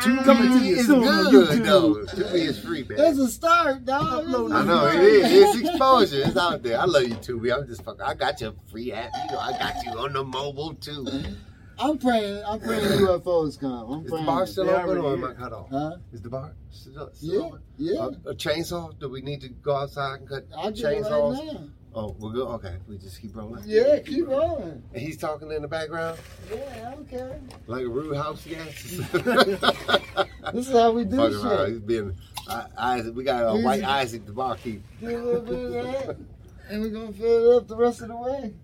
[0.00, 1.64] Tubi coming to you is soon good YouTube.
[1.64, 1.94] though.
[2.06, 2.98] Tubi is free, man.
[3.00, 4.24] It's a start, dog.
[4.24, 5.04] It's Upload a I know it start.
[5.04, 5.32] is.
[5.56, 6.22] It's exposure.
[6.24, 6.78] It's out there.
[6.80, 7.52] I love you, Tubi.
[7.56, 8.00] I'm just fucking.
[8.02, 9.10] I got your free app.
[9.26, 11.06] You know, I got you on the mobile too.
[11.80, 12.42] I'm praying.
[12.46, 13.90] I'm praying UFOs come.
[13.90, 14.26] I'm Is the praying.
[14.26, 15.68] bar still open or am I cut off?
[15.70, 15.96] Huh?
[16.12, 17.60] Is the bar still, still Yeah, open?
[17.78, 18.08] yeah.
[18.26, 18.98] A, a chainsaw?
[18.98, 21.38] Do we need to go outside and cut I'll chainsaws?
[21.38, 21.68] right.
[21.92, 22.46] Oh, we're good.
[22.46, 23.64] Okay, we just keep rolling.
[23.66, 24.80] Yeah, keep rolling.
[24.94, 27.40] And he's talking in the background Yeah, I don't care.
[27.66, 29.00] like a rude house guest.
[30.54, 31.58] This is how we do Fucking around.
[31.66, 31.68] shit.
[31.74, 32.16] He's being
[32.48, 33.14] I, Isaac.
[33.14, 34.82] We got a white Isaac, the barkeep.
[35.00, 36.16] Do a little bit of that,
[36.68, 38.54] and we're gonna fill it up the rest of the way.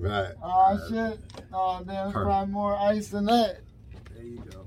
[0.00, 0.32] Right.
[0.42, 1.20] Oh Uh, shit!
[1.52, 2.24] Oh damn, there's Perfect.
[2.24, 3.60] probably more ice than that.
[4.14, 4.66] there you go.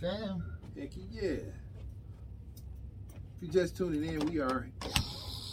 [0.00, 0.42] Damn.
[0.78, 1.30] Heck yeah.
[1.30, 1.42] If
[3.42, 4.68] you're just tuning in, we are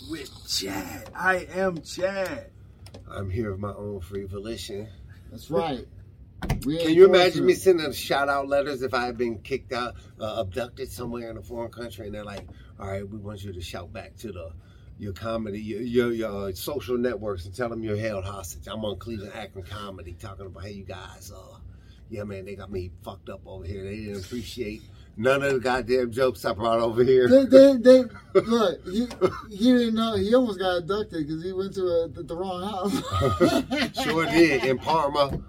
[0.10, 1.10] with Chad.
[1.14, 2.52] I am Chad.
[3.10, 4.88] I'm here of my own free volition.
[5.30, 5.86] That's right.
[6.66, 9.94] We Can you imagine me sending shout out letters if I had been kicked out,
[10.20, 12.48] uh, abducted somewhere in a foreign country, and they're like,
[12.80, 14.52] "All right, we want you to shout back to the
[15.02, 18.98] your comedy, your your, your social networks, and tell them you're held hostage." I'm on
[18.98, 21.58] Cleveland Akron Comedy talking about, "Hey, you guys, uh,
[22.10, 23.84] yeah, man, they got me fucked up over here.
[23.84, 24.82] They didn't appreciate
[25.18, 27.28] none of the goddamn jokes I brought over here.
[27.28, 28.04] They, they, they,
[28.42, 29.08] look, he,
[29.50, 30.16] he didn't know.
[30.16, 34.04] He almost got abducted because he went to a, the, the wrong house.
[34.04, 35.40] sure did in Parma,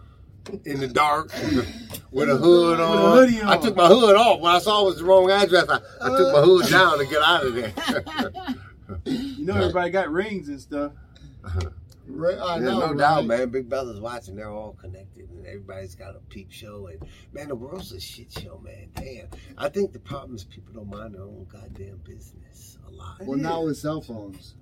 [0.64, 1.32] in the dark,
[2.10, 2.98] with a hood on.
[2.98, 3.48] a hoodie on.
[3.48, 5.68] I took my hood off when I saw it was the wrong address.
[5.68, 7.72] I, I took my hood down to get out of there.
[9.06, 10.92] You know, everybody got rings and stuff.
[11.44, 11.70] Uh-huh.
[12.06, 12.98] right, I Yeah, know, no right?
[12.98, 13.48] doubt, man.
[13.50, 14.36] Big Brother's watching.
[14.36, 16.86] They're all connected, and everybody's got a peep show.
[16.88, 17.02] And
[17.32, 18.88] man, the world's a shit show, man.
[18.94, 19.26] Damn.
[19.58, 23.16] I think the problem is people don't mind their own goddamn business a lot.
[23.24, 24.54] Well, now with cell phones,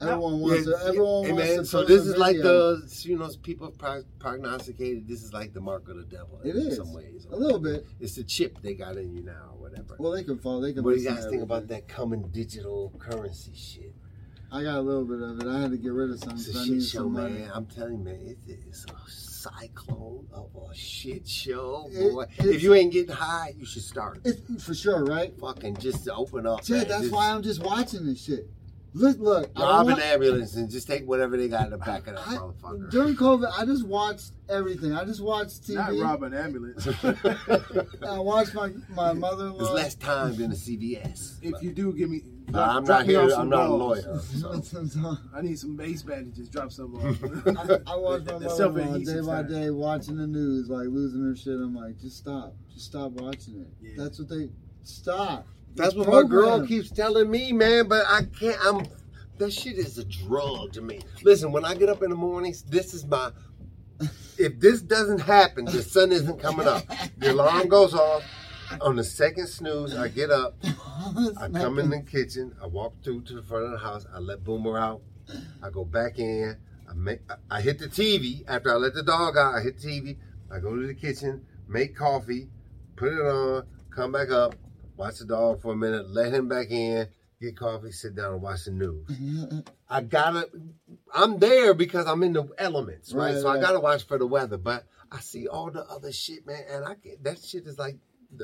[0.00, 0.84] everyone wants Yeah, to.
[0.86, 1.64] Everyone hey, wants man, to.
[1.64, 2.76] so this a is like video.
[2.76, 5.06] the you know people have pro- prognosticated.
[5.08, 6.40] This is like the mark of the devil.
[6.44, 7.26] It in is some ways.
[7.30, 7.86] a little bit.
[8.00, 9.96] It's the chip they got in you now, or whatever.
[9.98, 10.60] Well, they can fall.
[10.60, 10.82] They can.
[10.82, 13.94] what do you guys to think about that coming digital currency shit?
[14.52, 15.46] I got a little bit of it.
[15.46, 17.12] I had to get rid of some It's a because I shit need show, some
[17.12, 17.34] money.
[17.38, 17.50] man.
[17.54, 18.18] I'm telling you, man,
[18.48, 22.22] it's, it's a cyclone of a shit show, boy.
[22.22, 24.20] it's- if you ain't getting high, you should start.
[24.24, 25.32] It's for sure, right?
[25.38, 26.64] Fucking just to open up.
[26.64, 26.88] Shit, man.
[26.88, 28.50] that's Just why I'm just watching this shit.
[28.92, 29.50] Look, look.
[29.54, 32.26] I rob an ambulance and just take whatever they got in the back of that
[32.26, 32.90] I- motherfucker.
[32.90, 34.92] during COVID, I just watched everything.
[34.92, 35.74] I just watched TV.
[35.76, 36.86] Not rob an ambulance.
[38.02, 39.58] I watched my my mother-in-law.
[39.58, 41.38] There's less time than a CVS.
[41.42, 42.22] if you do, give me.
[42.48, 43.30] Nah, Drop, I'm drop not me here.
[43.36, 44.20] I'm not a lawyer.
[44.30, 45.16] So.
[45.32, 46.48] I need some base bandages.
[46.48, 47.16] Drop some off.
[47.86, 51.54] I, I watched my mother-in-law day by day watching the news, like losing her shit.
[51.54, 53.68] I'm like, just stop, just stop watching it.
[53.80, 53.92] Yeah.
[54.02, 54.50] That's what they
[54.82, 55.46] stop.
[55.74, 56.42] That's what Program.
[56.42, 57.88] my girl keeps telling me, man.
[57.88, 58.58] But I can't.
[58.64, 58.86] I'm.
[59.38, 61.00] That shit is a drug to me.
[61.22, 63.30] Listen, when I get up in the mornings, this is my.
[64.38, 66.84] If this doesn't happen, the sun isn't coming up.
[67.18, 68.22] The alarm goes off.
[68.80, 70.56] On the second snooze, I get up.
[71.36, 72.54] I come in the kitchen.
[72.62, 74.06] I walk through to the front of the house.
[74.14, 75.02] I let Boomer out.
[75.62, 76.56] I go back in.
[76.88, 77.20] I make.
[77.28, 79.54] I- I hit the TV after I let the dog out.
[79.54, 80.16] I hit the TV.
[80.52, 82.48] I go to the kitchen, make coffee,
[82.96, 83.64] put it on,
[83.94, 84.54] come back up,
[85.00, 87.08] watch the dog for a minute, let him back in,
[87.40, 89.08] get coffee, sit down and watch the news.
[89.88, 90.48] I gotta.
[91.14, 93.32] I'm there because I'm in the elements, right?
[93.34, 94.58] Right, so I gotta watch for the weather.
[94.58, 97.96] But I see all the other shit, man, and I get that shit is like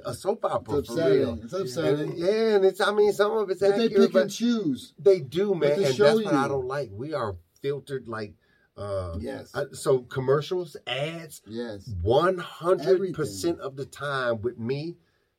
[0.05, 1.39] a soap opera It's for real.
[1.45, 2.11] It's upsetting.
[2.11, 2.81] And, yeah, and it's.
[2.81, 4.95] I mean, some of it's But they accurate, pick but and choose.
[4.99, 6.91] they do, man, they and that's what I don't like.
[6.93, 8.35] We are filtered like.
[8.79, 9.53] Uh, Yes.
[9.55, 11.89] I- so commercials, ads, Yes.
[12.03, 14.97] one hundred percent of the time with me,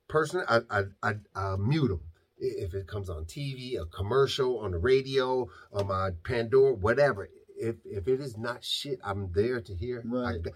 [0.07, 2.01] personally, I I, I, I mute them.
[2.39, 7.29] If it comes on TV, a commercial, on the radio, on my Pandora, whatever.
[7.59, 10.03] If if it is not shit, I'm there to hear.
[10.05, 10.35] Right.
[10.45, 10.49] I,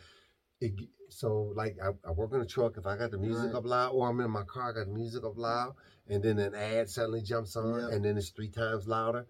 [0.60, 0.74] it,
[1.10, 2.78] so like I, I work in a truck.
[2.78, 3.56] If I got the music Right.
[3.56, 5.74] up loud, or I'm in my car, I got the music up loud,
[6.08, 7.96] and then an ad suddenly jumps on, Yeah.
[7.96, 9.26] and then it's three times louder.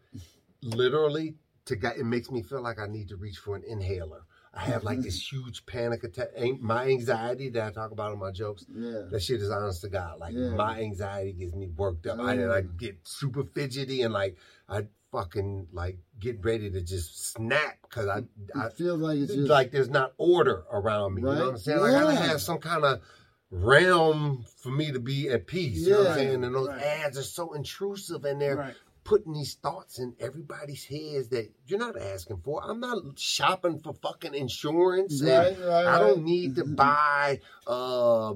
[0.61, 1.35] Literally,
[1.65, 4.23] to get it makes me feel like I need to reach for an inhaler.
[4.53, 6.30] I have like this huge panic attack.
[6.60, 9.03] My anxiety that I talk about in my jokes, Yeah.
[9.10, 10.19] that shit is honest to God.
[10.19, 10.49] Like Yeah.
[10.49, 14.36] my anxiety gets me worked up, Oh, I, and I get super fidgety and like
[14.68, 18.23] I fucking like get ready to just snap because I,
[18.56, 21.22] I It feels like it's just like there's not order around me.
[21.22, 21.60] You know what I'm Right.
[21.60, 21.80] saying?
[21.80, 23.02] Like I gotta have some kind of
[23.52, 25.80] realm for me to be at peace.
[25.86, 26.44] You know what I'm saying?
[26.44, 26.82] And those Right.
[26.82, 28.76] ads are so intrusive and they're Right.
[29.03, 32.61] Putting these thoughts in everybody's heads that you're not asking for.
[32.64, 35.22] I'm not shopping for fucking insurance.
[35.22, 38.36] and Right, right, I don't need to buy uh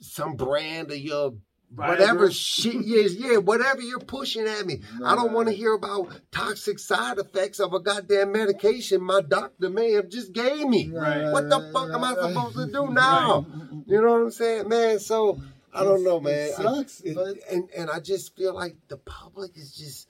[0.00, 1.34] some brand of your
[1.74, 1.88] Viagra.
[1.88, 4.80] whatever shit is, yeah, whatever you're pushing at me.
[5.04, 9.70] I don't want to hear about toxic side effects of a goddamn medication my doctor
[9.70, 10.90] may have just gave me.
[10.92, 12.34] Right, what the right, fuck am I right, right.
[12.34, 13.46] supposed to do now?
[13.86, 14.98] You know what I'm saying, man?
[14.98, 15.40] So
[15.72, 16.50] I don't know, It man.
[16.58, 20.08] I- sucks, it- but- and and I just feel like the public is just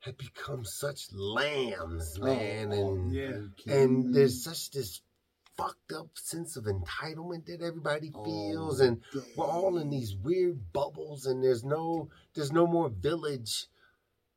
[0.00, 3.42] have become such lambs, Oh, man, and Yeah.
[3.72, 5.00] and there's such this
[5.56, 9.02] fucked up sense of entitlement that everybody oh, feels Oh, and
[9.36, 13.68] we're all in these weird bubbles and there's no there's no more village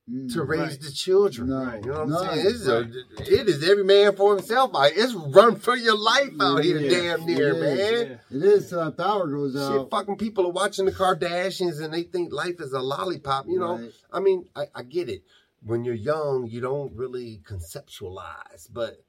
[0.07, 0.31] Mm.
[0.33, 0.81] to raise Right.
[0.81, 2.79] the children No, you know what i'm saying it's a,
[3.21, 7.25] it is every man for himself out it's run for your life out here damn
[7.25, 7.61] near It is.
[7.63, 8.37] man Yeah.
[8.37, 9.81] It is till that power goes out.
[9.81, 13.47] Shit, fucking people are watching the Kardashians and they think life is a lollipop.
[13.47, 13.91] You know, Right.
[14.13, 15.23] I mean, I, I get it.
[15.63, 18.67] When you're young, you don't really conceptualize.
[18.71, 19.03] But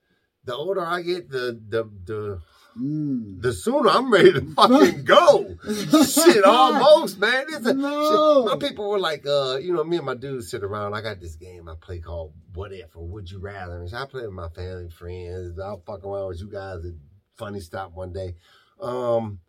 [0.47, 2.41] the older I get, the the the
[2.79, 3.41] Mm.
[3.41, 5.57] the sooner I'm ready to fucking go.
[6.05, 7.47] shit, almost, man.
[7.49, 8.45] It's a, No.
[8.49, 8.53] shit.
[8.61, 10.93] My people were like, uh, you know, me and my dudes sit around.
[10.95, 13.81] I got this game I play called What If or Would You Rather.
[13.83, 15.59] And I play with my family, friends.
[15.59, 16.93] I'll fuck around with you guys at
[17.37, 18.35] Funny Stop one day.
[18.81, 19.41] Um,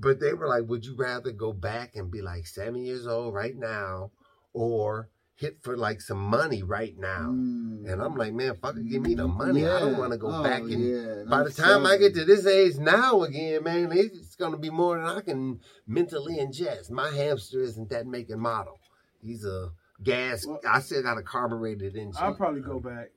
[0.00, 3.34] but they were like, would you rather go back and be like seven years old
[3.34, 4.10] right now
[4.52, 7.30] or hit for like some money right now.
[7.32, 7.90] Mm.
[7.92, 9.66] And I'm like, man, fuck it, give me the money.
[9.66, 11.22] I don't want to go Oh, back and yeah.
[11.28, 14.70] by I'm the time I get to this age now again, man, it's gonna be
[14.70, 16.90] more than I can mentally ingest.
[16.90, 18.78] My hamster isn't that making model.
[19.20, 19.70] He's a
[20.02, 20.46] gas.
[20.46, 22.14] Well- I still got a carbureted engine.
[22.22, 23.10] I'll probably go back.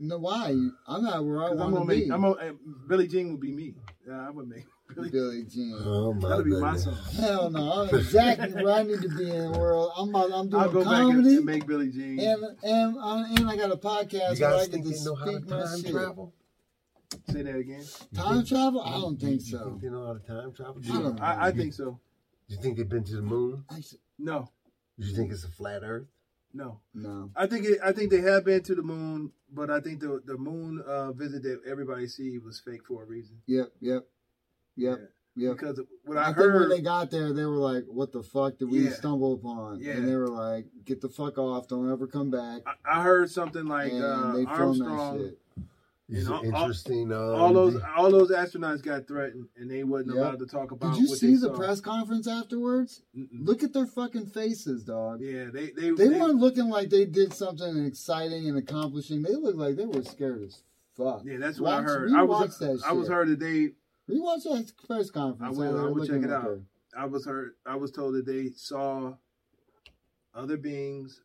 [0.00, 0.48] No, why?
[0.88, 2.06] I'm not where I'm want gonna to make.
[2.06, 2.12] be.
[2.12, 2.52] I'm gonna, uh,
[2.88, 3.74] Billie Jean would be me.
[4.08, 4.64] Yeah, I would make
[4.94, 5.10] Billie.
[5.10, 5.76] Billy Jean.
[5.84, 6.96] Oh my That'll be my song.
[7.18, 9.92] Hell no, I'm exactly where I need to be in the world.
[9.96, 12.18] I'm about, I'm I'll doing go back and, and make Billy Jean.
[12.20, 12.96] and and
[13.38, 15.24] and I got a podcast You where I guys get think to they know how
[15.24, 15.92] to speak my time shit.
[15.92, 16.34] travel?
[17.30, 17.84] Say that again.
[18.14, 18.80] Time travel?
[18.82, 19.46] I don't think so.
[19.46, 19.64] You so.
[19.64, 20.76] think they know how to time travel?
[20.84, 21.22] I don't know.
[21.24, 21.98] I, I think so.
[22.48, 23.64] You think they've been to the moon?
[23.70, 24.48] I s- No,
[24.96, 26.06] You think it's a flat Earth?
[26.52, 26.80] no.
[26.94, 27.30] no.
[27.36, 30.20] I think it, I think they have been to the moon, but I think the
[30.24, 33.36] the moon uh, visit that everybody see was fake for a reason.
[33.46, 34.06] Yep, yep,
[34.80, 34.98] yep,
[35.36, 35.50] Yeah.
[35.52, 38.58] Because what I, I, think when they got there, they were like, "What the fuck
[38.58, 38.90] did we Yeah.
[38.92, 39.92] stumble upon?" Yeah.
[39.92, 41.68] And they were like, "Get the fuck off!
[41.68, 45.18] Don't ever come back." I, I heard something like and uh, they filmed that Armstrong.
[45.18, 45.38] shit.
[46.12, 47.12] It's And all- interesting.
[47.12, 50.24] um, All those all those astronauts got threatened, and they wasn't Yep.
[50.24, 50.88] allowed to talk about.
[50.88, 50.94] It.
[50.96, 51.52] Did you what see they the saw.
[51.54, 53.02] press conference afterwards?
[53.16, 53.28] Mm-mm.
[53.46, 55.20] Look at their fucking faces, dog.
[55.20, 59.22] Yeah, they they They weren't looking like they did something exciting and accomplishing.
[59.22, 60.64] They looked like they were scared as
[60.96, 61.22] fuck.
[61.24, 62.12] Yeah, that's what I heard.
[62.12, 63.74] I was rewatch that I was heard that they
[64.10, 65.56] Rewatch that press conference.
[65.56, 66.44] I will- I will check it out.
[66.44, 66.62] her.
[66.96, 69.16] I was heard I was told that they saw
[70.34, 71.22] other beings,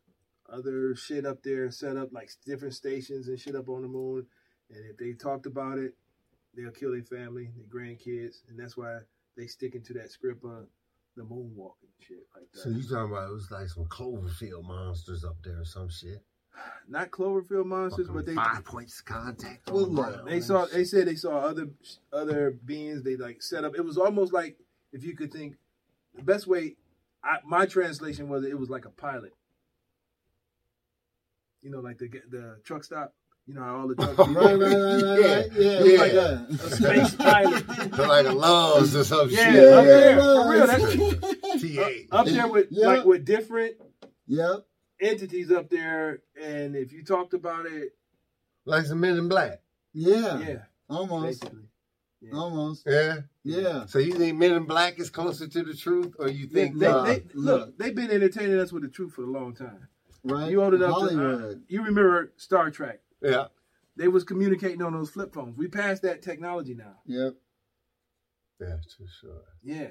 [0.48, 4.26] other shit up there set up like different stations and shit up on the moon.
[4.70, 5.94] And if they talked about it,
[6.54, 9.00] they'll kill their family, their grandkids, and that's why
[9.36, 10.68] they sticking to that script of
[11.16, 12.60] the moonwalking shit like that.
[12.60, 16.22] So you talking about it was like some Cloverfield monsters up there or some shit?
[16.88, 19.70] Not Cloverfield monsters, Fucking but they five points contact.
[19.70, 21.68] Well, look, they saw they said they saw other
[22.12, 24.56] other beings they like set up it was almost like
[24.92, 25.56] if you could think
[26.14, 26.76] the best way
[27.24, 29.32] I, my translation was it was like a pilot
[31.62, 33.12] you know like the the truck stop
[33.46, 35.52] you know how all the trucks Right, right, right, right, right.
[35.52, 35.98] Yeah, Yeah.
[36.00, 36.70] like a that.
[36.70, 39.72] space pilot They're like a Love's or some Yeah, shit.
[39.72, 40.94] up there, for real, that's-
[41.62, 42.06] T8.
[42.12, 42.86] up there with Yeah.
[42.86, 43.74] like with different
[44.28, 44.66] Yep.
[45.00, 47.94] Entities up there and if you talked about it
[48.64, 49.60] Like some men in black.
[49.92, 50.38] Yeah.
[50.40, 50.56] yeah
[50.88, 51.44] Almost.
[52.20, 52.32] yeah.
[52.32, 52.84] Almost.
[52.86, 53.16] Yeah.
[53.44, 53.86] Yeah.
[53.86, 56.86] So you think men in black is closer to the truth, or you think they,
[56.86, 57.78] uh, they, look, look.
[57.78, 59.88] they've been entertaining us with the truth for a long time.
[60.24, 60.50] Right.
[60.50, 63.00] You old enough to uh, you remember Star Trek?
[63.22, 63.46] yeah,
[63.96, 65.56] They was communicating on those flip phones.
[65.56, 66.96] We passed that technology now.
[67.06, 67.34] Yep.
[68.60, 69.42] yeah, too sure.
[69.62, 69.90] Yeah.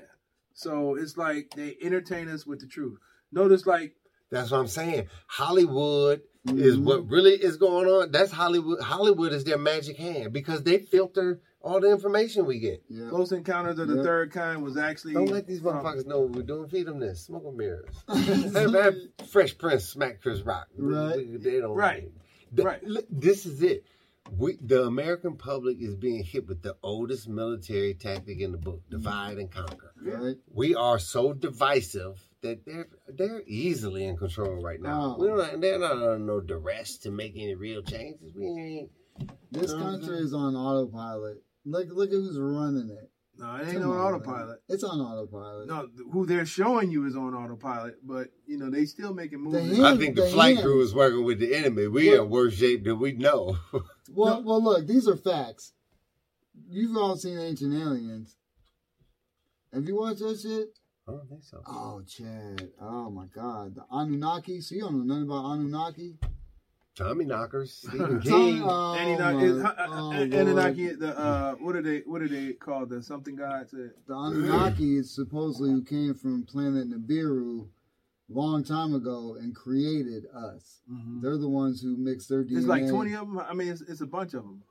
[0.53, 2.99] So it's like they entertain us with the truth.
[3.31, 3.95] Notice like
[4.31, 5.07] That's what I'm saying.
[5.27, 6.83] Hollywood is Mhm.
[6.83, 8.11] what really is going on.
[8.11, 8.81] That's Hollywood.
[8.81, 12.83] Hollywood is their magic hand because they filter all the information we get.
[12.89, 13.09] Yep.
[13.09, 14.03] Close Encounters of the Yep.
[14.05, 16.67] Third Kind was actually Don't let these from- motherfuckers know what we're doing.
[16.69, 17.21] Feed them this.
[17.25, 17.95] Smoke 'em mirrors.
[18.07, 18.95] have, have
[19.27, 20.67] Fresh Prince smack Chris Rock.
[20.77, 21.41] Right.
[21.41, 21.75] They don't.
[21.75, 22.11] Right.
[22.55, 22.81] Th- Right.
[23.09, 23.83] This is it.
[24.31, 28.81] We, the American public is being hit with the oldest military tactic in the book:
[28.81, 28.97] mm-hmm.
[28.97, 29.93] divide and conquer.
[30.03, 30.35] Right.
[30.51, 35.15] We are so divisive that they're they're easily in control right now.
[35.17, 35.21] Oh.
[35.21, 35.61] We don't.
[35.61, 38.33] They're not under no duress to make any real changes.
[38.35, 38.89] We ain't.
[39.51, 41.37] This You know country is on autopilot.
[41.65, 43.09] Look, look at who's running it.
[43.37, 44.47] No, it ain't Come on on, autopilot.
[44.47, 44.57] man.
[44.69, 45.67] It's on autopilot.
[45.67, 49.77] No, who they're showing you is on autopilot, but you know they still making moves.
[49.77, 51.87] The I think the the flight hand- crew is working with the enemy.
[51.87, 53.57] We Well- in worse shape than we know.
[54.11, 55.73] Well, well, look, these are facts.
[56.69, 58.35] You've all seen Ancient Aliens.
[59.73, 60.69] Have you watched that shit?
[61.07, 61.61] I don't think so.
[61.67, 62.69] Oh, Chad.
[62.81, 63.75] Oh my God.
[63.75, 64.61] The Anunnaki.
[64.61, 66.15] So you don't know nothing about Anunnaki?
[66.95, 68.63] Tommy Knockers, Stephen Tommy- King.
[68.63, 71.99] oh, Anunnaki, is- my- uh, uh, oh, Anunnaki, the uh, what are they?
[72.05, 72.89] What are they called?
[72.89, 73.73] The something gods?
[73.73, 77.67] Uh, The Anunnaki is supposedly who came from planet Nibiru
[78.29, 80.81] long time ago and created us.
[80.91, 81.21] Mm-hmm.
[81.21, 82.53] They're the ones who mixed their DNA.
[82.53, 83.39] There's like twenty of them.
[83.39, 84.63] I mean, it's, it's a bunch of them.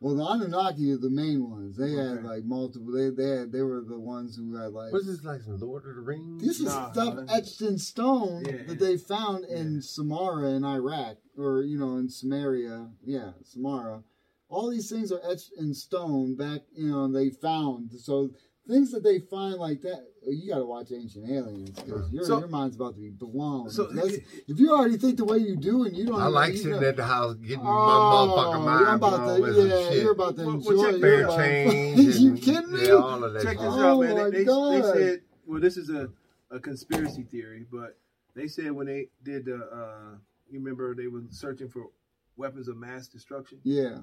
[0.00, 1.76] Well, the Anunnaki are the main ones.
[1.76, 2.92] They had like multiple.
[2.92, 4.92] They they had, they were the ones who had like.
[4.92, 6.42] What's this like some Lord of the Rings?
[6.42, 7.32] This is Nah, stuff nah.
[7.32, 8.64] etched in stone Yeah.
[8.66, 9.80] that they found in Yeah.
[9.82, 12.88] Samara in Iraq, or you know, in Samaria.
[13.04, 14.02] Yeah, Samara.
[14.48, 16.62] All these things are etched in stone back.
[16.74, 18.30] You know, they found so
[18.68, 20.06] things that they find like that.
[20.24, 23.68] You got to watch Ancient Aliens because your So- your mind's about to be blown.
[23.70, 26.54] So- That's- if you already think the way you do and you don't, I like
[26.56, 29.56] sitting know- at the house getting Oh, my motherfucking mind you're about blown to, with
[29.56, 30.02] some yeah, shit.
[30.02, 30.74] you're about to Well, enjoy.
[30.76, 31.00] well, check it.
[31.00, 31.24] that You're out.
[31.34, 31.98] about- change.
[32.20, 32.86] you and- kidding me?
[32.86, 33.42] Yeah, all of that.
[33.42, 33.82] Check this shit.
[33.82, 34.16] Oh, out, man.
[34.16, 34.72] my They, they, God.
[34.72, 36.08] they said, well, this is a,
[36.52, 37.98] a conspiracy theory, but
[38.34, 40.14] they said when they did the, uh,
[40.50, 41.90] you remember they were searching for
[42.36, 43.58] weapons of mass destruction.
[43.64, 43.98] Yeah,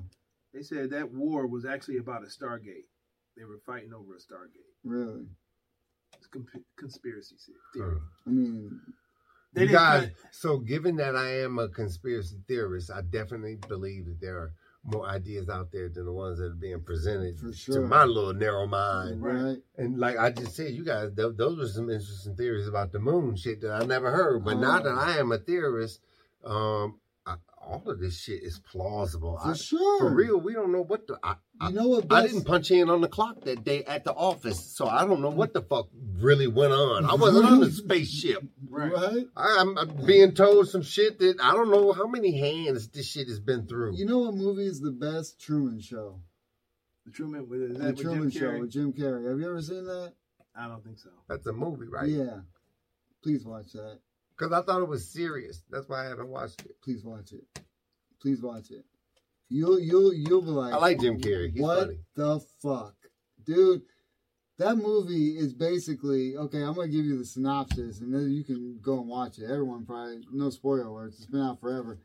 [0.54, 2.86] They said that war was actually about a Stargate.
[3.40, 4.68] They were fighting over a Stargate.
[4.84, 5.26] really.
[6.18, 6.46] It's con-
[6.76, 7.36] conspiracy
[7.74, 8.00] theory.
[8.28, 8.82] I mean,
[9.54, 14.06] They you guys, cut- so given that I am a conspiracy theorist, I definitely believe
[14.08, 14.52] that there are
[14.84, 18.34] more ideas out there than the ones that are being presented For to my little
[18.34, 19.22] narrow mind.
[19.24, 19.58] right?
[19.78, 23.00] And like I just said, you guys, th- those were some interesting theories about the
[23.00, 24.44] moon shit that I never heard.
[24.44, 24.84] But now Oh.
[24.84, 26.02] that I am a theorist,
[26.44, 27.09] um, I,
[27.70, 29.38] all of this shit is plausible.
[29.44, 30.00] For I- sure.
[30.00, 31.20] For real, we don't know what the.
[31.22, 31.36] I,
[31.68, 32.12] You know what?
[32.12, 35.22] I didn't punch in on the clock that day at the office, so I don't
[35.22, 35.88] know what the fuck
[36.18, 37.06] really went on.
[37.06, 38.44] I wasn't on the spaceship.
[38.68, 38.92] Right.
[38.92, 39.26] right?
[39.36, 43.08] I, I'm, I'm being told some shit that I don't know how many hands this
[43.08, 43.96] shit has been through.
[43.96, 45.40] You know what movie is the best?
[45.40, 46.20] Truman Show.
[47.06, 49.30] The Truman with is that The Truman Jim Show with Jim Carrey.
[49.30, 50.14] Have you ever seen that?
[50.56, 51.10] I don't think so.
[51.28, 52.08] That's a movie, right?
[52.08, 52.40] Yeah.
[53.24, 54.00] Please watch that.
[54.40, 55.64] Because I thought it was serious.
[55.70, 56.82] That's why I haven't watched it.
[56.82, 57.44] Please watch it.
[58.22, 58.86] Please watch it.
[59.50, 61.52] You'll you'll you'll be like I like Jim Carrey.
[61.52, 62.00] He's what funny.
[62.16, 62.96] the fuck,
[63.44, 63.82] dude?
[64.58, 66.62] That movie is basically okay.
[66.62, 69.46] I'm gonna give you the synopsis, and then you can go and watch it.
[69.46, 71.18] Everyone probably no spoiler alerts.
[71.18, 72.00] It's been out forever.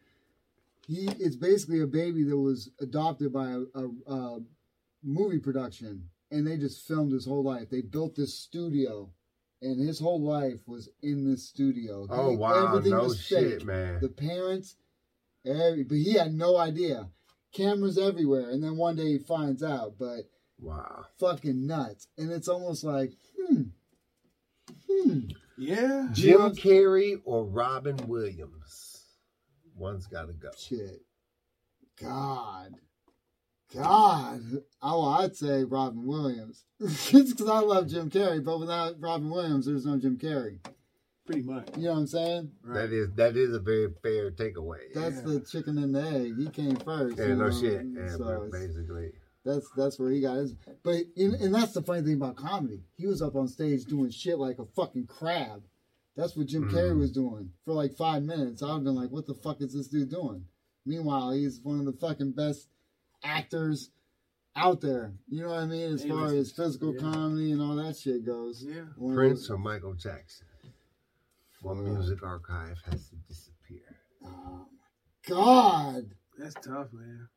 [0.89, 4.41] He it's basically a baby that was adopted by a, a, a
[5.03, 7.69] movie production, and they just filmed his whole life.
[7.71, 9.11] They built this studio,
[9.65, 12.07] and his whole life was in this studio.
[12.11, 13.67] Oh He- wow, everything no was shit, fake.
[13.67, 13.99] man.
[14.01, 14.77] The parents,
[15.45, 17.09] every, but he had no idea.
[17.53, 19.95] Cameras everywhere, and then one day he finds out.
[19.99, 20.29] But
[20.61, 21.07] Wow.
[21.19, 22.09] fucking nuts.
[22.19, 23.63] And it's almost like, hmm,
[24.89, 25.21] hmm.
[25.57, 26.09] Yeah.
[26.13, 29.05] Jim know- Carrey or Robin Williams?
[29.77, 30.51] One's got to go.
[30.57, 31.03] Shit.
[32.01, 32.75] God.
[33.75, 34.41] God.
[34.83, 36.65] Oh, I'd say Robin Williams.
[36.81, 40.59] it's because I love Jim Carrey, but without Robin Williams, there's no Jim Carrey.
[41.27, 41.69] Pretty much.
[41.77, 42.51] You know what I'm saying?
[42.63, 42.83] Right.
[42.83, 44.93] That is that is a very fair takeaway.
[44.95, 45.23] That's Yeah.
[45.23, 46.37] the chicken and the egg.
[46.39, 47.17] He came first.
[47.19, 47.83] yeah, you no shit.
[47.95, 49.13] Yeah, So basically.
[49.45, 50.55] That's that's where he got his.
[50.83, 52.83] But and, and that's the funny thing about comedy.
[52.97, 55.63] He was up on stage doing shit like a fucking crab.
[56.17, 56.99] That's what Jim Carrey Mhm.
[57.01, 58.63] was doing for like five minutes.
[58.63, 60.45] I've been like, what the fuck is this dude doing?
[60.87, 62.69] Meanwhile, he's one of the fucking best
[63.25, 63.91] actors
[64.57, 65.13] out there.
[65.29, 65.95] You know what I mean?
[65.95, 67.01] As He far as physical yeah.
[67.01, 68.65] comedy and all that shit goes.
[68.67, 68.83] Yeah.
[68.97, 70.47] One Prince or Michael Jackson?
[71.63, 73.81] One music archive has to disappear.
[74.25, 76.11] Oh my God.
[76.39, 77.29] That's tough, man.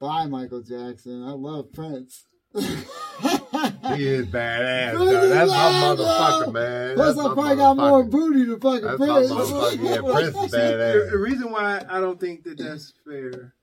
[0.00, 1.22] Bye, Michael Jackson.
[1.24, 2.26] I love Prince.
[2.54, 5.28] He is badass, Prince though.
[5.28, 6.94] That's my motherfucker, man.
[6.96, 9.30] Plus, That's I my probably got more booty to fucking That's my Prince.
[9.30, 9.84] motherfucker.
[9.84, 11.10] Yeah, Prince is The, badass.
[11.12, 13.54] the reason why I don't think that that's fair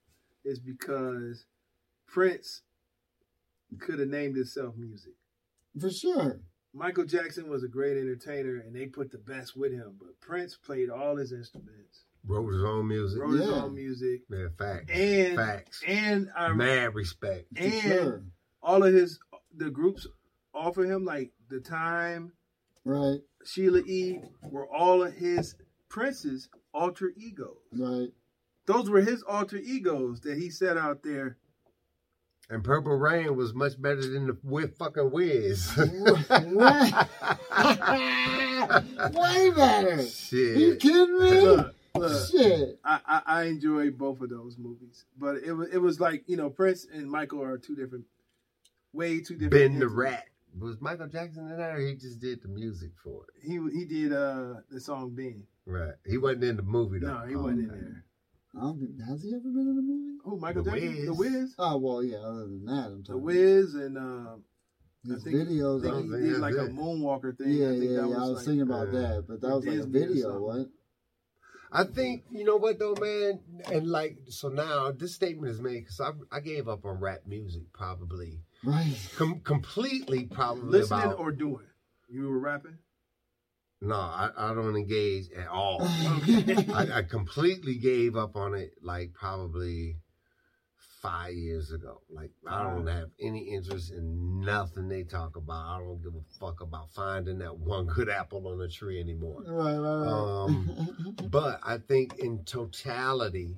[0.44, 1.46] is because
[2.08, 2.62] Prince
[3.80, 5.14] could have named himself music.
[5.80, 6.40] For sure.
[6.74, 9.96] Michael Jackson was a great entertainer, and they put the best with him.
[10.00, 13.20] But Prince played all his instruments, Wrote his own music.
[13.22, 14.90] wrote his own music, Yeah, facts.
[14.92, 15.84] and facts.
[15.86, 17.46] and I Mad respect.
[17.58, 18.24] And sure.
[18.62, 19.20] all of his
[19.56, 20.08] the groups
[20.54, 22.32] offer him like the time,
[22.86, 24.20] Right, Sheila E.
[24.50, 25.56] were all of his
[25.90, 27.58] Prince's alter egos.
[27.74, 28.14] right.
[28.72, 31.38] Those were his alter egos that he set out there.
[32.50, 35.76] And Purple Rain was much better than the with fucking Wiz.
[35.78, 35.88] Way
[39.52, 40.04] better.
[40.06, 40.58] Shit.
[40.58, 41.42] You kidding me?
[41.42, 42.30] Look, look.
[42.30, 42.80] Shit.
[42.84, 46.38] I, I, I enjoy both of those movies, but it was it was like you
[46.38, 48.06] know Prince and Michael are two different,
[48.94, 49.52] way two different.
[49.52, 49.88] Ben the.
[49.88, 50.26] Rat.
[50.60, 53.42] Was Michael Jackson in that or he just did the music for it?
[53.48, 55.44] He he did uh the song Ben.
[55.66, 55.94] Right.
[56.06, 57.20] He wasn't in the movie though.
[57.20, 57.78] No, he wasn't Okay.
[57.80, 58.04] in there.
[58.58, 60.18] I don't think, has he ever been in a movie?
[60.26, 61.06] Oh, Michael The Jackson, Wiz.
[61.06, 62.18] The Wiz, Oh well, yeah.
[62.18, 63.24] Other than that, I'm talking The talking.
[63.24, 64.44] Wiz, and um,
[65.06, 65.80] His I think, videos.
[65.88, 66.76] I think he did that's like a it.
[66.76, 67.50] moonwalker thing.
[67.50, 68.16] yeah, I think yeah, that yeah.
[68.16, 70.42] I was like, thinking about uh, that, but that was like a video, something.
[70.42, 70.68] what?
[71.74, 73.40] I think you know what though, man,
[73.72, 77.22] and like so now this statement is made because I I gave up on rap
[77.26, 78.98] music probably Right.
[79.16, 81.66] com- completely probably listening about or doing.
[82.10, 82.78] You were rapping.
[83.82, 85.80] No I, I don't engage at all.
[85.84, 89.98] I, I completely gave up on it like probably
[91.02, 92.02] five years ago.
[92.10, 95.76] Like I don't have any interest in nothing they talk about.
[95.76, 99.44] I don't give a fuck about finding that one good apple on a tree anymore.
[99.48, 100.08] right, right, right.
[100.08, 103.58] Um, But I think in totality,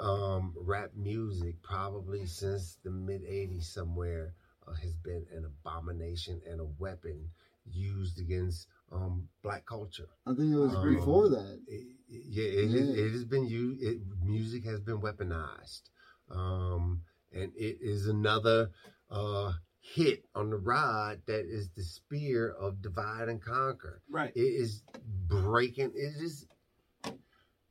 [0.00, 4.34] um, rap music probably since the mid '80s somewhere
[4.66, 7.28] uh, has been an abomination and a weapon
[7.70, 10.08] used against um, black culture.
[10.26, 11.60] I think it was Um, before that.
[11.66, 13.04] It, yeah, it, Has, Yeah.
[13.04, 13.82] it has been used.
[13.82, 15.82] It, music has been weaponized,
[16.30, 17.02] um,
[17.32, 18.70] and it is another
[19.10, 24.00] uh, hit on the rod that is the spear of divide and conquer.
[24.10, 24.32] Right.
[24.34, 24.82] It is
[25.28, 25.92] breaking.
[25.94, 26.46] It is.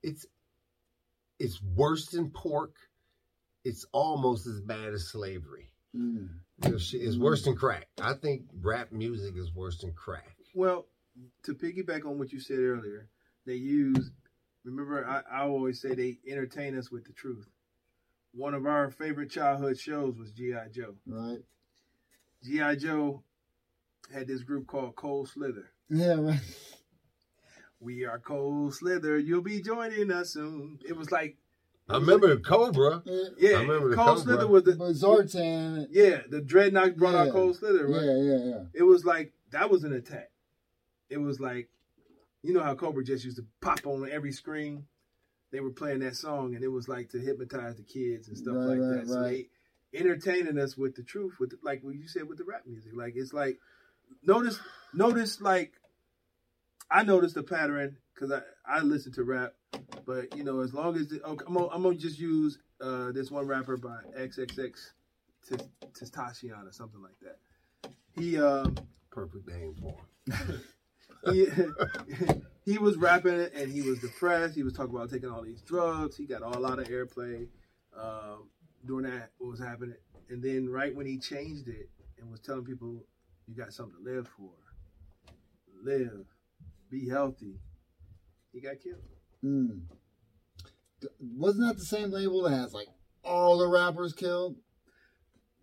[0.03, 0.25] It's.
[1.39, 2.73] It's worse than pork.
[3.63, 5.71] It's almost as bad as slavery.
[5.95, 6.29] Mm.
[6.63, 7.87] You know, shit, It's worse than crack.
[8.01, 10.35] I think rap music is worse than crack.
[10.55, 10.87] Well,
[11.43, 13.07] to piggyback on what you said earlier,
[13.45, 14.11] they use.
[14.63, 17.47] Remember, I, I always say they entertain us with the truth.
[18.33, 20.95] One of our favorite childhood shows was GI Joe.
[21.07, 21.39] Right.
[22.43, 23.23] GI Joe
[24.13, 25.69] had this group called Cold Slither.
[25.89, 26.39] Yeah, right.
[27.79, 29.17] We are Cold Slither.
[29.17, 30.79] You'll be joining us soon.
[30.87, 31.37] It was like,
[31.89, 33.01] I remember the Cobra.
[33.37, 34.21] yeah, I remember the Cold Cobra.
[34.23, 35.87] Slither was the But Zartan.
[35.91, 37.21] yeah the Dreadnoks brought Yeah.
[37.21, 37.87] out Cold Slither.
[37.87, 38.03] Right?
[38.03, 38.63] Yeah, yeah, yeah.
[38.73, 40.29] It was like that was an attack.
[41.09, 41.69] It was like,
[42.43, 44.85] you know how Cobra just used to pop on every screen.
[45.51, 48.55] They were playing that song, and it was like to hypnotize the kids and stuff
[48.55, 49.07] Right, like right, that.
[49.07, 49.47] So right.
[49.93, 52.63] they entertaining us with the truth, with the, like what you said with the rap
[52.65, 52.91] music.
[52.95, 53.57] Like it's like
[54.23, 54.59] notice,
[54.93, 55.73] notice like
[56.91, 59.53] I noticed the pattern because I I listen to rap,
[60.05, 63.11] but you know as long as the, okay, I'm gonna, I'm gonna just use uh,
[63.13, 64.73] this one rapper by XXX
[65.93, 67.91] Testacion or something like that.
[68.15, 68.75] He um
[69.11, 69.95] Perfect name for
[70.45, 70.61] him.
[71.31, 71.47] he,
[72.71, 74.55] he was rapping and he was depressed.
[74.55, 76.17] He was talking about taking all these drugs.
[76.17, 77.47] He got all out of airplay
[77.97, 78.49] um,
[78.85, 79.95] during that what was happening.
[80.29, 81.89] And then right when he changed it
[82.19, 83.05] and was telling people,
[83.47, 84.49] "You got something to live for.
[85.83, 86.25] Live,
[86.89, 87.59] be healthy,"
[88.51, 89.01] he got killed.
[89.43, 89.81] Mm.
[91.19, 92.87] Wasn't that the same label that has like
[93.23, 94.57] all the rappers killed?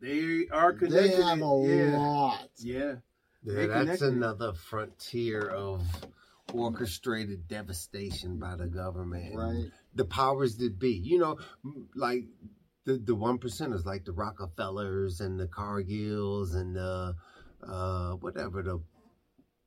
[0.00, 1.12] They are connected.
[1.12, 1.98] They have a yeah.
[1.98, 2.48] lot.
[2.58, 2.94] Yeah,
[3.44, 5.82] Yeah, that's another frontier of
[6.52, 9.34] orchestrated devastation by the government.
[9.36, 9.70] Right.
[9.94, 10.90] The powers that be.
[10.92, 11.38] You know,
[11.94, 12.24] like
[12.84, 17.14] the the one percenters, like the Rockefellers and the Cargills and the
[17.66, 18.80] uh whatever the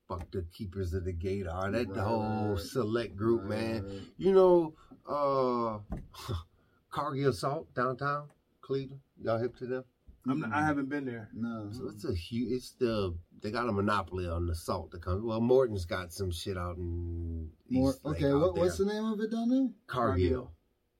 [0.07, 1.71] fuck the keepers of the gate are.
[1.71, 3.49] That the Right, whole select group, Right,
[3.83, 4.07] man.
[4.17, 4.73] You know,
[5.07, 5.79] uh
[6.91, 8.29] Cargill Salt downtown
[8.61, 9.01] Cleveland.
[9.21, 9.83] Y'all hip to them?
[10.29, 11.29] I'm not, I haven't been there.
[11.33, 11.69] No.
[11.71, 12.51] So it's a huge.
[12.51, 15.23] It's the they got a monopoly on the salt that comes.
[15.23, 18.85] Well, Morton's got some shit out in More, East Lake okay, out what, what's the
[18.85, 19.67] name of it down there?
[19.87, 20.51] Cargill?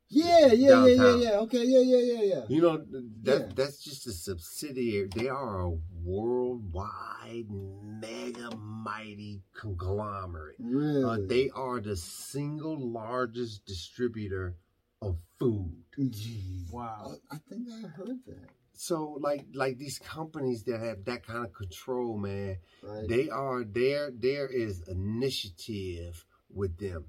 [0.10, 1.22] Yeah, yeah, yeah, yeah, Downtown.
[1.22, 1.30] yeah.
[1.40, 2.42] Okay, yeah, yeah, yeah, yeah.
[2.48, 2.78] You know
[3.24, 3.50] that Yeah.
[3.56, 5.10] that's just a subsidiary.
[5.14, 5.72] They are a
[6.04, 10.56] worldwide mega mighty conglomerate.
[10.60, 11.04] Really?
[11.04, 14.56] Uh, they are the single largest distributor
[15.02, 15.76] of food.
[16.00, 16.72] Jeez.
[16.72, 17.16] Wow.
[17.30, 18.50] I, I think I heard that.
[18.78, 23.08] So like like these companies that have that kind of control, man, Right.
[23.08, 24.12] They are there.
[24.12, 27.06] There is initiative with them,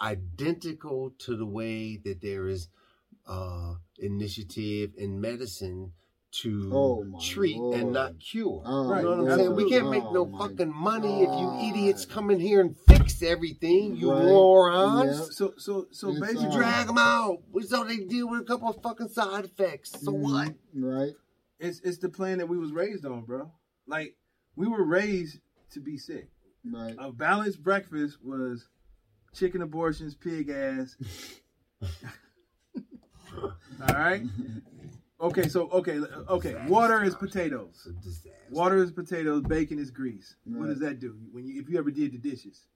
[0.00, 2.68] identical to the way that there is
[3.26, 5.92] uh, initiative in medicine
[6.42, 7.76] to Oh, treat Lord.
[7.80, 8.62] and not cure.
[8.64, 9.54] Oh, Right, You know what I'm saying?
[9.56, 13.22] We can't make no Oh, fucking money if you idiots come in here and fix
[13.22, 13.96] everything.
[13.96, 14.24] You Right.
[14.24, 15.18] morons.
[15.18, 15.26] Yeah.
[15.30, 17.38] So so so It's, basically, uh, Drag them out.
[17.66, 19.90] So they deal with a couple of fucking side effects.
[20.00, 20.20] So Mhm.
[20.20, 20.54] what?
[20.74, 21.14] Right.
[21.60, 23.52] it's it's the plan that we was raised on, bro.
[23.86, 24.16] Like
[24.56, 25.38] we were raised
[25.70, 26.30] to be sick.
[26.64, 26.96] Right.
[26.98, 28.66] A balanced breakfast was
[29.34, 30.96] chicken abortions, pig ass.
[33.40, 34.22] All right.
[35.24, 35.98] Okay, so okay,
[36.28, 36.54] okay.
[36.68, 37.70] Water is potatoes.
[37.74, 38.30] It's a disaster.
[38.50, 39.42] Water is potatoes.
[39.42, 40.36] Bacon is grease.
[40.44, 42.66] What does that do when you if you ever did the dishes?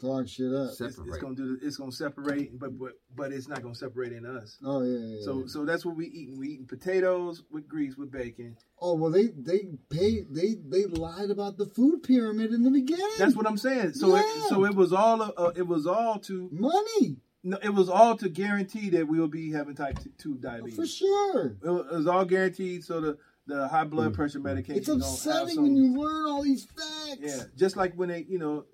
[0.00, 0.70] Clog shit up.
[0.70, 1.56] It's, it's gonna do.
[1.56, 4.58] The, it's gonna separate, but but but it's not gonna separate in us.
[4.64, 5.24] Oh yeah, yeah.
[5.24, 5.44] So yeah.
[5.46, 6.36] so that's what we eating.
[6.36, 8.56] We eating potatoes with grease with bacon.
[8.80, 13.06] oh well, they they paid they they lied about the food pyramid in the beginning.
[13.18, 13.92] That's what I'm saying.
[13.92, 14.22] So Yeah.
[14.22, 18.16] it, so it was all uh, it was all to money no, it was all
[18.18, 20.76] to guarantee that we will be having type two diabetes.
[20.76, 21.56] for sure.
[21.62, 22.84] It was, all guaranteed.
[22.84, 24.14] So the the high blood Mm.
[24.14, 24.76] pressure medication.
[24.78, 27.18] It's gonna upsetting some- when you learn all these facts.
[27.20, 28.64] yeah, just like when they you know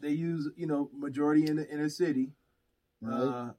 [0.00, 2.32] they use you know majority in the inner city.
[3.00, 3.14] Right.
[3.14, 3.52] Uh,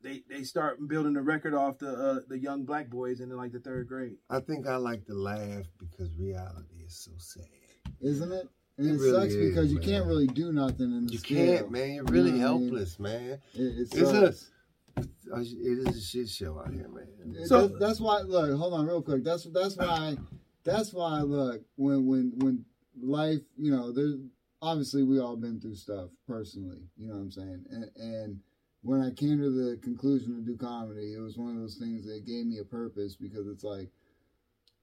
[0.00, 3.52] they they start building the record off the uh, the young black boys in like
[3.52, 4.16] the third grade.
[4.30, 7.44] I think I like to laugh because reality is so sad.
[8.00, 8.48] Isn't it?
[8.78, 9.88] And It it, really sucks is, because you man.
[9.88, 11.58] can't really do nothing in the You scale.
[11.58, 11.94] can't, man.
[11.96, 12.68] You're really You know what I mean?
[12.70, 13.30] helpless, man.
[13.30, 14.50] It, it It's sucks.
[14.96, 17.46] a, it is a shit show out here, man.
[17.46, 18.20] So- that's, that's why.
[18.20, 19.24] Look, hold on, real quick.
[19.24, 20.16] That's that's why.
[20.64, 21.20] That's why.
[21.22, 22.64] Look, when when when
[23.00, 24.14] life, you know, there's
[24.62, 26.82] obviously we all been through stuff personally.
[26.96, 27.64] You know what I'm saying?
[27.70, 28.40] And and
[28.82, 32.06] when I came to the conclusion to do comedy, it was one of those things
[32.06, 33.90] that gave me a purpose because it's like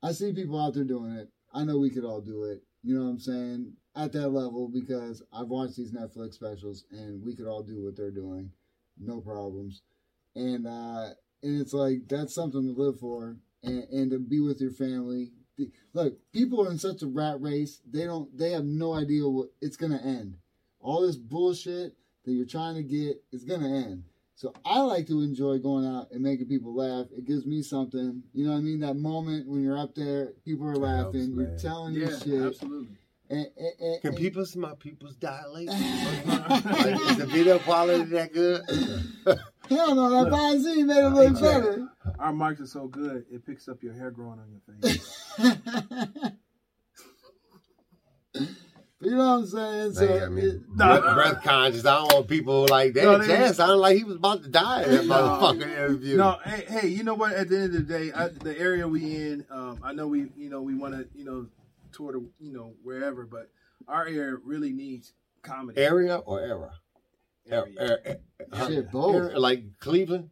[0.03, 1.29] I see people out there doing it.
[1.53, 2.61] I know we could all do it.
[2.83, 3.73] You know what I'm saying?
[3.97, 7.95] At that level, because I've watched these Netflix specials and we could all do what
[7.95, 8.51] they're doing,
[8.99, 9.83] no problems.
[10.35, 11.11] And uh,
[11.41, 15.31] and it's like that's something to live for, and, and to be with your family.
[15.57, 17.79] The- Look, people are in such a rat race.
[17.89, 18.37] They don't.
[18.37, 20.35] They have no idea what it's gonna end.
[20.81, 21.93] All this bullshit
[22.25, 24.03] that you're trying to get is gonna end.
[24.35, 27.05] So I like to enjoy going out and making people laugh.
[27.17, 28.23] It gives me something.
[28.33, 28.81] You know what I mean?
[28.81, 32.19] That moment when you're up there, people are It helps, laughing, you're telling Yeah, your
[32.19, 32.97] shit, absolutely.
[33.29, 35.67] And, and, and, Can people see my pupils dilate?
[35.69, 38.61] like, is the video quality that good?
[39.69, 41.87] Hell no, that fine Z made it look better.
[42.19, 44.61] Our mics are so good, it picks up your hair growing on your
[44.91, 45.31] face.
[49.01, 49.93] you know what I'm saying?
[49.93, 51.85] So Like, I mean, it- breath, breath conscious.
[51.85, 53.03] I don't want people like that.
[53.05, 56.17] No, they- Chad sounded like he was about to die in that motherfucking interview.
[56.17, 57.33] No, hey, hey, you know what?
[57.33, 60.27] At the end of the day, I, the area we in, um, I know we,
[60.37, 61.47] you know, we want to, you know,
[61.95, 63.49] tour the, you know, wherever, but
[63.87, 65.79] our area really needs comedy.
[65.81, 66.71] Area or era?
[67.49, 67.75] Area.
[67.79, 68.17] Er- er-
[68.53, 69.15] er- Shit, both.
[69.15, 70.29] Area, like Cleveland?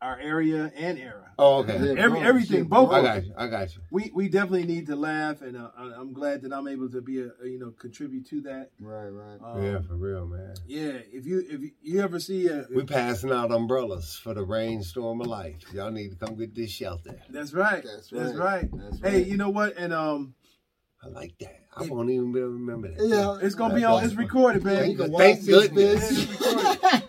[0.00, 1.32] Our area and era.
[1.40, 1.72] Oh, okay.
[1.74, 2.92] Yeah, Every- both, everything, shit, both.
[2.92, 3.34] I got you.
[3.36, 3.82] I got you.
[3.90, 7.00] We we definitely need to laugh, and uh, I- I'm glad that I'm able to
[7.02, 8.70] be a, a, you know contribute to that.
[8.80, 9.38] Right, right.
[9.42, 10.54] Um, yeah, for real, man.
[10.68, 10.98] yeah.
[11.12, 15.20] If you if you, you ever see a, We passing out umbrellas for the rainstorm
[15.20, 15.56] of life.
[15.72, 17.20] Y'all need to come get this shelter.
[17.30, 17.82] that's right.
[17.82, 18.22] That's right.
[18.22, 18.68] That's right.
[19.02, 19.12] right.
[19.12, 19.76] Hey, you know what?
[19.76, 20.34] And um,
[21.02, 21.54] I like that.
[21.76, 23.06] I won't even be able to remember that.
[23.06, 23.38] Yeah.
[23.40, 24.04] it's gonna be on.
[24.04, 24.90] It's recorded, man.
[24.90, 26.26] you can Thank goodness.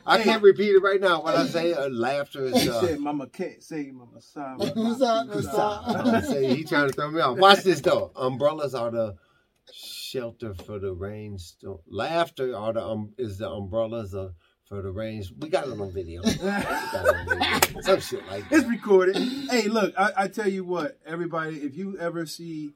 [0.05, 1.23] I can't repeat it right now.
[1.23, 2.61] What I say, uh, laughter is.
[2.61, 5.27] He Uh, said, "Mama can't say Mama sorry." Who's up?
[5.29, 6.23] Who's up?
[6.25, 7.39] say he trying to throw me off.
[7.39, 8.11] Watch this though.
[8.15, 9.15] Umbrellas are the
[9.73, 11.79] shelter for the rainstorm.
[11.89, 14.29] Laughter are the um is the umbrellas uh,
[14.65, 15.31] for the rains.
[15.35, 16.21] We got it on video.
[16.23, 17.81] It on video.
[17.81, 19.15] Some shit like It's recorded.
[19.17, 22.73] hey, look, I, I tell you what, everybody, if you ever see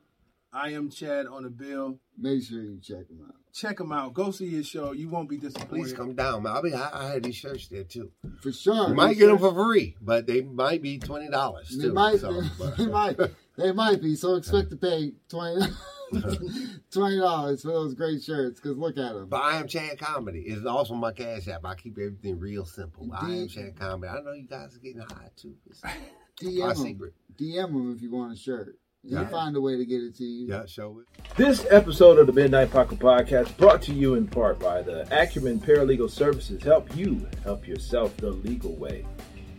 [0.53, 3.35] I Am Chad on the bill, Make sure you check him out.
[3.53, 4.13] check him out.
[4.13, 4.91] Go see his show.
[4.91, 5.69] You won't be disappointed.
[5.69, 6.55] Please come down, man.
[6.55, 8.11] I mean, I, I had these shirts there too.
[8.41, 8.89] For sure.
[8.89, 11.93] You might get them for free, but they might be twenty dollars They too.
[11.93, 12.41] might, so,
[12.77, 13.17] they might,
[13.57, 14.15] they might be.
[14.15, 18.59] So expect to pay 20 dollars for those great shirts.
[18.59, 19.29] Cause look at them.
[19.29, 20.41] But I am Chad Comedy.
[20.41, 21.65] It's also my cash app.
[21.65, 23.09] I keep everything real simple.
[23.11, 24.11] I am Chad Comedy.
[24.15, 25.55] I know you guys are getting high too.
[25.69, 25.91] It's our
[26.39, 26.75] DM them.
[26.83, 27.13] secret.
[27.37, 28.77] DM them if you want a shirt.
[29.05, 29.27] You Yeah.
[29.27, 30.47] find a way to get it to you.
[30.47, 31.35] Yeah, show it.
[31.35, 35.59] This episode of the Midnight Paco Podcast brought to you in part by the Acumen
[35.59, 39.05] Paralegal Services help you help yourself the legal way.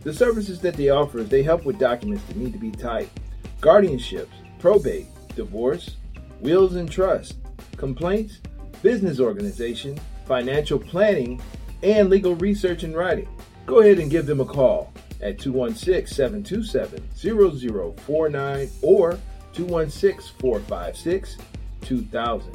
[0.02, 3.20] The services that they offer is they help with documents that need to be typed,
[3.60, 5.96] guardianships, probate, divorce,
[6.40, 7.36] wills and trust,
[7.76, 8.40] complaints,
[8.82, 11.38] business organization, financial planning,
[11.82, 13.28] and legal research and writing.
[13.66, 14.90] Go ahead and give them a call
[15.20, 19.18] at 216 727 0049 or
[19.54, 21.38] 216 456
[21.82, 22.52] 2000.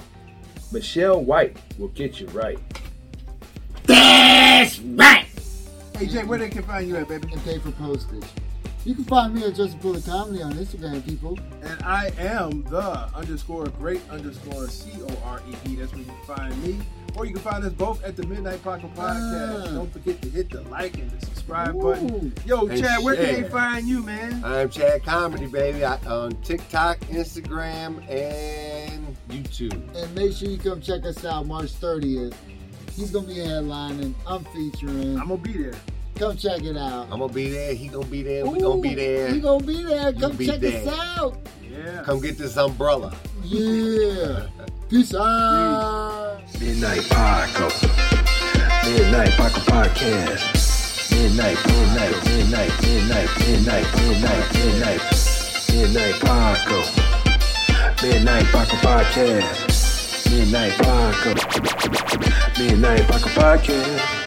[0.71, 2.59] Michelle White will get you right.
[3.85, 5.25] That's right!
[5.97, 7.27] Hey, Jay, where they can find you at, baby?
[7.31, 8.23] And pay for postage.
[8.85, 11.37] You can find me at Justin Fuller Comedy on Instagram, people.
[11.63, 15.75] And I am the underscore great underscore C O R E P.
[15.75, 16.79] That's where you can find me.
[17.15, 19.67] Or you can find us both at the Midnight Paco Podcast.
[19.67, 19.71] Ah.
[19.73, 21.81] Don't forget to hit the like and the subscribe Ooh.
[21.81, 22.33] button.
[22.45, 24.41] Yo, And Chad, where can they find you, man?
[24.43, 25.83] I'm Chad Comedy, baby.
[25.83, 29.95] I, on TikTok, Instagram, and YouTube.
[29.95, 32.33] And make sure you come check us out March 30th.
[32.95, 34.13] He's gonna be headlining.
[34.27, 35.17] I'm featuring.
[35.19, 35.73] I'm gonna be there.
[36.15, 37.07] Come check it out.
[37.11, 37.73] I'm gonna be there.
[37.73, 38.45] He gonna be there.
[38.45, 39.31] We gonna be there.
[39.31, 40.11] We gonna be there.
[40.13, 40.81] Come check there.
[40.81, 41.37] us out.
[41.63, 42.03] Yeah.
[42.03, 43.15] Come get this umbrella.
[43.43, 44.47] Yeah.
[44.89, 46.39] Peace out.
[46.59, 47.83] Midnight Podcast.
[48.85, 51.11] Midnight Paco Podcast.
[51.11, 55.01] Midnight, midnight, midnight, midnight, midnight, midnight, midnight,
[55.69, 56.93] midnight Podcast.
[58.01, 60.31] Midnight Paco Podcast.
[60.31, 62.57] Midnight Podcast.
[62.57, 64.18] Midnight Paco Podcast.